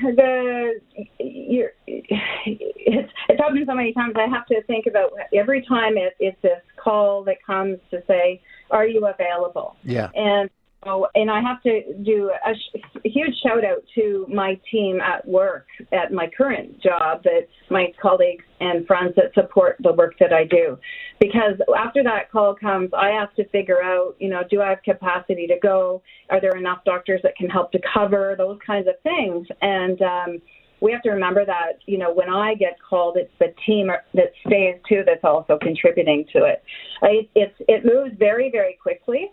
the 0.04 0.80
you're, 1.20 1.72
it's 1.88 3.12
it's 3.30 3.42
happened 3.42 3.66
so 3.68 3.76
many 3.76 3.94
times. 3.94 4.16
I 4.18 4.28
have 4.28 4.46
to 4.48 4.62
think 4.64 4.86
about 4.86 5.12
every 5.34 5.66
time 5.66 5.98
it, 5.98 6.14
it's 6.20 6.42
this 6.42 6.62
call 6.78 7.24
that 7.24 7.38
comes 7.46 7.80
to 7.92 8.04
say, 8.08 8.42
"Are 8.72 8.88
you 8.88 9.08
available?" 9.08 9.76
Yeah. 9.84 10.10
And 10.16 10.50
so, 10.84 11.08
and 11.16 11.30
I 11.30 11.42
have 11.42 11.62
to 11.64 11.82
do 12.04 12.32
a, 12.46 12.54
sh- 12.54 12.82
a 13.06 13.10
huge 13.10 13.36
shout 13.44 13.64
out 13.64 13.84
to 13.96 14.26
my 14.34 14.60
team 14.72 15.00
at 15.02 15.28
work 15.28 15.68
at 15.92 16.12
my 16.12 16.30
current 16.36 16.82
job, 16.82 17.24
that 17.24 17.48
my 17.70 17.88
colleagues 18.02 18.46
and 18.60 18.86
friends 18.86 19.14
that 19.16 19.34
support 19.34 19.78
the 19.82 19.94
work 19.94 20.16
that 20.20 20.34
I 20.34 20.46
do. 20.46 20.78
Because 21.20 21.56
after 21.78 22.04
that 22.04 22.32
call 22.32 22.56
comes, 22.56 22.92
I 22.94 23.10
have 23.10 23.34
to 23.36 23.48
figure 23.50 23.82
out, 23.82 24.16
you 24.20 24.30
know, 24.30 24.42
do 24.50 24.62
I 24.62 24.70
have 24.70 24.84
capacity 24.84 25.48
to 25.48 25.60
go? 25.62 26.02
Are 26.30 26.42
there 26.42 26.58
enough 26.58 26.84
doctors 26.86 27.22
that 27.24 27.36
can 27.36 27.50
help 27.50 27.72
to 27.74 27.80
cover 27.94 28.36
those 28.38 28.60
kinds 28.66 28.88
of 28.88 28.96
things? 29.04 29.48
And 29.62 30.02
um, 30.02 30.42
we 30.82 30.92
have 30.92 31.02
to 31.04 31.12
remember 31.12 31.46
that, 31.46 31.80
you 31.86 31.98
know, 31.98 32.14
when 32.14 32.30
I 32.30 32.56
get 32.56 32.78
called, 32.88 33.16
it's 33.16 33.32
the 33.40 33.54
team 33.66 33.88
that 34.14 34.32
stays 34.46 34.76
too 34.88 35.04
that's 35.06 35.24
also 35.24 35.58
contributing 35.62 36.26
to 36.34 36.44
it. 36.44 36.62
It, 37.04 37.30
it's, 37.36 37.56
it 37.70 37.86
moves 37.86 38.16
very, 38.20 38.52
very 38.52 38.78
quickly 38.82 39.32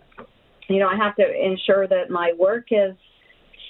you 0.73 0.79
know, 0.79 0.87
I 0.87 0.95
have 0.95 1.15
to 1.15 1.23
ensure 1.23 1.87
that 1.87 2.09
my 2.09 2.33
work 2.37 2.67
is 2.71 2.95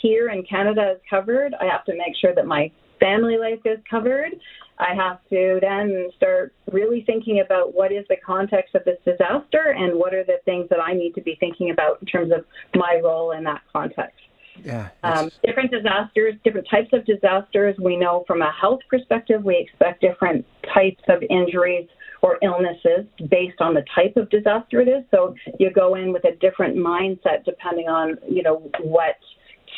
here 0.01 0.29
in 0.29 0.43
Canada 0.43 0.93
is 0.95 1.01
covered. 1.09 1.53
I 1.59 1.65
have 1.65 1.85
to 1.85 1.93
make 1.93 2.15
sure 2.19 2.33
that 2.33 2.45
my 2.45 2.71
family 2.99 3.37
life 3.37 3.59
is 3.65 3.79
covered. 3.89 4.31
I 4.79 4.95
have 4.95 5.19
to 5.29 5.59
then 5.61 6.09
start 6.17 6.53
really 6.71 7.03
thinking 7.05 7.41
about 7.45 7.73
what 7.73 7.91
is 7.91 8.05
the 8.09 8.17
context 8.25 8.73
of 8.73 8.83
this 8.83 8.97
disaster 9.05 9.75
and 9.77 9.97
what 9.97 10.13
are 10.13 10.23
the 10.23 10.39
things 10.45 10.67
that 10.69 10.79
I 10.79 10.93
need 10.93 11.13
to 11.15 11.21
be 11.21 11.35
thinking 11.39 11.69
about 11.69 11.99
in 12.01 12.07
terms 12.07 12.31
of 12.31 12.45
my 12.73 12.99
role 13.03 13.31
in 13.31 13.43
that 13.43 13.61
context. 13.71 14.17
Yeah, 14.63 14.89
um, 15.03 15.31
different 15.45 15.71
disasters, 15.71 16.35
different 16.43 16.67
types 16.69 16.89
of 16.93 17.05
disasters. 17.05 17.75
We 17.79 17.95
know 17.95 18.25
from 18.27 18.41
a 18.41 18.51
health 18.51 18.81
perspective, 18.89 19.43
we 19.43 19.57
expect 19.57 20.01
different 20.01 20.45
types 20.73 21.01
of 21.07 21.23
injuries 21.29 21.87
or 22.21 22.37
illnesses 22.41 23.05
based 23.29 23.59
on 23.59 23.73
the 23.73 23.83
type 23.95 24.15
of 24.15 24.29
disaster 24.29 24.81
it 24.81 24.87
is. 24.87 25.03
So 25.11 25.35
you 25.59 25.71
go 25.71 25.95
in 25.95 26.13
with 26.13 26.23
a 26.25 26.35
different 26.35 26.77
mindset 26.77 27.43
depending 27.45 27.87
on, 27.87 28.17
you 28.29 28.43
know, 28.43 28.69
what 28.81 29.15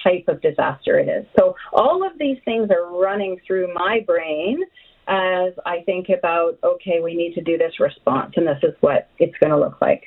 type 0.04 0.26
of 0.28 0.42
disaster 0.42 1.00
it 1.00 1.08
is. 1.08 1.26
So 1.40 1.56
all 1.72 2.06
of 2.06 2.18
these 2.20 2.38
things 2.44 2.70
are 2.70 3.00
running 3.00 3.40
through 3.48 3.74
my 3.74 4.02
brain 4.06 4.62
as 5.08 5.54
I 5.66 5.82
think 5.86 6.08
about, 6.10 6.58
okay, 6.64 7.00
we 7.02 7.16
need 7.16 7.34
to 7.36 7.42
do 7.42 7.58
this 7.58 7.80
response, 7.80 8.34
and 8.38 8.48
this 8.48 8.60
is 8.64 8.74
what 8.80 9.10
it's 9.20 9.38
going 9.40 9.52
to 9.52 9.60
look 9.60 9.82
like. 9.82 10.04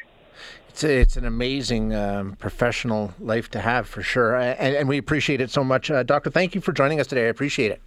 It's, 0.68 0.84
a, 0.84 1.00
it's 1.00 1.16
an 1.16 1.26
amazing 1.26 1.94
um, 1.94 2.36
professional 2.36 3.12
life 3.18 3.50
to 3.50 3.60
have 3.60 3.86
for 3.88 4.02
sure, 4.02 4.36
and, 4.36 4.76
and 4.76 4.88
we 4.88 4.98
appreciate 4.98 5.40
it 5.40 5.50
so 5.50 5.62
much. 5.64 5.90
Uh, 5.90 6.02
Doctor, 6.02 6.30
thank 6.30 6.54
you 6.54 6.60
for 6.60 6.72
joining 6.72 7.00
us 7.00 7.06
today. 7.06 7.26
I 7.26 7.28
appreciate 7.28 7.72
it. 7.72 7.80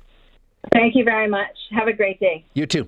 Thank 0.74 0.96
you 0.96 1.04
very 1.04 1.28
much. 1.28 1.56
Have 1.72 1.88
a 1.88 1.94
great 1.94 2.20
day. 2.20 2.46
You 2.54 2.66
too. 2.66 2.88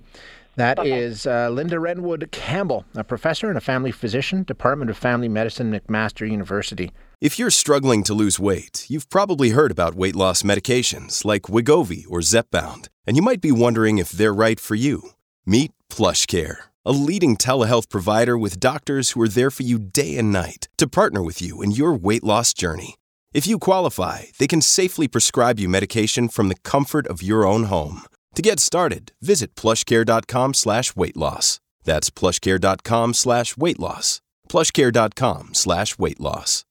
That 0.56 0.80
okay. 0.80 1.00
is 1.00 1.26
uh, 1.26 1.50
Lynda 1.50 1.80
Redwood 1.80 2.28
Campbell, 2.32 2.86
a 2.96 3.04
professor 3.04 3.48
and 3.48 3.58
a 3.58 3.62
family 3.62 3.92
physician, 3.92 4.44
Department 4.44 4.92
of 4.92 4.98
Family 4.98 5.30
Medicine, 5.30 5.72
McMaster 5.72 6.30
University. 6.30 6.92
If 7.22 7.40
you're 7.40 7.52
struggling 7.52 8.04
to 8.04 8.14
lose 8.14 8.40
weight, 8.40 8.86
you've 8.90 9.10
probably 9.10 9.52
heard 9.52 9.72
about 9.72 9.96
weight 9.96 10.16
loss 10.16 10.42
medications 10.42 11.24
like 11.24 11.44
Wegovy 11.44 12.04
or 12.10 12.20
Zepbound, 12.20 12.90
and 13.08 13.16
you 13.16 13.22
might 13.22 13.42
be 13.42 13.52
wondering 13.52 13.98
if 13.98 14.12
they're 14.12 14.34
right 14.34 14.60
for 14.60 14.76
you. 14.76 15.12
Meet 15.46 15.72
PlushCare, 15.90 16.58
a 16.86 16.92
leading 16.92 17.38
telehealth 17.38 17.90
provider 17.90 18.38
with 18.38 18.60
doctors 18.60 19.12
who 19.12 19.22
are 19.22 19.28
there 19.28 19.52
for 19.52 19.64
you 19.64 19.80
day 19.80 20.18
and 20.18 20.32
night 20.32 20.68
to 20.78 20.88
partner 20.88 21.24
with 21.24 21.42
you 21.42 21.62
in 21.62 21.72
your 21.72 21.94
weight 21.94 22.24
loss 22.24 22.54
journey. 22.54 22.96
If 23.34 23.48
you 23.48 23.60
qualify, 23.60 24.26
they 24.38 24.48
can 24.48 24.62
safely 24.62 25.08
prescribe 25.08 25.60
you 25.60 25.70
medication 25.70 26.28
from 26.28 26.50
the 26.50 26.60
comfort 26.64 27.08
of 27.08 27.24
your 27.24 27.46
own 27.46 27.66
home. 27.66 28.02
To 28.36 28.42
get 28.42 28.60
started, 28.60 29.12
visit 29.22 29.56
plushcare.com 29.56 30.54
slash 30.54 30.96
weight 30.96 31.18
loss. 31.18 31.60
That's 31.84 32.10
plushcare.com 32.10 33.14
slash 33.14 33.58
weight 33.58 33.80
loss. 33.80 34.22
Plushcare.com 34.50 35.54
slash 35.54 35.98
weight 35.98 36.20
loss. 36.20 36.64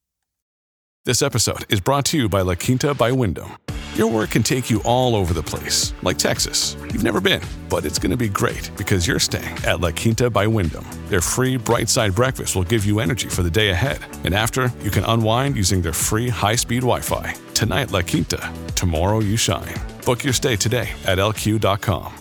This 1.06 1.22
episode 1.22 1.64
is 1.72 1.80
brought 1.80 2.04
to 2.06 2.18
you 2.18 2.28
by 2.28 2.42
La 2.42 2.54
Quinta 2.54 2.94
by 2.94 3.10
Wyndham. 3.10 3.56
Your 4.00 4.10
work 4.10 4.30
can 4.30 4.42
take 4.42 4.70
you 4.70 4.80
all 4.86 5.14
over 5.14 5.34
the 5.34 5.42
place, 5.42 5.92
like 6.00 6.16
Texas. 6.16 6.74
You've 6.84 7.04
never 7.04 7.20
been, 7.20 7.42
but 7.68 7.84
it's 7.84 7.98
going 7.98 8.12
to 8.12 8.16
be 8.16 8.30
great 8.30 8.70
because 8.78 9.06
you're 9.06 9.18
staying 9.18 9.54
at 9.66 9.80
La 9.80 9.90
Quinta 9.90 10.30
by 10.30 10.46
Wyndham. 10.46 10.86
Their 11.08 11.20
free 11.20 11.58
bright 11.58 11.90
side 11.90 12.14
breakfast 12.14 12.56
will 12.56 12.64
give 12.64 12.86
you 12.86 13.00
energy 13.00 13.28
for 13.28 13.42
the 13.42 13.50
day 13.50 13.68
ahead. 13.68 13.98
And 14.24 14.34
after, 14.34 14.72
you 14.80 14.90
can 14.90 15.04
unwind 15.04 15.54
using 15.54 15.82
their 15.82 15.92
free 15.92 16.30
high 16.30 16.54
speed 16.54 16.80
Wi 16.80 17.00
Fi. 17.00 17.34
Tonight, 17.52 17.90
La 17.90 18.00
Quinta. 18.00 18.50
Tomorrow, 18.74 19.20
you 19.20 19.36
shine. 19.36 19.74
Book 20.06 20.24
your 20.24 20.32
stay 20.32 20.56
today 20.56 20.88
at 21.04 21.18
lq.com. 21.18 22.14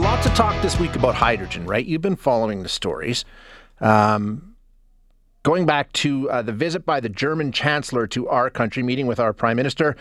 Lots 0.00 0.26
of 0.26 0.34
talk 0.34 0.62
this 0.62 0.78
week 0.78 0.94
about 0.94 1.16
hydrogen, 1.16 1.66
right? 1.66 1.84
You've 1.84 2.02
been 2.02 2.14
following 2.14 2.62
the 2.62 2.68
stories. 2.68 3.24
Um, 3.80 4.54
going 5.44 5.66
back 5.66 5.92
to 5.92 6.28
uh, 6.30 6.42
the 6.42 6.52
visit 6.52 6.86
by 6.86 6.98
the 6.98 7.08
German 7.08 7.52
Chancellor 7.52 8.06
to 8.08 8.26
our 8.28 8.48
country, 8.48 8.82
meeting 8.82 9.06
with 9.06 9.20
our 9.20 9.32
Prime 9.32 9.56
Minister, 9.56 9.94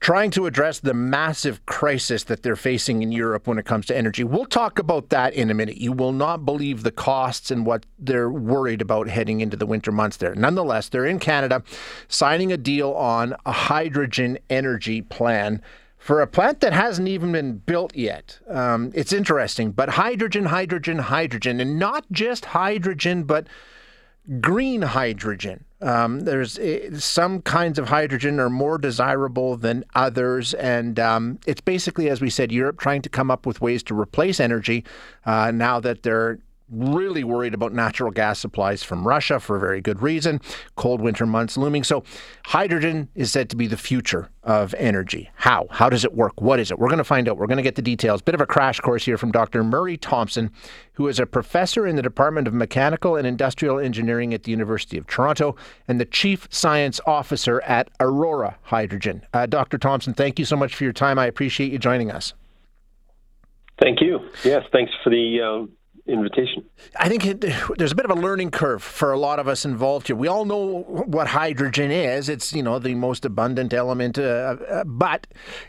trying 0.00 0.30
to 0.32 0.46
address 0.46 0.80
the 0.80 0.92
massive 0.92 1.64
crisis 1.66 2.24
that 2.24 2.42
they're 2.42 2.56
facing 2.56 3.02
in 3.02 3.10
Europe 3.10 3.46
when 3.46 3.58
it 3.58 3.64
comes 3.64 3.86
to 3.86 3.96
energy. 3.96 4.22
We'll 4.22 4.44
talk 4.44 4.78
about 4.78 5.08
that 5.08 5.32
in 5.32 5.50
a 5.50 5.54
minute. 5.54 5.78
You 5.78 5.92
will 5.92 6.12
not 6.12 6.44
believe 6.44 6.82
the 6.82 6.92
costs 6.92 7.50
and 7.50 7.64
what 7.64 7.86
they're 7.98 8.30
worried 8.30 8.82
about 8.82 9.08
heading 9.08 9.40
into 9.40 9.56
the 9.56 9.66
winter 9.66 9.90
months 9.90 10.18
there. 10.18 10.34
Nonetheless, 10.34 10.90
they're 10.90 11.06
in 11.06 11.18
Canada 11.18 11.62
signing 12.08 12.52
a 12.52 12.58
deal 12.58 12.92
on 12.92 13.34
a 13.46 13.52
hydrogen 13.52 14.38
energy 14.50 15.00
plan 15.00 15.62
for 16.02 16.20
a 16.20 16.26
plant 16.26 16.58
that 16.58 16.72
hasn't 16.72 17.06
even 17.06 17.30
been 17.30 17.58
built 17.58 17.94
yet. 17.94 18.40
Um, 18.48 18.90
it's 18.92 19.12
interesting, 19.12 19.70
but 19.70 19.90
hydrogen, 19.90 20.46
hydrogen, 20.46 20.98
hydrogen, 20.98 21.60
and 21.60 21.78
not 21.78 22.04
just 22.10 22.46
hydrogen, 22.46 23.22
but 23.22 23.46
green 24.40 24.82
hydrogen. 24.82 25.64
Um, 25.80 26.20
there's 26.20 26.58
uh, 26.58 26.98
some 26.98 27.40
kinds 27.42 27.78
of 27.78 27.88
hydrogen 27.88 28.40
are 28.40 28.50
more 28.50 28.78
desirable 28.78 29.56
than 29.56 29.84
others, 29.94 30.54
and 30.54 30.98
um, 30.98 31.38
it's 31.46 31.60
basically, 31.60 32.10
as 32.10 32.20
we 32.20 32.30
said, 32.30 32.50
Europe 32.50 32.80
trying 32.80 33.02
to 33.02 33.08
come 33.08 33.30
up 33.30 33.46
with 33.46 33.60
ways 33.60 33.84
to 33.84 33.98
replace 33.98 34.40
energy 34.40 34.84
uh, 35.24 35.52
now 35.52 35.78
that 35.78 36.02
they're 36.02 36.40
really 36.72 37.22
worried 37.22 37.54
about 37.54 37.72
natural 37.72 38.10
gas 38.10 38.38
supplies 38.38 38.82
from 38.82 39.06
Russia 39.06 39.38
for 39.38 39.56
a 39.56 39.60
very 39.60 39.80
good 39.80 40.02
reason. 40.02 40.40
Cold 40.76 41.00
winter 41.00 41.26
months 41.26 41.56
looming. 41.56 41.84
So, 41.84 42.02
hydrogen 42.46 43.08
is 43.14 43.30
said 43.30 43.50
to 43.50 43.56
be 43.56 43.66
the 43.66 43.76
future 43.76 44.30
of 44.42 44.74
energy. 44.74 45.30
How? 45.36 45.66
How 45.70 45.88
does 45.88 46.04
it 46.04 46.14
work? 46.14 46.40
What 46.40 46.58
is 46.58 46.70
it? 46.70 46.78
We're 46.78 46.88
going 46.88 46.98
to 46.98 47.04
find 47.04 47.28
out. 47.28 47.36
We're 47.36 47.46
going 47.46 47.58
to 47.58 47.62
get 47.62 47.76
the 47.76 47.82
details. 47.82 48.22
Bit 48.22 48.34
of 48.34 48.40
a 48.40 48.46
crash 48.46 48.80
course 48.80 49.04
here 49.04 49.18
from 49.18 49.30
Dr. 49.30 49.62
Murray 49.62 49.96
Thomson, 49.96 50.50
who 50.94 51.06
is 51.08 51.18
a 51.18 51.26
professor 51.26 51.86
in 51.86 51.96
the 51.96 52.02
Department 52.02 52.48
of 52.48 52.54
Mechanical 52.54 53.16
and 53.16 53.26
Industrial 53.26 53.78
Engineering 53.78 54.34
at 54.34 54.44
the 54.44 54.50
University 54.50 54.98
of 54.98 55.06
Toronto 55.06 55.54
and 55.86 56.00
the 56.00 56.04
Chief 56.04 56.48
Science 56.50 57.00
Officer 57.06 57.60
at 57.62 57.88
Aurora 58.00 58.56
Hydrogen. 58.62 59.24
Uh, 59.32 59.46
Dr. 59.46 59.78
Thomson, 59.78 60.14
thank 60.14 60.38
you 60.38 60.44
so 60.44 60.56
much 60.56 60.74
for 60.74 60.84
your 60.84 60.92
time. 60.92 61.18
I 61.18 61.26
appreciate 61.26 61.70
you 61.70 61.78
joining 61.78 62.10
us. 62.10 62.34
Thank 63.80 64.00
you. 64.00 64.20
Yes, 64.44 64.62
thanks 64.72 64.92
for 65.02 65.10
the. 65.10 65.66
Uh 65.68 65.81
invitation. 66.06 66.64
I 66.96 67.08
think 67.08 67.24
it, 67.24 67.44
there's 67.76 67.92
a 67.92 67.94
bit 67.94 68.04
of 68.04 68.10
a 68.10 68.20
learning 68.20 68.50
curve 68.50 68.82
for 68.82 69.12
a 69.12 69.18
lot 69.18 69.38
of 69.38 69.46
us 69.46 69.64
involved 69.64 70.08
here. 70.08 70.16
We 70.16 70.28
all 70.28 70.44
know 70.44 70.82
what 70.82 71.28
hydrogen 71.28 71.90
is. 71.90 72.28
It's 72.28 72.52
you 72.52 72.62
know 72.62 72.78
the 72.78 72.94
most 72.94 73.24
abundant 73.24 73.72
element, 73.72 74.18
uh, 74.18 74.56
uh, 74.68 74.84
but 74.84 75.26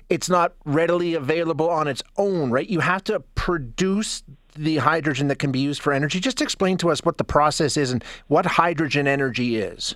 it's 0.10 0.30
not 0.30 0.54
readily 0.66 1.14
available 1.14 1.70
on 1.70 1.88
its 1.88 2.02
own, 2.18 2.52
right? 2.52 2.68
You 2.68 2.80
have 2.80 3.04
to 3.06 3.20
produce 3.36 4.24
the 4.56 4.78
hydrogen 4.78 5.28
that 5.28 5.40
can 5.40 5.52
be 5.52 5.60
used 5.60 5.82
for 5.82 5.94
energy. 5.94 6.20
Just 6.20 6.42
explain 6.42 6.78
to 6.78 6.90
us 6.90 7.02
what 7.04 7.18
the 7.18 7.24
process 7.24 7.78
is 7.78 7.92
and 7.92 8.04
what 8.28 8.46
hydrogen 8.46 9.08
energy 9.08 9.58
is. 9.58 9.96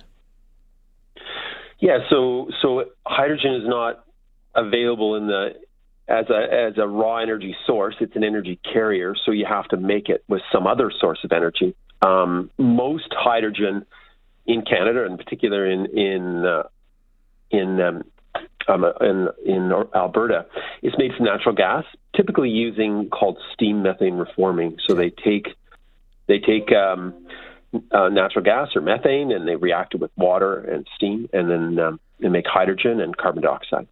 Yeah, 1.80 1.98
so 2.10 2.50
so 2.60 2.84
hydrogen 3.06 3.54
is 3.54 3.62
not 3.66 4.04
available 4.54 5.14
in 5.14 5.26
the 5.26 5.50
as 6.08 6.26
a 6.30 6.52
as 6.52 6.78
a 6.78 6.86
raw 6.86 7.18
energy 7.18 7.54
source. 7.66 7.96
It's 8.00 8.16
an 8.16 8.24
energy 8.24 8.58
carrier, 8.72 9.14
so 9.24 9.30
you 9.30 9.46
have 9.46 9.68
to 9.68 9.76
make 9.76 10.08
it 10.08 10.24
with 10.28 10.42
some 10.52 10.66
other 10.66 10.90
source 10.90 11.20
of 11.24 11.32
energy. 11.32 11.74
Um, 12.00 12.50
most 12.58 13.12
hydrogen 13.12 13.84
in 14.46 14.62
Canada, 14.62 15.04
in 15.04 15.16
particular 15.16 15.70
in 15.70 15.86
in 15.86 16.46
uh, 16.46 16.62
in 17.50 17.80
um, 17.80 18.02
um, 18.68 18.84
in, 19.00 19.28
in 19.44 19.72
Alberta, 19.94 20.46
is 20.82 20.94
made 20.98 21.12
from 21.14 21.26
natural 21.26 21.54
gas, 21.54 21.84
typically 22.16 22.50
using 22.50 23.08
called 23.10 23.38
steam 23.52 23.82
methane 23.82 24.14
reforming. 24.14 24.78
So 24.86 24.94
they 24.94 25.10
take 25.10 25.48
they 26.26 26.38
take 26.38 26.72
um, 26.72 27.26
uh, 27.90 28.08
natural 28.08 28.44
gas 28.44 28.68
or 28.74 28.80
methane 28.80 29.30
and 29.32 29.46
they 29.46 29.56
react 29.56 29.94
it 29.94 30.00
with 30.00 30.10
water 30.16 30.60
and 30.60 30.86
steam, 30.96 31.28
and 31.32 31.50
then 31.50 31.78
um, 31.78 32.00
they 32.20 32.28
make 32.28 32.46
hydrogen 32.46 33.00
and 33.00 33.16
carbon 33.16 33.42
dioxide. 33.42 33.88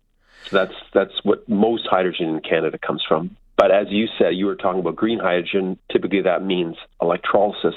So 0.48 0.56
that's 0.56 0.74
that's 0.94 1.24
what 1.24 1.48
most 1.48 1.86
hydrogen 1.86 2.28
in 2.28 2.40
Canada 2.40 2.78
comes 2.78 3.04
from. 3.06 3.36
But 3.56 3.70
as 3.70 3.86
you 3.88 4.06
said, 4.18 4.34
you 4.34 4.46
were 4.46 4.54
talking 4.54 4.80
about 4.80 4.96
green 4.96 5.18
hydrogen. 5.18 5.78
Typically, 5.90 6.20
that 6.22 6.44
means 6.44 6.76
electrolysis. 7.00 7.74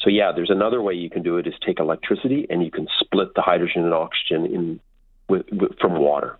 So 0.00 0.10
yeah, 0.10 0.32
there's 0.34 0.50
another 0.50 0.82
way 0.82 0.94
you 0.94 1.10
can 1.10 1.22
do 1.22 1.38
it: 1.38 1.46
is 1.46 1.54
take 1.64 1.80
electricity 1.80 2.46
and 2.50 2.64
you 2.64 2.70
can 2.70 2.86
split 3.00 3.34
the 3.34 3.42
hydrogen 3.42 3.84
and 3.84 3.94
oxygen 3.94 4.46
in 4.46 4.80
with, 5.28 5.46
with, 5.50 5.78
from 5.80 5.98
water. 5.98 6.38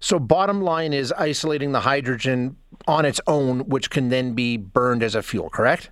So, 0.00 0.18
bottom 0.18 0.62
line 0.62 0.92
is 0.92 1.12
isolating 1.12 1.72
the 1.72 1.80
hydrogen 1.80 2.56
on 2.86 3.04
its 3.04 3.20
own, 3.26 3.60
which 3.60 3.90
can 3.90 4.10
then 4.10 4.34
be 4.34 4.56
burned 4.56 5.02
as 5.02 5.14
a 5.14 5.22
fuel. 5.22 5.50
Correct? 5.50 5.90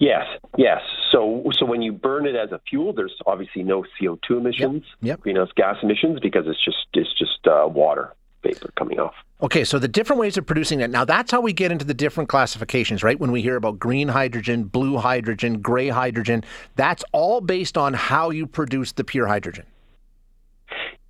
Yes, 0.00 0.26
yes. 0.58 0.80
So, 1.12 1.44
so 1.56 1.64
when 1.64 1.80
you 1.80 1.92
burn 1.92 2.26
it 2.26 2.34
as 2.34 2.50
a 2.50 2.60
fuel, 2.68 2.92
there's 2.92 3.14
obviously 3.26 3.62
no 3.62 3.84
CO 4.00 4.18
two 4.26 4.38
emissions, 4.38 4.82
yep. 5.00 5.02
Yep. 5.02 5.20
greenhouse 5.20 5.50
gas 5.54 5.76
emissions, 5.82 6.18
because 6.20 6.46
it's 6.48 6.62
just 6.64 6.86
it's 6.94 7.16
just 7.16 7.46
uh, 7.46 7.68
water 7.68 8.12
vapor 8.44 8.70
coming 8.76 9.00
off. 9.00 9.14
Okay, 9.42 9.64
so 9.64 9.78
the 9.78 9.88
different 9.88 10.20
ways 10.20 10.36
of 10.36 10.46
producing 10.46 10.80
it. 10.80 10.90
Now, 10.90 11.04
that's 11.04 11.32
how 11.32 11.40
we 11.40 11.52
get 11.52 11.72
into 11.72 11.84
the 11.84 11.94
different 11.94 12.28
classifications, 12.28 13.02
right? 13.02 13.18
When 13.18 13.32
we 13.32 13.42
hear 13.42 13.56
about 13.56 13.78
green 13.78 14.08
hydrogen, 14.08 14.64
blue 14.64 14.96
hydrogen, 14.96 15.60
gray 15.60 15.88
hydrogen, 15.88 16.44
that's 16.76 17.04
all 17.12 17.40
based 17.40 17.76
on 17.76 17.94
how 17.94 18.30
you 18.30 18.46
produce 18.46 18.92
the 18.92 19.04
pure 19.04 19.26
hydrogen. 19.26 19.66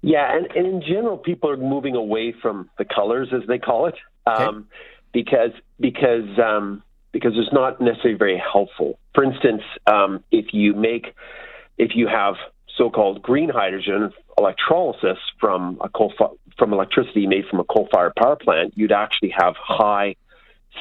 Yeah, 0.01 0.37
and, 0.37 0.47
and 0.55 0.67
in 0.67 0.81
general, 0.83 1.17
people 1.17 1.51
are 1.51 1.57
moving 1.57 1.95
away 1.95 2.35
from 2.41 2.71
the 2.79 2.85
colors, 2.85 3.29
as 3.33 3.43
they 3.49 3.59
call 3.59 3.87
it, 3.87 3.95
um, 4.27 4.37
okay. 4.37 4.67
because 5.13 5.51
because 5.81 6.39
um, 6.39 6.83
because 7.13 7.33
it's 7.37 7.53
not 7.53 7.81
necessarily 7.81 8.19
very 8.19 8.43
helpful. 8.53 8.99
For 9.15 9.25
instance, 9.25 9.63
um, 9.87 10.23
if 10.31 10.53
you 10.53 10.75
make 10.75 11.15
if 11.79 11.93
you 11.95 12.07
have 12.07 12.35
so-called 12.77 13.23
green 13.23 13.49
hydrogen 13.49 14.13
electrolysis 14.39 15.19
from 15.41 15.79
a 15.83 15.89
coal 15.89 16.13
from 16.59 16.73
electricity 16.73 17.27
made 17.27 17.45
from 17.51 17.61
a 17.61 17.65
coal-fired 17.65 18.15
power 18.17 18.37
plant, 18.37 18.75
you'd 18.77 18.93
actually 18.93 19.35
have 19.37 19.55
high 19.57 20.15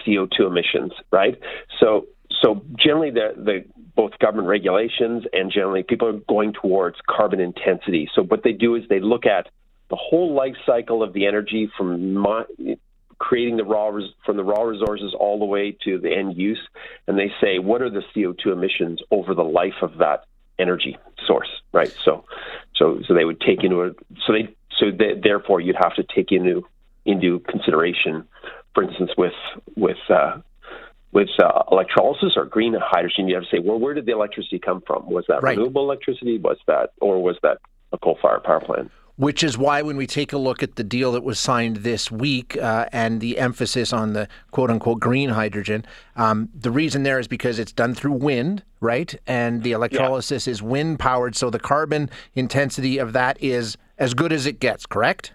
CO2 0.05 0.47
emissions, 0.47 0.91
right? 1.11 1.39
So, 1.79 2.05
so 2.41 2.63
generally, 2.77 3.11
the, 3.11 3.33
the 3.35 3.65
both 3.95 4.17
government 4.19 4.47
regulations 4.47 5.23
and 5.33 5.51
generally 5.51 5.83
people 5.83 6.07
are 6.07 6.19
going 6.27 6.53
towards 6.53 6.97
carbon 7.07 7.39
intensity. 7.39 8.09
So, 8.13 8.23
what 8.23 8.43
they 8.43 8.53
do 8.53 8.75
is 8.75 8.83
they 8.89 8.99
look 8.99 9.25
at 9.25 9.47
the 9.89 9.95
whole 9.95 10.33
life 10.33 10.55
cycle 10.65 11.03
of 11.03 11.13
the 11.13 11.27
energy 11.27 11.69
from 11.77 12.25
creating 13.19 13.57
the 13.57 13.63
raw 13.63 13.87
res, 13.87 14.09
from 14.25 14.37
the 14.37 14.43
raw 14.43 14.63
resources 14.63 15.15
all 15.17 15.39
the 15.39 15.45
way 15.45 15.77
to 15.85 15.99
the 15.99 16.13
end 16.13 16.35
use, 16.35 16.59
and 17.07 17.17
they 17.17 17.31
say 17.41 17.59
what 17.59 17.81
are 17.81 17.89
the 17.89 18.03
CO2 18.15 18.47
emissions 18.47 18.99
over 19.11 19.33
the 19.33 19.43
life 19.43 19.81
of 19.81 19.97
that 19.99 20.25
energy 20.65 20.93
source, 21.27 21.51
right? 21.79 21.93
So, 22.05 22.11
so 22.79 22.83
so 23.05 23.09
they 23.17 23.25
would 23.29 23.41
take 23.49 23.61
into 23.65 23.77
a, 23.85 23.89
so 24.25 24.29
they 24.35 24.45
so 24.79 24.85
th- 24.91 25.17
therefore, 25.27 25.57
you'd 25.65 25.83
have 25.87 25.95
to 25.99 26.03
take 26.15 26.29
into 26.37 26.55
into 27.05 27.29
consideration, 27.53 28.13
for 28.73 28.81
instance, 28.87 29.11
with 29.23 29.37
with 29.85 30.03
uh, 30.09 30.33
with 31.13 31.29
uh, 31.39 31.63
electrolysis 31.71 32.33
or 32.35 32.45
green 32.45 32.75
hydrogen, 32.79 33.27
you 33.27 33.35
have 33.35 33.43
to 33.43 33.49
say, 33.49 33.59
well, 33.59 33.79
where 33.79 33.93
did 33.93 34.05
the 34.05 34.11
electricity 34.11 34.59
come 34.59 34.81
from? 34.85 34.99
Was 35.09 35.25
that 35.27 35.43
right. 35.43 35.55
renewable 35.55 35.83
electricity? 35.83 36.39
Was 36.39 36.57
that, 36.65 36.91
or 37.01 37.21
was 37.21 37.37
that 37.43 37.59
a 37.91 37.97
coal-fired 37.99 38.43
power 38.43 38.59
plant? 38.59 38.91
Which 39.15 39.43
is 39.43 39.55
why, 39.55 39.83
when 39.83 39.95
we 39.95 40.07
take 40.07 40.33
a 40.33 40.39
look 40.39 40.63
at 40.63 40.75
the 40.75 40.83
deal 40.83 41.11
that 41.11 41.23
was 41.23 41.39
signed 41.39 41.77
this 41.77 42.09
week 42.09 42.57
uh, 42.57 42.87
and 42.91 43.21
the 43.21 43.37
emphasis 43.37 43.93
on 43.93 44.13
the 44.13 44.27
quote 44.49 44.71
unquote 44.71 44.99
green 44.99 45.29
hydrogen, 45.29 45.85
um, 46.15 46.49
the 46.51 46.71
reason 46.71 47.03
there 47.03 47.19
is 47.19 47.27
because 47.27 47.59
it's 47.59 47.71
done 47.71 47.93
through 47.93 48.13
wind, 48.13 48.63
right? 48.83 49.15
And 49.25 49.63
the 49.63 49.71
electrolysis 49.71 50.45
yeah. 50.45 50.51
is 50.51 50.61
wind 50.61 50.99
powered. 50.99 51.35
So 51.35 51.49
the 51.49 51.59
carbon 51.59 52.09
intensity 52.35 52.97
of 52.97 53.13
that 53.13 53.41
is 53.41 53.77
as 53.97 54.13
good 54.13 54.31
as 54.31 54.45
it 54.45 54.59
gets, 54.59 54.85
correct? 54.85 55.33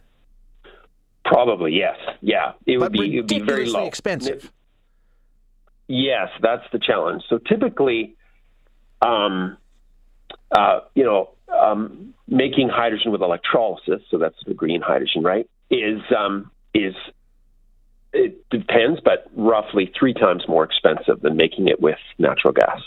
Probably, 1.24 1.72
yes. 1.72 1.96
Yeah. 2.20 2.52
It 2.66 2.78
would, 2.78 2.92
be, 2.92 3.16
it 3.16 3.20
would 3.20 3.26
be 3.26 3.40
very 3.40 3.66
low. 3.66 3.86
expensive. 3.86 4.52
Yes, 5.88 6.28
that's 6.42 6.64
the 6.70 6.78
challenge. 6.78 7.22
So 7.28 7.38
typically, 7.38 8.16
um, 9.00 9.56
uh, 10.50 10.80
you 10.94 11.04
know, 11.04 11.30
um, 11.48 12.14
making 12.26 12.68
hydrogen 12.68 13.10
with 13.10 13.22
electrolysis, 13.22 14.02
so 14.10 14.18
that's 14.18 14.36
the 14.46 14.54
green 14.54 14.82
hydrogen, 14.82 15.22
right? 15.22 15.48
Is 15.70 16.00
um, 16.16 16.50
is 16.74 16.94
it 18.12 18.48
depends, 18.50 19.00
but 19.02 19.30
roughly 19.34 19.92
three 19.98 20.14
times 20.14 20.44
more 20.48 20.64
expensive 20.64 21.20
than 21.20 21.36
making 21.36 21.68
it 21.68 21.80
with 21.80 21.98
natural 22.18 22.52
gas. 22.52 22.80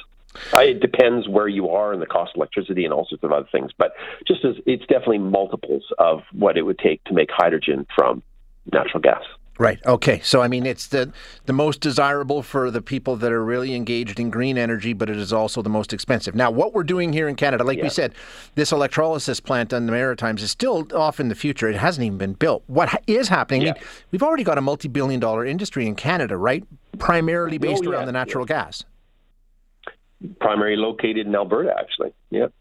Uh, 0.53 0.59
it 0.59 0.79
depends 0.79 1.27
where 1.27 1.47
you 1.47 1.69
are 1.69 1.91
and 1.93 2.01
the 2.01 2.05
cost 2.05 2.31
of 2.33 2.37
electricity 2.37 2.85
and 2.85 2.93
all 2.93 3.05
sorts 3.07 3.23
of 3.23 3.31
other 3.31 3.47
things, 3.51 3.71
but 3.77 3.93
just 4.27 4.45
as 4.45 4.55
it's 4.65 4.85
definitely 4.87 5.17
multiples 5.17 5.83
of 5.99 6.21
what 6.31 6.57
it 6.57 6.61
would 6.61 6.79
take 6.79 7.03
to 7.05 7.13
make 7.13 7.29
hydrogen 7.31 7.85
from 7.95 8.23
natural 8.71 9.01
gas. 9.01 9.23
Right. 9.59 9.79
Okay. 9.85 10.21
So 10.21 10.41
I 10.41 10.47
mean, 10.47 10.65
it's 10.65 10.87
the 10.87 11.11
the 11.45 11.53
most 11.53 11.81
desirable 11.81 12.41
for 12.41 12.71
the 12.71 12.81
people 12.81 13.15
that 13.17 13.31
are 13.31 13.43
really 13.43 13.75
engaged 13.75 14.19
in 14.19 14.31
green 14.31 14.57
energy, 14.57 14.93
but 14.93 15.07
it 15.07 15.17
is 15.17 15.31
also 15.31 15.61
the 15.61 15.69
most 15.69 15.93
expensive. 15.93 16.33
Now, 16.33 16.49
what 16.49 16.73
we're 16.73 16.83
doing 16.83 17.13
here 17.13 17.27
in 17.27 17.35
Canada, 17.35 17.63
like 17.63 17.77
yeah. 17.77 17.83
we 17.83 17.89
said, 17.89 18.15
this 18.55 18.71
electrolysis 18.71 19.39
plant 19.39 19.71
on 19.71 19.85
the 19.85 19.91
Maritimes 19.91 20.41
is 20.41 20.49
still 20.49 20.87
off 20.95 21.19
in 21.19 21.27
the 21.27 21.35
future. 21.35 21.69
It 21.69 21.75
hasn't 21.75 22.03
even 22.03 22.17
been 22.17 22.33
built. 22.33 22.63
What 22.67 23.03
is 23.05 23.27
happening? 23.27 23.61
Yeah. 23.61 23.71
I 23.71 23.73
mean, 23.73 23.83
we've 24.11 24.23
already 24.23 24.43
got 24.43 24.57
a 24.57 24.61
multi-billion-dollar 24.61 25.45
industry 25.45 25.85
in 25.85 25.95
Canada, 25.95 26.37
right? 26.37 26.63
Primarily 26.97 27.59
based 27.59 27.83
oh, 27.85 27.91
yeah. 27.91 27.97
around 27.97 28.07
the 28.07 28.13
natural 28.13 28.45
gas. 28.45 28.83
Primarily 30.39 30.77
located 30.77 31.27
in 31.27 31.35
Alberta, 31.35 31.73
actually. 31.77 32.13
Yep. 32.29 32.53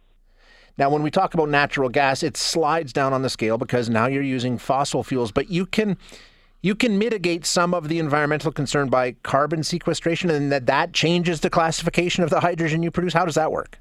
Now, 0.78 0.88
when 0.88 1.02
we 1.02 1.10
talk 1.10 1.34
about 1.34 1.48
natural 1.48 1.88
gas, 1.88 2.22
it 2.22 2.36
slides 2.36 2.92
down 2.92 3.12
on 3.12 3.22
the 3.22 3.28
scale 3.28 3.58
because 3.58 3.90
now 3.90 4.06
you're 4.06 4.22
using 4.22 4.56
fossil 4.56 5.02
fuels, 5.02 5.30
but 5.30 5.50
you 5.50 5.66
can 5.66 5.98
you 6.62 6.74
can 6.74 6.98
mitigate 6.98 7.46
some 7.46 7.74
of 7.74 7.88
the 7.88 7.98
environmental 7.98 8.52
concern 8.52 8.88
by 8.88 9.12
carbon 9.22 9.62
sequestration 9.62 10.30
and 10.30 10.52
that 10.52 10.66
that 10.66 10.92
changes 10.92 11.40
the 11.40 11.50
classification 11.50 12.22
of 12.22 12.30
the 12.30 12.40
hydrogen 12.40 12.82
you 12.82 12.90
produce. 12.90 13.14
How 13.14 13.24
does 13.24 13.34
that 13.34 13.50
work? 13.50 13.78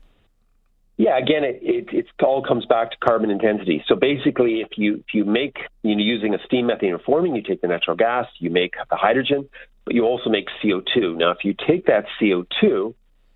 Yeah, 0.97 1.17
again, 1.17 1.45
it, 1.45 1.59
it, 1.61 1.87
it 1.93 2.05
all 2.21 2.43
comes 2.43 2.65
back 2.65 2.91
to 2.91 2.97
carbon 2.97 3.29
intensity. 3.29 3.81
So 3.87 3.95
basically, 3.95 4.59
if 4.59 4.77
you 4.77 4.95
if 4.95 5.13
you 5.13 5.23
make 5.23 5.57
you 5.83 5.95
know 5.95 6.03
using 6.03 6.33
a 6.33 6.39
steam 6.45 6.67
methane 6.67 6.91
reforming, 6.91 7.35
you 7.35 7.41
take 7.41 7.61
the 7.61 7.69
natural 7.69 7.95
gas, 7.95 8.25
you 8.39 8.49
make 8.49 8.73
the 8.89 8.97
hydrogen, 8.97 9.47
but 9.85 9.95
you 9.95 10.03
also 10.03 10.29
make 10.29 10.47
CO2. 10.61 11.17
Now, 11.17 11.31
if 11.31 11.45
you 11.45 11.55
take 11.65 11.85
that 11.85 12.05
CO2 12.21 12.93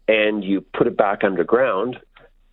and 0.07 0.43
you 0.43 0.61
put 0.61 0.87
it 0.87 0.97
back 0.97 1.23
underground, 1.23 1.97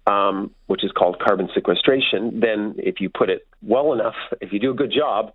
um, 0.07 0.53
which 0.67 0.85
is 0.85 0.93
called 0.93 1.19
carbon 1.19 1.49
sequestration, 1.55 2.41
then 2.41 2.75
if 2.79 3.01
you 3.01 3.09
put 3.09 3.31
it 3.31 3.47
well 3.63 3.93
enough, 3.93 4.15
if 4.41 4.53
you 4.53 4.59
do 4.59 4.71
a 4.71 4.75
good 4.75 4.93
job, 4.93 5.33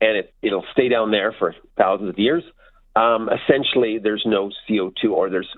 and 0.00 0.16
it, 0.16 0.34
it'll 0.42 0.64
stay 0.72 0.88
down 0.88 1.10
there 1.10 1.34
for 1.38 1.54
thousands 1.76 2.10
of 2.10 2.18
years, 2.18 2.42
um, 2.96 3.28
essentially 3.28 3.98
there's 3.98 4.24
no 4.26 4.50
CO2 4.68 5.10
or 5.10 5.30
there's 5.30 5.48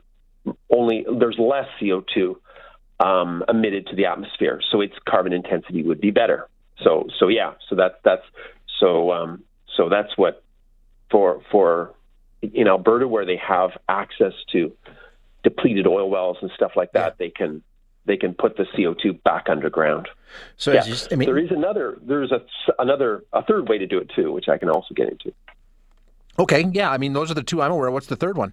only 0.71 1.05
there's 1.19 1.39
less 1.39 1.67
CO2 1.81 2.37
um, 2.99 3.45
emitted 3.49 3.87
to 3.89 3.97
the 3.97 4.07
atmosphere, 4.07 4.61
so 4.71 4.81
its 4.81 4.95
carbon 5.09 5.33
intensity 5.33 5.83
would 5.83 6.01
be 6.01 6.11
better. 6.11 6.49
So 6.83 7.07
so 7.19 7.29
yeah, 7.29 7.55
so 7.69 7.77
that's 7.77 7.95
that's 8.05 8.25
so 8.79 9.13
um, 9.13 9.45
so 9.77 9.89
that's 9.89 10.17
what 10.17 10.43
for 11.11 11.43
for 11.51 11.95
in 12.43 12.69
Alberta 12.69 13.07
where 13.07 13.27
they 13.27 13.37
have 13.37 13.71
access 13.89 14.33
to 14.53 14.73
depleted 15.43 15.87
oil 15.87 16.09
wells 16.11 16.37
and 16.41 16.51
stuff 16.55 16.73
like 16.77 16.93
that, 16.93 17.17
yeah. 17.19 17.27
they 17.27 17.31
can 17.31 17.63
they 18.07 18.17
can 18.17 18.35
put 18.35 18.57
the 18.57 18.65
CO2 18.77 19.23
back 19.23 19.47
underground. 19.49 20.09
So 20.57 20.73
yeah. 20.73 20.83
just, 20.83 21.13
I 21.13 21.17
mean, 21.17 21.27
there 21.27 21.39
is 21.39 21.51
another 21.51 21.99
there's 22.03 22.33
a 22.33 22.41
another 22.79 23.25
a 23.33 23.43
third 23.45 23.69
way 23.69 23.79
to 23.79 23.87
do 23.87 23.99
it 23.99 24.11
too, 24.15 24.33
which 24.33 24.49
I 24.49 24.59
can 24.59 24.71
also 24.71 24.95
get 24.95 25.09
into. 25.09 25.33
Okay, 26.39 26.65
yeah, 26.73 26.91
I 26.91 26.99
mean 26.99 27.13
those 27.13 27.31
are 27.31 27.35
the 27.35 27.43
two 27.43 27.61
I'm 27.63 27.73
aware. 27.73 27.89
Of. 27.89 27.95
What's 27.95 28.07
the 28.07 28.17
third 28.17 28.37
one? 28.37 28.53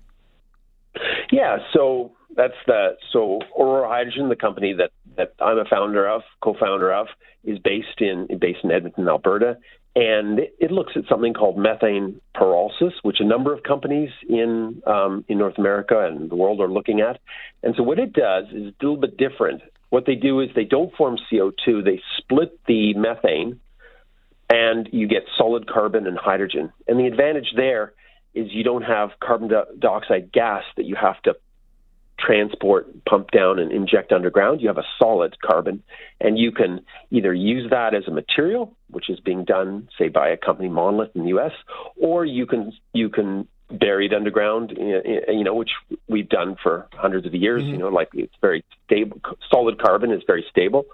Yeah, 1.31 1.57
so 1.73 2.13
that's 2.35 2.55
the 2.65 2.97
so 3.11 3.39
Aurora 3.57 3.89
Hydrogen, 3.89 4.29
the 4.29 4.35
company 4.35 4.73
that 4.73 4.91
that 5.17 5.33
I'm 5.39 5.57
a 5.57 5.65
founder 5.65 6.07
of, 6.07 6.21
co-founder 6.41 6.93
of, 6.93 7.07
is 7.43 7.59
based 7.59 7.99
in 7.99 8.27
based 8.39 8.59
in 8.63 8.71
Edmonton, 8.71 9.07
Alberta, 9.07 9.57
and 9.97 10.41
it, 10.59 10.69
looks 10.69 10.93
at 10.95 11.05
something 11.09 11.33
called 11.33 11.57
methane 11.57 12.21
pyrolysis, 12.35 12.91
which 13.01 13.17
a 13.19 13.25
number 13.25 13.51
of 13.51 13.63
companies 13.63 14.11
in 14.29 14.83
um, 14.85 15.25
in 15.27 15.39
North 15.39 15.57
America 15.57 16.07
and 16.07 16.29
the 16.29 16.35
world 16.35 16.61
are 16.61 16.67
looking 16.67 17.01
at. 17.01 17.19
And 17.63 17.73
so 17.75 17.81
what 17.81 17.97
it 17.97 18.13
does 18.13 18.45
is 18.53 18.67
a 18.67 18.85
little 18.85 18.97
bit 18.97 19.17
different. 19.17 19.63
What 19.89 20.05
they 20.05 20.13
do 20.13 20.39
is 20.41 20.49
they 20.55 20.65
don't 20.65 20.93
form 20.95 21.17
CO2; 21.31 21.83
they 21.83 21.99
split 22.19 22.59
the 22.67 22.93
methane, 22.93 23.59
and 24.51 24.87
you 24.91 25.07
get 25.07 25.23
solid 25.35 25.67
carbon 25.67 26.05
and 26.05 26.15
hydrogen. 26.15 26.71
And 26.87 26.99
the 26.99 27.07
advantage 27.07 27.53
there 27.55 27.93
is 28.35 28.49
you 28.51 28.63
don't 28.63 28.83
have 28.83 29.09
carbon 29.19 29.49
dioxide 29.79 30.31
gas 30.31 30.63
that 30.75 30.85
you 30.85 30.95
have 30.95 31.19
to 31.23 31.37
transport, 32.19 32.87
pump 33.05 33.31
down, 33.31 33.59
and 33.59 33.71
inject 33.71 34.11
underground. 34.11 34.61
You 34.61 34.67
have 34.67 34.77
a 34.77 34.85
solid 34.99 35.35
carbon, 35.41 35.83
and 36.19 36.37
you 36.37 36.51
can 36.51 36.81
either 37.11 37.33
use 37.33 37.69
that 37.69 37.93
as 37.93 38.03
a 38.07 38.11
material, 38.11 38.75
which 38.89 39.09
is 39.09 39.19
being 39.19 39.45
done, 39.45 39.87
say, 39.97 40.09
by 40.09 40.29
a 40.29 40.37
company 40.37 40.69
Monolith 40.69 41.11
in 41.15 41.23
the 41.23 41.29
U.S., 41.29 41.51
or 41.95 42.25
you 42.25 42.45
can 42.45 42.73
you 42.93 43.09
can 43.09 43.47
bury 43.69 44.05
it 44.05 44.13
underground, 44.13 44.77
you 44.77 45.43
know, 45.43 45.53
which 45.53 45.71
we've 46.07 46.29
done 46.29 46.55
for 46.61 46.87
hundreds 46.93 47.25
of 47.25 47.33
years. 47.33 47.63
Mm-hmm. 47.63 47.71
You 47.71 47.77
know, 47.79 47.89
like 47.89 48.09
it's 48.13 48.35
very 48.41 48.63
stable. 48.85 49.19
Solid 49.51 49.81
carbon 49.81 50.11
is 50.11 50.21
very 50.25 50.45
stable. 50.49 50.85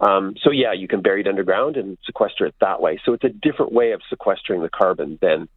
Um, 0.00 0.34
so 0.42 0.50
yeah, 0.50 0.72
you 0.72 0.88
can 0.88 1.02
bury 1.02 1.20
it 1.20 1.26
underground 1.26 1.76
and 1.76 1.98
sequester 2.06 2.46
it 2.46 2.54
that 2.60 2.80
way. 2.80 2.98
So 3.04 3.12
it's 3.12 3.24
a 3.24 3.28
different 3.28 3.72
way 3.72 3.92
of 3.92 4.00
sequestering 4.08 4.62
the 4.62 4.70
carbon 4.70 5.18
than 5.20 5.48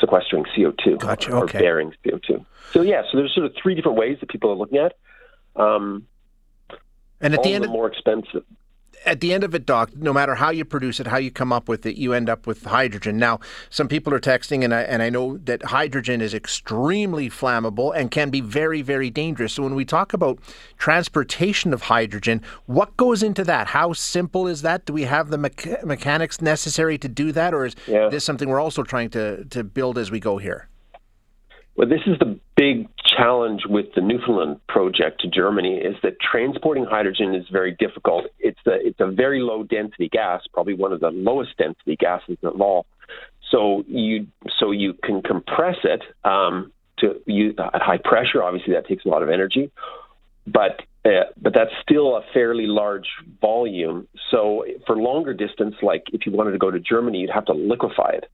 sequestering 0.00 0.44
CO2 0.56 0.98
gotcha. 0.98 1.32
or, 1.32 1.44
okay. 1.44 1.58
or 1.58 1.60
bearing 1.60 1.94
CO2. 2.04 2.44
So 2.72 2.82
yeah, 2.82 3.02
so 3.10 3.18
there's 3.18 3.34
sort 3.34 3.46
of 3.46 3.54
three 3.60 3.74
different 3.74 3.98
ways 3.98 4.18
that 4.20 4.28
people 4.28 4.50
are 4.50 4.56
looking 4.56 4.78
at. 4.78 4.94
Um, 5.56 6.06
and 7.20 7.34
at 7.34 7.42
the 7.42 7.52
end, 7.52 7.64
of, 7.64 7.70
more 7.70 7.86
expensive 7.86 8.44
at 9.06 9.20
the 9.20 9.32
end 9.32 9.44
of 9.44 9.54
it, 9.54 9.66
Doc, 9.66 9.90
no 9.96 10.12
matter 10.12 10.34
how 10.34 10.50
you 10.50 10.64
produce 10.64 11.00
it, 11.00 11.06
how 11.06 11.16
you 11.16 11.30
come 11.30 11.52
up 11.52 11.68
with 11.68 11.86
it, 11.86 11.96
you 11.96 12.12
end 12.12 12.28
up 12.28 12.46
with 12.46 12.64
hydrogen. 12.64 13.16
Now, 13.16 13.40
some 13.70 13.88
people 13.88 14.12
are 14.12 14.20
texting, 14.20 14.62
and 14.64 14.74
I, 14.74 14.82
and 14.82 15.02
I 15.02 15.10
know 15.10 15.38
that 15.38 15.64
hydrogen 15.64 16.20
is 16.20 16.34
extremely 16.34 17.30
flammable 17.30 17.92
and 17.94 18.10
can 18.10 18.30
be 18.30 18.40
very, 18.40 18.82
very 18.82 19.10
dangerous. 19.10 19.54
So, 19.54 19.62
when 19.62 19.74
we 19.74 19.84
talk 19.84 20.12
about 20.12 20.38
transportation 20.78 21.72
of 21.72 21.82
hydrogen, 21.82 22.42
what 22.66 22.96
goes 22.96 23.22
into 23.22 23.44
that? 23.44 23.68
How 23.68 23.92
simple 23.92 24.46
is 24.46 24.62
that? 24.62 24.84
Do 24.84 24.92
we 24.92 25.02
have 25.04 25.30
the 25.30 25.38
mecha- 25.38 25.84
mechanics 25.84 26.40
necessary 26.40 26.98
to 26.98 27.08
do 27.08 27.32
that, 27.32 27.54
or 27.54 27.64
is 27.64 27.76
yeah. 27.86 28.08
this 28.08 28.24
something 28.24 28.48
we're 28.48 28.60
also 28.60 28.82
trying 28.82 29.10
to, 29.10 29.44
to 29.46 29.64
build 29.64 29.98
as 29.98 30.10
we 30.10 30.20
go 30.20 30.38
here? 30.38 30.69
Well, 31.76 31.88
this 31.88 32.00
is 32.06 32.18
the 32.18 32.38
big 32.56 32.88
challenge 33.04 33.62
with 33.66 33.86
the 33.94 34.00
Newfoundland 34.00 34.60
project 34.68 35.20
to 35.22 35.28
Germany 35.28 35.76
is 35.76 35.96
that 36.02 36.20
transporting 36.20 36.84
hydrogen 36.84 37.34
is 37.34 37.46
very 37.50 37.72
difficult. 37.78 38.26
It's 38.38 38.58
a, 38.66 38.72
it's 38.74 39.00
a 39.00 39.10
very 39.10 39.40
low 39.40 39.62
density 39.62 40.08
gas, 40.08 40.42
probably 40.52 40.74
one 40.74 40.92
of 40.92 41.00
the 41.00 41.10
lowest 41.10 41.56
density 41.56 41.96
gases 41.96 42.36
of 42.42 42.60
all. 42.60 42.86
So 43.50 43.84
you 43.88 44.28
so 44.58 44.70
you 44.70 44.94
can 45.02 45.22
compress 45.22 45.76
it 45.82 46.02
um, 46.24 46.72
to 46.98 47.20
you, 47.26 47.54
at 47.58 47.82
high 47.82 47.98
pressure. 47.98 48.42
Obviously, 48.42 48.74
that 48.74 48.86
takes 48.86 49.04
a 49.04 49.08
lot 49.08 49.22
of 49.22 49.28
energy, 49.28 49.72
but 50.46 50.82
uh, 51.04 51.24
but 51.40 51.54
that's 51.54 51.72
still 51.82 52.16
a 52.16 52.22
fairly 52.32 52.66
large 52.66 53.08
volume. 53.40 54.06
So 54.30 54.64
for 54.86 54.96
longer 54.96 55.34
distance, 55.34 55.74
like 55.82 56.04
if 56.12 56.26
you 56.26 56.32
wanted 56.32 56.52
to 56.52 56.58
go 56.58 56.70
to 56.70 56.78
Germany, 56.78 57.18
you'd 57.18 57.30
have 57.30 57.46
to 57.46 57.54
liquefy 57.54 58.10
it. 58.12 58.26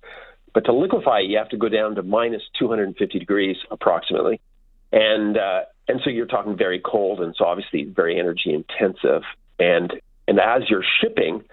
But 0.57 0.65
to 0.65 0.73
liquefy, 0.73 1.21
it, 1.21 1.29
you 1.29 1.37
have 1.37 1.51
to 1.51 1.59
go 1.59 1.69
down 1.69 1.97
to 1.97 2.03
minus 2.03 2.41
250 2.59 3.19
degrees 3.19 3.59
approximately, 3.71 4.41
and 4.91 5.37
uh, 5.37 5.65
and 5.87 6.01
so 6.03 6.09
you're 6.09 6.25
talking 6.25 6.57
very 6.57 6.81
cold, 6.83 7.21
and 7.21 7.35
so 7.37 7.45
obviously 7.45 7.85
very 7.85 8.19
energy 8.19 8.55
intensive. 8.55 9.21
And 9.59 9.93
and 10.27 10.41
as 10.41 10.63
you're 10.71 10.83
shipping, 11.03 11.45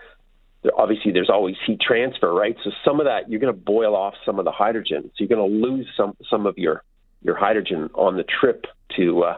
obviously 0.77 1.11
there's 1.11 1.29
always 1.29 1.57
heat 1.67 1.81
transfer, 1.81 2.33
right? 2.33 2.55
So 2.63 2.71
some 2.85 3.01
of 3.01 3.05
that 3.05 3.29
you're 3.29 3.41
going 3.41 3.53
to 3.53 3.59
boil 3.59 3.93
off 3.93 4.13
some 4.25 4.39
of 4.39 4.45
the 4.45 4.53
hydrogen, 4.53 5.03
so 5.03 5.11
you're 5.17 5.27
going 5.27 5.51
to 5.51 5.67
lose 5.67 5.85
some 5.97 6.15
some 6.29 6.45
of 6.45 6.57
your 6.57 6.81
your 7.23 7.35
hydrogen 7.35 7.89
on 7.95 8.15
the 8.15 8.23
trip 8.23 8.67
to 8.95 9.23
uh, 9.23 9.37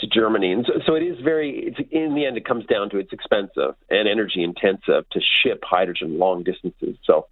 to 0.00 0.06
Germany. 0.08 0.52
And 0.52 0.66
so, 0.66 0.74
so 0.84 0.94
it 0.94 1.02
is 1.02 1.18
very. 1.24 1.74
In 1.90 2.14
the 2.14 2.26
end, 2.26 2.36
it 2.36 2.44
comes 2.44 2.66
down 2.66 2.90
to 2.90 2.98
it's 2.98 3.14
expensive 3.14 3.76
and 3.88 4.06
energy 4.06 4.44
intensive 4.44 5.08
to 5.08 5.20
ship 5.42 5.62
hydrogen 5.64 6.18
long 6.18 6.42
distances. 6.42 6.98
So 7.04 7.28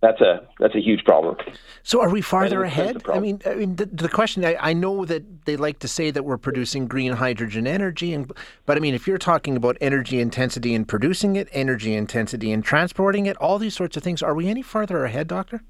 that's 0.00 0.20
a 0.20 0.46
that's 0.60 0.76
a 0.76 0.80
huge 0.80 1.04
problem. 1.04 1.36
So 1.82 2.00
are 2.00 2.08
we 2.08 2.20
farther 2.20 2.62
ahead? 2.62 3.02
I 3.08 3.18
mean, 3.18 3.40
I 3.44 3.54
mean, 3.54 3.76
the, 3.76 3.86
the 3.86 4.08
question. 4.08 4.44
I, 4.44 4.56
I, 4.60 4.72
know 4.72 5.04
that 5.04 5.44
they 5.44 5.56
like 5.56 5.80
to 5.80 5.88
say 5.88 6.12
that 6.12 6.24
we're 6.24 6.38
producing 6.38 6.86
green 6.86 7.12
hydrogen 7.12 7.66
energy, 7.66 8.14
and 8.14 8.30
but 8.64 8.76
I 8.76 8.80
mean, 8.80 8.94
if 8.94 9.08
you're 9.08 9.18
talking 9.18 9.56
about 9.56 9.76
energy 9.80 10.20
intensity 10.20 10.72
in 10.72 10.84
producing 10.84 11.34
it, 11.34 11.48
energy 11.50 11.94
intensity 11.94 12.52
in 12.52 12.62
transporting 12.62 13.26
it, 13.26 13.36
all 13.38 13.58
these 13.58 13.74
sorts 13.74 13.96
of 13.96 14.04
things, 14.04 14.22
are 14.22 14.34
we 14.34 14.48
any 14.48 14.62
farther 14.62 15.04
ahead, 15.04 15.26
Doctor? 15.26 15.62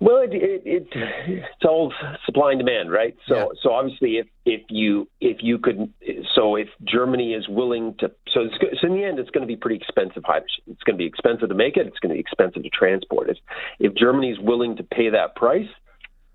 Well, 0.00 0.22
it, 0.22 0.32
it, 0.32 0.62
it, 0.64 0.88
it's 1.26 1.64
all 1.64 1.92
supply 2.24 2.52
and 2.52 2.58
demand, 2.58 2.90
right? 2.90 3.14
So, 3.28 3.36
yeah. 3.36 3.44
so 3.62 3.72
obviously, 3.72 4.16
if 4.16 4.26
if 4.46 4.62
you 4.70 5.06
if 5.20 5.38
you 5.40 5.58
could, 5.58 5.92
so 6.34 6.56
if 6.56 6.68
Germany 6.82 7.34
is 7.34 7.46
willing 7.48 7.94
to, 7.98 8.10
so 8.32 8.40
it's, 8.40 8.54
so 8.80 8.86
in 8.86 8.94
the 8.94 9.04
end, 9.04 9.18
it's 9.18 9.28
going 9.28 9.42
to 9.42 9.46
be 9.46 9.56
pretty 9.56 9.76
expensive 9.76 10.24
hydrogen. 10.24 10.64
It's 10.68 10.82
going 10.84 10.94
to 10.94 10.98
be 10.98 11.04
expensive 11.04 11.50
to 11.50 11.54
make 11.54 11.76
it. 11.76 11.86
It's 11.86 11.98
going 11.98 12.10
to 12.10 12.14
be 12.14 12.20
expensive 12.20 12.62
to 12.62 12.70
transport 12.70 13.28
it. 13.28 13.38
If 13.78 13.94
Germany 13.94 14.30
is 14.30 14.38
willing 14.40 14.76
to 14.78 14.82
pay 14.82 15.10
that 15.10 15.36
price, 15.36 15.68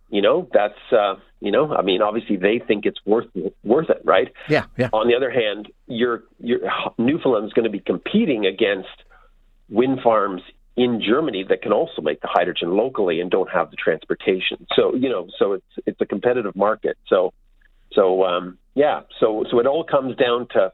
you 0.10 0.22
know, 0.22 0.48
that's 0.54 0.78
uh, 0.92 1.16
you 1.40 1.52
know, 1.52 1.74
I 1.74 1.82
mean, 1.82 2.04
obviously 2.04 2.38
they 2.38 2.60
think 2.60 2.86
it's 2.86 3.00
worth 3.04 3.28
worth 3.64 3.90
it, 3.90 4.02
right? 4.04 4.32
Yeah, 4.48 4.66
yeah. 4.78 4.90
On 4.94 5.08
the 5.08 5.16
other 5.16 5.32
hand, 5.32 5.70
your 5.88 6.24
your 6.40 6.60
Newfoundland 7.00 7.48
is 7.48 7.54
going 7.54 7.66
to 7.66 7.72
be 7.72 7.80
competing 7.80 8.46
against 8.46 8.90
wind 9.70 10.02
farms 10.04 10.44
in 10.76 11.02
Germany 11.02 11.46
that 11.48 11.62
can 11.62 11.72
also 11.72 12.02
make 12.02 12.22
the 12.22 12.28
hydrogen 12.28 12.76
locally 12.76 13.22
and 13.22 13.32
don't 13.32 13.50
have 13.50 13.72
the 13.72 13.78
transportation. 13.78 14.68
So 14.76 14.94
you 14.96 15.10
know, 15.10 15.28
so 15.38 15.54
it's 15.54 15.66
it's 15.86 16.02
a 16.02 16.06
competitive 16.06 16.56
market. 16.56 16.98
So 17.08 17.34
so 17.94 18.26
um, 18.26 18.58
yeah, 18.74 19.02
so 19.20 19.46
so 19.50 19.60
it 19.60 19.68
all 19.68 19.84
comes 19.84 20.16
down 20.18 20.48
to 20.50 20.74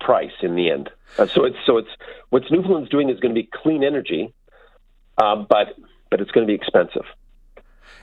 price 0.00 0.32
in 0.42 0.54
the 0.54 0.70
end. 0.70 0.90
Uh, 1.18 1.26
so 1.26 1.44
it's 1.44 1.56
so 1.66 1.78
it's 1.78 1.90
what 2.30 2.42
Newfoundland's 2.50 2.90
doing 2.90 3.10
is 3.10 3.20
going 3.20 3.34
to 3.34 3.40
be 3.40 3.48
clean 3.52 3.84
energy, 3.84 4.32
uh, 5.18 5.36
but 5.36 5.76
but 6.10 6.20
it's 6.20 6.30
going 6.30 6.46
to 6.46 6.50
be 6.50 6.54
expensive. 6.54 7.04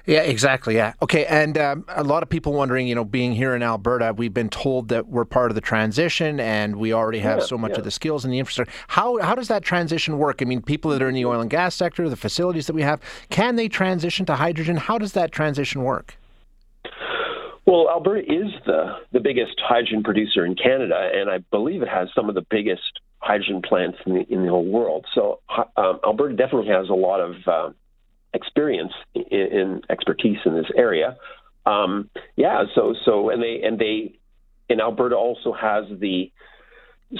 Yeah, 0.09 0.21
exactly. 0.21 0.75
Yeah. 0.75 0.93
Okay. 1.03 1.27
And 1.27 1.55
um, 1.59 1.85
a 1.89 2.03
lot 2.03 2.23
of 2.23 2.29
people 2.29 2.53
wondering, 2.53 2.87
you 2.87 2.95
know, 2.95 3.05
being 3.05 3.31
here 3.31 3.53
in 3.53 3.61
Alberta, 3.61 4.11
we've 4.17 4.33
been 4.33 4.49
told 4.49 4.87
that 4.87 5.07
we're 5.07 5.23
part 5.23 5.51
of 5.51 5.55
the 5.55 5.61
transition 5.61 6.39
and 6.39 6.77
we 6.77 6.93
already 6.93 7.19
have 7.19 7.39
yeah, 7.39 7.45
so 7.45 7.59
much 7.59 7.73
yeah. 7.73 7.77
of 7.77 7.83
the 7.83 7.91
skills 7.91 8.25
and 8.25 8.33
the 8.33 8.39
infrastructure. 8.39 8.73
How, 8.87 9.19
how 9.19 9.35
does 9.35 9.49
that 9.49 9.61
transition 9.61 10.17
work? 10.17 10.41
I 10.41 10.45
mean, 10.45 10.63
people 10.63 10.89
that 10.89 11.03
are 11.03 11.09
in 11.09 11.13
the 11.13 11.25
oil 11.25 11.41
and 11.41 11.49
gas 11.49 11.75
sector, 11.75 12.09
the 12.09 12.15
facilities 12.15 12.65
that 12.65 12.73
we 12.73 12.81
have, 12.81 12.99
can 13.29 13.55
they 13.55 13.67
transition 13.67 14.25
to 14.25 14.35
hydrogen? 14.35 14.77
How 14.77 14.97
does 14.97 15.13
that 15.13 15.31
transition 15.31 15.83
work? 15.83 16.17
Well, 17.67 17.87
Alberta 17.87 18.21
is 18.21 18.51
the, 18.65 18.95
the 19.11 19.19
biggest 19.19 19.61
hydrogen 19.61 20.01
producer 20.01 20.43
in 20.43 20.55
Canada, 20.55 21.11
and 21.13 21.29
I 21.29 21.37
believe 21.51 21.83
it 21.83 21.87
has 21.87 22.09
some 22.15 22.29
of 22.29 22.33
the 22.33 22.45
biggest 22.49 22.99
hydrogen 23.19 23.61
plants 23.61 23.99
in 24.07 24.15
the, 24.15 24.33
in 24.33 24.45
the 24.45 24.49
whole 24.49 24.65
world. 24.65 25.05
So 25.13 25.41
um, 25.77 25.99
Alberta 26.03 26.35
definitely 26.35 26.69
has 26.69 26.89
a 26.89 26.95
lot 26.95 27.19
of 27.19 27.35
uh, 27.45 27.69
experience 28.33 28.93
in, 29.13 29.23
in, 29.31 29.81
expertise 29.89 30.37
in 30.45 30.55
this 30.55 30.69
area. 30.75 31.17
Um, 31.65 32.09
yeah, 32.35 32.63
so 32.75 32.93
so 33.05 33.29
and 33.29 33.41
they 33.41 33.61
and 33.63 33.79
they 33.79 34.19
and 34.69 34.81
Alberta 34.81 35.15
also 35.15 35.53
has 35.53 35.85
the 35.99 36.31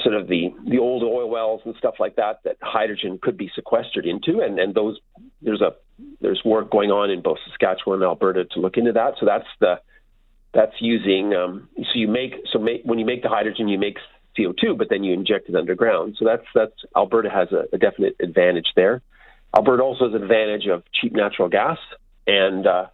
sort 0.04 0.16
of 0.16 0.28
the 0.28 0.54
the 0.68 0.80
old 0.80 1.04
oil 1.04 1.30
wells 1.30 1.62
and 1.66 1.76
stuff 1.78 1.96
like 2.00 2.16
that 2.16 2.40
that 2.46 2.58
hydrogen 2.62 3.20
could 3.22 3.38
be 3.38 3.52
sequestered 3.56 4.06
into, 4.06 4.40
and 4.42 4.60
and 4.60 4.76
those 4.76 5.00
there's 5.42 5.62
a 5.62 5.74
there's 6.22 6.42
work 6.46 6.72
going 6.72 6.92
on 6.92 7.10
in 7.10 7.22
both 7.22 7.38
Saskatchewan 7.48 8.02
and 8.02 8.04
Alberta 8.06 8.46
to 8.46 8.60
look 8.60 8.78
into 8.78 8.94
that. 8.94 9.16
So 9.20 9.26
that's 9.26 9.48
the 9.60 9.80
that's 10.54 10.76
using 10.80 11.34
um, 11.34 11.70
so 11.78 11.92
you 11.96 12.08
make 12.08 12.36
so 12.52 12.60
make, 12.60 12.82
when 12.84 13.00
you 13.00 13.06
make 13.06 13.24
the 13.24 13.30
hydrogen 13.30 13.68
you 13.68 13.80
make 13.80 13.98
CO2, 14.38 14.78
but 14.78 14.88
then 14.90 15.04
you 15.04 15.14
inject 15.14 15.50
it 15.50 15.56
underground. 15.56 16.16
So 16.20 16.26
that's 16.26 16.46
that's 16.54 16.74
Alberta 16.96 17.30
has 17.30 17.52
a, 17.52 17.66
a 17.74 17.78
definite 17.78 18.16
advantage 18.22 18.68
there. 18.76 19.02
Alberta 19.56 19.84
also 19.84 20.12
has 20.12 20.22
advantage 20.22 20.68
of 20.68 20.84
cheap 20.94 21.14
natural 21.14 21.50
gas 21.50 21.78
and 22.28 22.68
uh, 22.68 22.88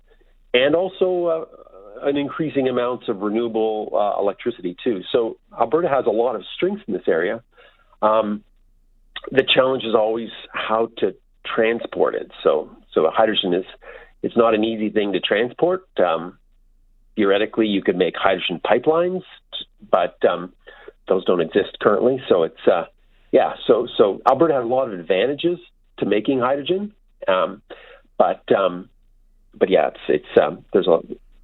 and 0.53 0.75
also 0.75 1.25
uh, 1.25 2.07
an 2.07 2.17
increasing 2.17 2.67
amounts 2.67 3.09
of 3.09 3.21
renewable 3.21 3.91
uh, 3.93 4.19
electricity 4.19 4.75
too. 4.83 5.01
So 5.11 5.37
Alberta 5.59 5.89
has 5.89 6.05
a 6.05 6.11
lot 6.11 6.35
of 6.35 6.43
strengths 6.55 6.83
in 6.87 6.93
this 6.93 7.07
area. 7.07 7.43
Um, 8.01 8.43
the 9.31 9.43
challenge 9.43 9.83
is 9.83 9.95
always 9.95 10.29
how 10.53 10.89
to 10.99 11.15
transport 11.45 12.15
it. 12.15 12.31
So 12.43 12.69
so 12.93 13.09
hydrogen 13.13 13.53
is 13.53 13.65
it's 14.23 14.37
not 14.37 14.53
an 14.53 14.63
easy 14.63 14.89
thing 14.89 15.13
to 15.13 15.19
transport. 15.19 15.87
Um, 15.99 16.37
theoretically, 17.15 17.67
you 17.67 17.83
could 17.83 17.97
make 17.97 18.15
hydrogen 18.15 18.61
pipelines, 18.63 19.23
but 19.91 20.17
um, 20.25 20.53
those 21.07 21.25
don't 21.25 21.41
exist 21.41 21.77
currently. 21.81 22.21
So 22.29 22.43
it's 22.43 22.67
uh, 22.71 22.85
yeah. 23.31 23.53
So 23.67 23.87
so 23.97 24.21
Alberta 24.27 24.53
has 24.53 24.63
a 24.63 24.67
lot 24.67 24.87
of 24.87 24.97
advantages 24.97 25.59
to 25.97 26.05
making 26.05 26.39
hydrogen, 26.39 26.93
um, 27.27 27.61
but 28.17 28.43
um, 28.55 28.89
but 29.53 29.69
yeah, 29.69 29.87
it's 29.87 29.99
it's 30.07 30.41
um, 30.41 30.65
there's 30.73 30.87
a 30.87 30.99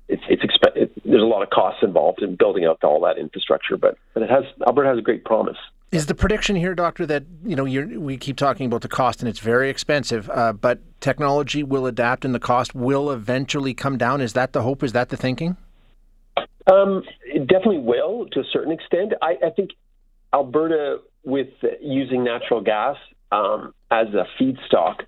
it's 0.08 0.24
it's 0.30 0.44
exp- 0.44 0.76
it, 0.76 0.92
there's 1.06 1.22
a 1.22 1.26
lot 1.26 1.42
of 1.42 1.50
costs 1.50 1.80
involved 1.82 2.22
in 2.22 2.36
building 2.36 2.66
out 2.66 2.84
all 2.84 3.02
that 3.02 3.18
infrastructure, 3.18 3.78
but 3.78 3.98
but 4.14 4.24
it 4.24 4.30
has 4.30 4.44
Alberta 4.68 4.90
has 4.90 4.98
a 4.98 5.02
great 5.02 5.26
promise. 5.26 5.58
Is 5.92 6.06
the 6.06 6.16
prediction 6.16 6.56
here, 6.56 6.74
doctor, 6.74 7.06
that 7.06 7.24
you 7.44 7.56
know 7.56 7.64
we 7.64 8.18
keep 8.18 8.38
talking 8.38 8.66
about 8.66 8.82
the 8.82 8.88
cost 8.88 9.22
and 9.22 9.28
it's 9.28 9.40
very 9.40 9.70
expensive, 9.70 10.30
uh, 10.30 10.54
but 10.54 10.80
technology 11.02 11.64
will 11.64 11.86
adapt 11.86 12.24
and 12.24 12.34
the 12.34 12.40
cost 12.40 12.74
will 12.74 13.12
eventually 13.12 13.74
come 13.74 13.98
down? 13.98 14.22
Is 14.22 14.34
that 14.34 14.54
the 14.54 14.62
hope? 14.62 14.84
Is 14.84 14.94
that 14.94 15.10
the 15.10 15.18
thinking? 15.18 15.58
Um, 16.72 17.04
it 17.26 17.48
definitely 17.48 17.80
will 17.80 18.28
to 18.32 18.40
a 18.40 18.44
certain 18.54 18.72
extent. 18.72 19.14
I, 19.22 19.36
I 19.46 19.50
think 19.50 19.72
Alberta, 20.34 21.00
with 21.26 21.50
using 21.82 22.24
natural 22.24 22.62
gas 22.62 22.96
um, 23.32 23.74
as 23.90 24.08
a 24.14 24.26
feedstock, 24.40 25.06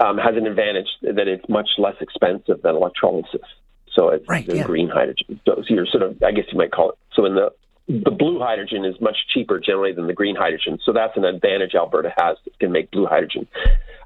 um, 0.00 0.18
has 0.18 0.36
an 0.36 0.46
advantage 0.46 0.88
that 1.02 1.28
it's 1.28 1.48
much 1.48 1.68
less 1.78 1.96
expensive 2.00 2.62
than 2.62 2.74
electrolysis. 2.74 3.46
So 3.92 4.10
it's 4.10 4.28
right, 4.28 4.46
yeah. 4.46 4.64
green 4.64 4.88
hydrogen. 4.88 5.40
So, 5.46 5.56
so 5.56 5.74
you're 5.74 5.86
sort 5.86 6.02
of, 6.02 6.22
I 6.22 6.32
guess 6.32 6.44
you 6.52 6.58
might 6.58 6.70
call 6.70 6.90
it. 6.90 6.98
So 7.14 7.24
in 7.24 7.34
the 7.34 7.50
the 7.88 8.10
blue 8.10 8.40
hydrogen 8.40 8.84
is 8.84 9.00
much 9.00 9.16
cheaper 9.32 9.60
generally 9.60 9.92
than 9.92 10.08
the 10.08 10.12
green 10.12 10.34
hydrogen. 10.34 10.80
So 10.84 10.92
that's 10.92 11.16
an 11.16 11.24
advantage 11.24 11.76
Alberta 11.76 12.12
has 12.16 12.36
that 12.44 12.58
can 12.58 12.72
make 12.72 12.90
blue 12.90 13.06
hydrogen. 13.06 13.46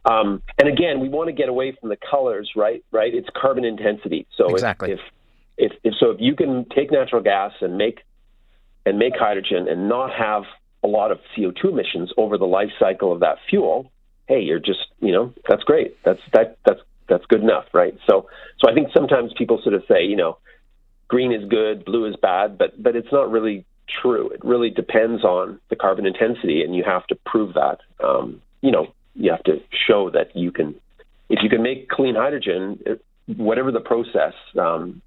Um, 0.05 0.43
and 0.59 0.69
again, 0.69 1.01
we 1.01 1.09
want 1.09 1.29
to 1.29 1.33
get 1.33 1.49
away 1.49 1.75
from 1.81 1.89
the 1.89 1.97
colors, 1.97 2.51
right? 2.55 2.85
Right? 2.93 3.15
It's 3.15 3.29
carbon 3.35 3.65
intensity. 3.65 4.27
So 4.37 4.51
exactly. 4.51 4.93
if, 4.93 4.99
if 4.99 5.05
if, 5.61 5.73
if 5.85 5.95
so, 6.01 6.11
if 6.11 6.17
you 6.21 6.35
can 6.35 6.67
take 6.75 6.91
natural 6.91 7.23
gas 7.23 7.53
and 7.61 7.77
make 7.77 8.01
and 8.87 8.99
make 8.99 9.13
hydrogen 9.17 9.69
and 9.69 9.89
not 9.89 10.11
have 10.13 10.45
a 10.83 10.89
lot 10.89 11.11
of 11.11 11.18
CO2 11.37 11.64
emissions 11.64 12.12
over 12.16 12.39
the 12.39 12.47
life 12.47 12.70
cycle 12.78 13.12
of 13.12 13.20
that 13.20 13.37
fuel, 13.49 13.91
hey, 14.26 14.41
you're 14.41 14.61
just 14.61 14.87
you 15.01 15.12
know 15.12 15.33
that's 15.49 15.64
great. 15.64 15.97
That's 16.05 16.20
that 16.33 16.59
that's 16.64 16.81
that's 17.09 17.26
good 17.26 17.43
enough, 17.43 17.66
right? 17.72 17.97
So 18.09 18.28
so 18.59 18.70
I 18.70 18.74
think 18.74 18.89
sometimes 18.95 19.33
people 19.37 19.61
sort 19.62 19.74
of 19.74 19.83
say 19.89 20.05
you 20.05 20.16
know 20.16 20.39
green 21.09 21.33
is 21.33 21.47
good, 21.49 21.85
blue 21.85 22.07
is 22.07 22.16
bad, 22.16 22.57
but 22.57 22.81
but 22.83 22.97
it's 22.97 23.12
not 23.12 23.31
really 23.31 23.64
true. 24.03 24.31
It 24.31 24.45
really 24.45 24.70
depends 24.70 25.24
on 25.24 25.61
the 25.68 25.76
carbon 25.76 26.07
intensity, 26.07 26.62
and 26.62 26.74
you 26.74 26.85
have 26.85 27.07
to 27.09 27.16
prove 27.26 27.55
that. 27.55 27.78
Um, 28.03 28.41
you 28.62 28.70
know, 28.70 28.87
you 29.14 29.31
have 29.31 29.43
to 29.45 29.61
show 29.87 30.11
that 30.11 30.35
you 30.35 30.53
can. 30.53 30.74
If 31.28 31.41
you 31.43 31.49
can 31.49 31.62
make 31.62 31.89
clean 31.89 32.14
hydrogen, 32.14 32.81
it, 32.87 33.05
whatever 33.37 33.70
the 33.70 33.81
process, 33.81 34.35
um, 34.59 35.03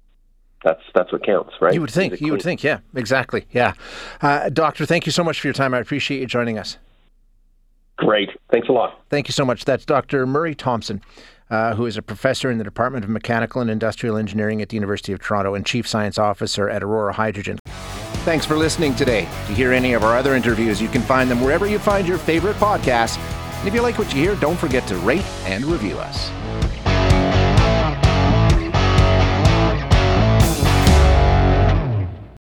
that's 0.64 0.80
that's 0.94 1.12
what 1.12 1.24
counts, 1.24 1.52
right? 1.60 1.74
You 1.74 1.80
would 1.80 1.90
think. 1.90 2.20
You 2.20 2.32
would 2.32 2.42
think. 2.42 2.62
Yeah, 2.62 2.80
exactly. 2.94 3.46
Yeah, 3.52 3.74
uh, 4.22 4.48
doctor. 4.48 4.86
Thank 4.86 5.06
you 5.06 5.12
so 5.12 5.22
much 5.22 5.40
for 5.40 5.46
your 5.46 5.54
time. 5.54 5.74
I 5.74 5.78
appreciate 5.78 6.20
you 6.20 6.26
joining 6.26 6.58
us. 6.58 6.78
Great. 7.96 8.30
Thanks 8.50 8.68
a 8.68 8.72
lot. 8.72 9.00
Thank 9.08 9.28
you 9.28 9.32
so 9.32 9.44
much. 9.44 9.64
That's 9.64 9.84
Dr. 9.84 10.26
Murray 10.26 10.54
Thomson. 10.54 11.02
Uh, 11.50 11.74
who 11.74 11.84
is 11.84 11.98
a 11.98 12.02
professor 12.02 12.50
in 12.50 12.56
the 12.56 12.64
Department 12.64 13.04
of 13.04 13.10
Mechanical 13.10 13.60
and 13.60 13.70
Industrial 13.70 14.16
Engineering 14.16 14.62
at 14.62 14.70
the 14.70 14.76
University 14.76 15.12
of 15.12 15.20
Toronto 15.20 15.54
and 15.54 15.64
Chief 15.64 15.86
Science 15.86 16.18
Officer 16.18 16.70
at 16.70 16.82
Aurora 16.82 17.12
Hydrogen. 17.12 17.58
Thanks 18.24 18.46
for 18.46 18.56
listening 18.56 18.94
today. 18.94 19.28
To 19.46 19.52
hear 19.52 19.70
any 19.70 19.92
of 19.92 20.02
our 20.02 20.16
other 20.16 20.34
interviews, 20.34 20.80
you 20.80 20.88
can 20.88 21.02
find 21.02 21.30
them 21.30 21.42
wherever 21.42 21.66
you 21.66 21.78
find 21.78 22.08
your 22.08 22.16
favorite 22.16 22.56
podcasts. 22.56 23.18
And 23.58 23.68
if 23.68 23.74
you 23.74 23.82
like 23.82 23.98
what 23.98 24.12
you 24.14 24.22
hear, 24.22 24.36
don't 24.36 24.58
forget 24.58 24.88
to 24.88 24.96
rate 24.96 25.24
and 25.44 25.66
review 25.66 25.98
us. 25.98 26.30